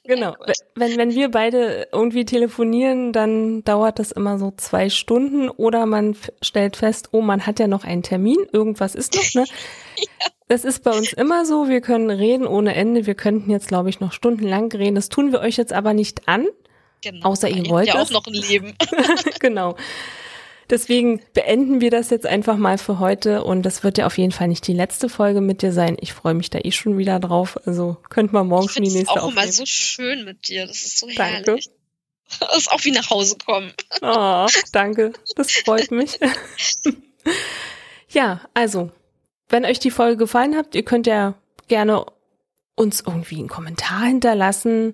Genau. 0.05 0.33
Wenn, 0.75 0.97
wenn 0.97 1.11
wir 1.13 1.29
beide 1.29 1.89
irgendwie 1.91 2.23
telefonieren, 2.23 3.11
dann 3.11 3.65
dauert 3.65 3.99
das 3.99 4.13
immer 4.13 4.39
so 4.39 4.53
zwei 4.55 4.89
Stunden 4.89 5.49
oder 5.49 5.85
man 5.85 6.15
stellt 6.41 6.77
fest, 6.77 7.09
oh, 7.11 7.21
man 7.21 7.45
hat 7.45 7.59
ja 7.59 7.67
noch 7.67 7.83
einen 7.83 8.03
Termin, 8.03 8.37
irgendwas 8.53 8.95
ist 8.95 9.13
noch, 9.15 9.33
ne? 9.33 9.45
ja. 9.97 10.27
Das 10.47 10.63
ist 10.65 10.83
bei 10.83 10.91
uns 10.91 11.13
immer 11.13 11.45
so. 11.45 11.69
Wir 11.69 11.79
können 11.79 12.09
reden 12.09 12.45
ohne 12.45 12.75
Ende. 12.75 13.05
Wir 13.05 13.15
könnten 13.15 13.49
jetzt, 13.51 13.69
glaube 13.69 13.89
ich, 13.89 14.01
noch 14.01 14.11
stundenlang 14.11 14.69
reden. 14.71 14.95
Das 14.95 15.07
tun 15.07 15.31
wir 15.31 15.39
euch 15.39 15.55
jetzt 15.55 15.71
aber 15.71 15.93
nicht 15.93 16.27
an. 16.27 16.45
Genau, 17.01 17.29
außer 17.29 17.49
ihr 17.49 17.69
wollt 17.69 17.87
ja 17.87 18.01
auch 18.01 18.09
noch 18.09 18.27
ein 18.27 18.33
Leben. 18.33 18.75
genau. 19.39 19.75
Deswegen 20.71 21.21
beenden 21.33 21.81
wir 21.81 21.91
das 21.91 22.09
jetzt 22.11 22.25
einfach 22.25 22.55
mal 22.55 22.77
für 22.77 22.97
heute 22.97 23.43
und 23.43 23.63
das 23.63 23.83
wird 23.83 23.97
ja 23.97 24.05
auf 24.05 24.17
jeden 24.17 24.31
Fall 24.31 24.47
nicht 24.47 24.65
die 24.65 24.73
letzte 24.73 25.09
Folge 25.09 25.41
mit 25.41 25.61
dir 25.61 25.73
sein. 25.73 25.97
Ich 25.99 26.13
freue 26.13 26.33
mich 26.33 26.49
da 26.49 26.59
eh 26.59 26.71
schon 26.71 26.97
wieder 26.97 27.19
drauf. 27.19 27.59
Also 27.67 27.97
könnte 28.09 28.33
man 28.33 28.47
morgen 28.47 28.69
schon 28.69 28.83
die 28.83 28.91
nächste 28.91 29.11
auch 29.11 29.27
aufnehmen. 29.27 29.43
immer 29.43 29.51
so 29.51 29.65
schön 29.65 30.23
mit 30.23 30.47
dir. 30.47 30.65
Das 30.65 30.77
ist 30.77 30.97
so 30.97 31.09
herrlich. 31.09 31.45
Danke. 31.45 31.61
Das 32.39 32.57
ist 32.57 32.71
auch 32.71 32.85
wie 32.85 32.91
nach 32.91 33.09
Hause 33.09 33.35
kommen. 33.45 33.73
Oh, 34.01 34.47
danke. 34.71 35.11
Das 35.35 35.51
freut 35.51 35.91
mich. 35.91 36.17
ja, 38.07 38.39
also, 38.53 38.91
wenn 39.49 39.65
euch 39.65 39.79
die 39.79 39.91
Folge 39.91 40.15
gefallen 40.15 40.55
hat, 40.55 40.73
ihr 40.73 40.83
könnt 40.83 41.05
ja 41.05 41.35
gerne 41.67 42.05
uns 42.75 43.03
irgendwie 43.05 43.39
einen 43.39 43.49
Kommentar 43.49 44.05
hinterlassen, 44.05 44.93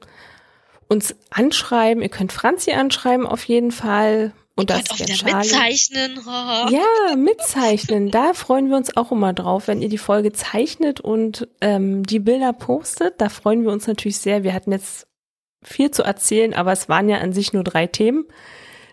uns 0.88 1.16
anschreiben. 1.30 2.02
Ihr 2.02 2.10
könnt 2.10 2.34
Franzi 2.34 2.72
anschreiben 2.72 3.28
auf 3.28 3.44
jeden 3.44 3.72
Fall. 3.72 4.34
Und 4.58 4.72
das 4.72 4.90
auch 4.90 5.00
wieder 5.00 5.14
Charlie. 5.14 5.36
mitzeichnen. 5.36 6.20
ja, 6.26 7.16
mitzeichnen. 7.16 8.10
Da 8.10 8.34
freuen 8.34 8.70
wir 8.70 8.76
uns 8.76 8.98
auch 8.98 9.12
immer 9.12 9.32
drauf, 9.32 9.68
wenn 9.68 9.84
ihr 9.84 9.90
die 9.90 10.00
Folge 10.00 10.34
zeichnet 10.34 11.00
und 11.00 11.48
ähm, 11.62 12.04
die 12.04 12.18
Bilder 12.18 12.54
postet. 12.54 13.22
Da 13.22 13.30
freuen 13.30 13.64
wir 13.64 13.72
uns 13.72 13.86
natürlich 13.86 14.18
sehr. 14.18 14.44
Wir 14.44 14.54
hatten 14.54 14.72
jetzt 14.72 15.08
viel 15.64 15.92
zu 15.92 16.02
erzählen, 16.02 16.56
aber 16.56 16.72
es 16.72 16.90
waren 16.90 17.08
ja 17.08 17.18
an 17.20 17.34
sich 17.34 17.54
nur 17.54 17.64
drei 17.64 17.86
Themen. 17.86 18.26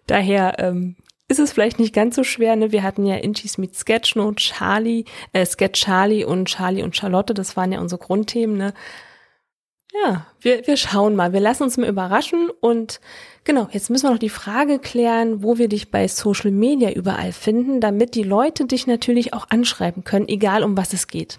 Daher 0.06 0.58
ähm, 0.58 0.96
ist 1.28 1.38
es 1.38 1.52
vielleicht 1.52 1.78
nicht 1.78 1.94
ganz 1.94 2.14
so 2.14 2.24
schwer. 2.24 2.56
Ne? 2.56 2.70
Wir 2.70 2.82
hatten 2.82 3.06
ja 3.06 3.16
Inchis 3.16 3.56
mit 3.56 3.74
Sketchnote, 3.74 4.36
Charlie, 4.36 5.06
äh, 5.32 5.46
Sketch 5.46 5.82
Charlie 5.82 6.24
und 6.24 6.46
Charlie 6.46 6.82
und 6.82 6.94
Charlotte. 6.94 7.32
Das 7.32 7.56
waren 7.56 7.72
ja 7.72 7.80
unsere 7.80 8.00
Grundthemen. 8.00 8.58
Ne? 8.58 8.74
Ja, 10.02 10.26
wir, 10.40 10.66
wir 10.66 10.76
schauen 10.76 11.14
mal. 11.14 11.32
Wir 11.32 11.40
lassen 11.40 11.62
uns 11.62 11.76
mal 11.76 11.88
überraschen 11.88 12.50
und 12.60 13.00
Genau, 13.44 13.68
jetzt 13.72 13.90
müssen 13.90 14.04
wir 14.04 14.10
noch 14.10 14.18
die 14.18 14.30
Frage 14.30 14.78
klären, 14.78 15.42
wo 15.42 15.58
wir 15.58 15.68
dich 15.68 15.90
bei 15.90 16.08
Social 16.08 16.50
Media 16.50 16.90
überall 16.90 17.32
finden, 17.34 17.78
damit 17.78 18.14
die 18.14 18.22
Leute 18.22 18.64
dich 18.64 18.86
natürlich 18.86 19.34
auch 19.34 19.50
anschreiben 19.50 20.02
können, 20.02 20.28
egal 20.28 20.62
um 20.62 20.78
was 20.78 20.94
es 20.94 21.08
geht. 21.08 21.38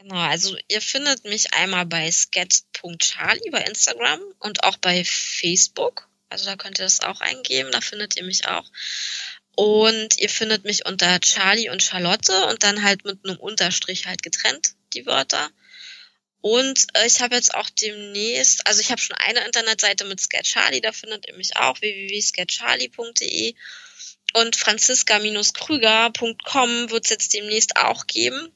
Genau, 0.00 0.16
also 0.16 0.56
ihr 0.68 0.80
findet 0.80 1.24
mich 1.24 1.54
einmal 1.54 1.86
bei 1.86 2.10
scat.charlie 2.10 3.50
bei 3.50 3.60
Instagram 3.62 4.20
und 4.40 4.64
auch 4.64 4.76
bei 4.78 5.04
Facebook. 5.04 6.08
Also 6.28 6.46
da 6.46 6.56
könnt 6.56 6.80
ihr 6.80 6.84
das 6.84 7.00
auch 7.00 7.20
eingeben, 7.20 7.70
da 7.70 7.80
findet 7.80 8.16
ihr 8.16 8.24
mich 8.24 8.48
auch. 8.48 8.64
Und 9.54 10.18
ihr 10.18 10.28
findet 10.28 10.64
mich 10.64 10.86
unter 10.86 11.20
Charlie 11.20 11.70
und 11.70 11.84
Charlotte 11.84 12.46
und 12.46 12.64
dann 12.64 12.82
halt 12.82 13.04
mit 13.04 13.20
einem 13.24 13.38
Unterstrich 13.38 14.06
halt 14.06 14.24
getrennt, 14.24 14.74
die 14.92 15.06
Wörter. 15.06 15.50
Und 16.46 16.86
äh, 16.94 17.06
ich 17.08 17.20
habe 17.22 17.34
jetzt 17.34 17.56
auch 17.56 17.68
demnächst, 17.70 18.68
also 18.68 18.80
ich 18.80 18.92
habe 18.92 19.00
schon 19.00 19.16
eine 19.16 19.44
Internetseite 19.44 20.04
mit 20.04 20.20
Sketcharlie, 20.20 20.80
da 20.80 20.92
findet 20.92 21.26
ihr 21.26 21.34
mich 21.34 21.56
auch, 21.56 21.80
www.sketcharlie.de. 21.80 23.56
Und 24.32 24.54
franziska-krüger.com 24.54 26.90
wird 26.90 27.04
es 27.04 27.10
jetzt 27.10 27.34
demnächst 27.34 27.76
auch 27.76 28.06
geben. 28.06 28.52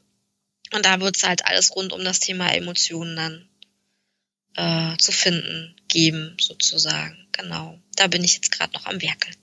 Und 0.73 0.87
da 0.87 1.01
wird 1.01 1.17
es 1.17 1.25
halt 1.25 1.45
alles 1.45 1.75
rund 1.75 1.93
um 1.93 2.05
das 2.05 2.21
Thema 2.21 2.55
Emotionen 2.55 3.17
dann 3.17 3.49
äh, 4.55 4.97
zu 4.99 5.11
finden, 5.11 5.75
geben, 5.89 6.37
sozusagen. 6.41 7.27
Genau. 7.33 7.77
Da 7.97 8.07
bin 8.07 8.23
ich 8.23 8.35
jetzt 8.35 8.53
gerade 8.53 8.73
noch 8.75 8.87
am 8.87 9.03
Werkeln. 9.03 9.35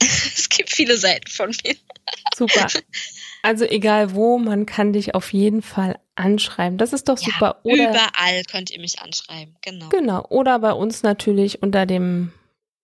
es 0.00 0.48
gibt 0.48 0.70
viele 0.70 0.96
Seiten 0.96 1.28
von 1.28 1.52
mir. 1.64 1.74
Super. 2.36 2.68
Also 3.46 3.64
egal 3.64 4.12
wo, 4.12 4.38
man 4.38 4.66
kann 4.66 4.92
dich 4.92 5.14
auf 5.14 5.32
jeden 5.32 5.62
Fall 5.62 6.00
anschreiben. 6.16 6.78
Das 6.78 6.92
ist 6.92 7.08
doch 7.08 7.16
ja, 7.16 7.26
super. 7.26 7.60
Oder 7.62 7.90
überall 7.90 8.42
könnt 8.50 8.72
ihr 8.72 8.80
mich 8.80 9.00
anschreiben, 9.00 9.54
genau. 9.62 9.88
Genau. 9.88 10.26
Oder 10.30 10.58
bei 10.58 10.72
uns 10.72 11.04
natürlich 11.04 11.62
unter 11.62 11.86
dem 11.86 12.32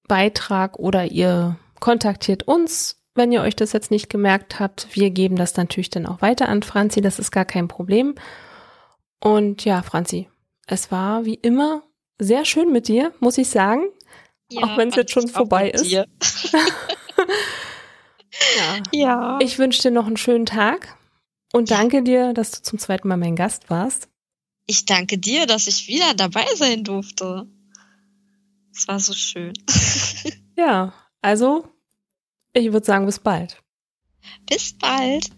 Beitrag 0.06 0.78
oder 0.78 1.06
ihr 1.06 1.58
kontaktiert 1.80 2.44
uns, 2.44 3.02
wenn 3.16 3.32
ihr 3.32 3.42
euch 3.42 3.56
das 3.56 3.72
jetzt 3.72 3.90
nicht 3.90 4.08
gemerkt 4.08 4.60
habt. 4.60 4.86
Wir 4.92 5.10
geben 5.10 5.34
das 5.34 5.56
natürlich 5.56 5.90
dann 5.90 6.06
auch 6.06 6.22
weiter 6.22 6.48
an 6.48 6.62
Franzi. 6.62 7.00
Das 7.00 7.18
ist 7.18 7.32
gar 7.32 7.44
kein 7.44 7.66
Problem. 7.66 8.14
Und 9.18 9.64
ja, 9.64 9.82
Franzi, 9.82 10.28
es 10.68 10.92
war 10.92 11.24
wie 11.24 11.34
immer 11.34 11.82
sehr 12.20 12.44
schön 12.44 12.70
mit 12.70 12.86
dir, 12.86 13.12
muss 13.18 13.36
ich 13.36 13.48
sagen. 13.48 13.86
Ja, 14.48 14.62
auch 14.62 14.76
wenn 14.76 14.90
es 14.90 14.94
jetzt 14.94 15.10
schon 15.10 15.26
vorbei 15.26 15.70
ist. 15.70 15.92
ja. 18.56 18.82
ja. 18.92 19.38
Ich 19.40 19.58
wünsche 19.58 19.82
dir 19.82 19.90
noch 19.90 20.06
einen 20.06 20.16
schönen 20.16 20.46
Tag 20.46 20.96
und 21.52 21.70
danke 21.70 22.02
dir, 22.02 22.32
dass 22.32 22.50
du 22.50 22.62
zum 22.62 22.78
zweiten 22.78 23.08
Mal 23.08 23.16
mein 23.16 23.36
Gast 23.36 23.70
warst. 23.70 24.08
Ich 24.66 24.84
danke 24.86 25.18
dir, 25.18 25.46
dass 25.46 25.66
ich 25.66 25.88
wieder 25.88 26.14
dabei 26.14 26.46
sein 26.56 26.84
durfte. 26.84 27.46
Es 28.74 28.88
war 28.88 29.00
so 29.00 29.12
schön. 29.12 29.52
ja, 30.56 30.94
also 31.20 31.68
ich 32.52 32.72
würde 32.72 32.86
sagen, 32.86 33.06
bis 33.06 33.18
bald. 33.18 33.62
Bis 34.48 34.72
bald. 34.78 35.30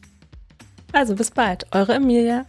Also 0.93 1.17
bis 1.17 1.31
bald, 1.31 1.67
eure 1.73 1.95
Emilia. 1.95 2.47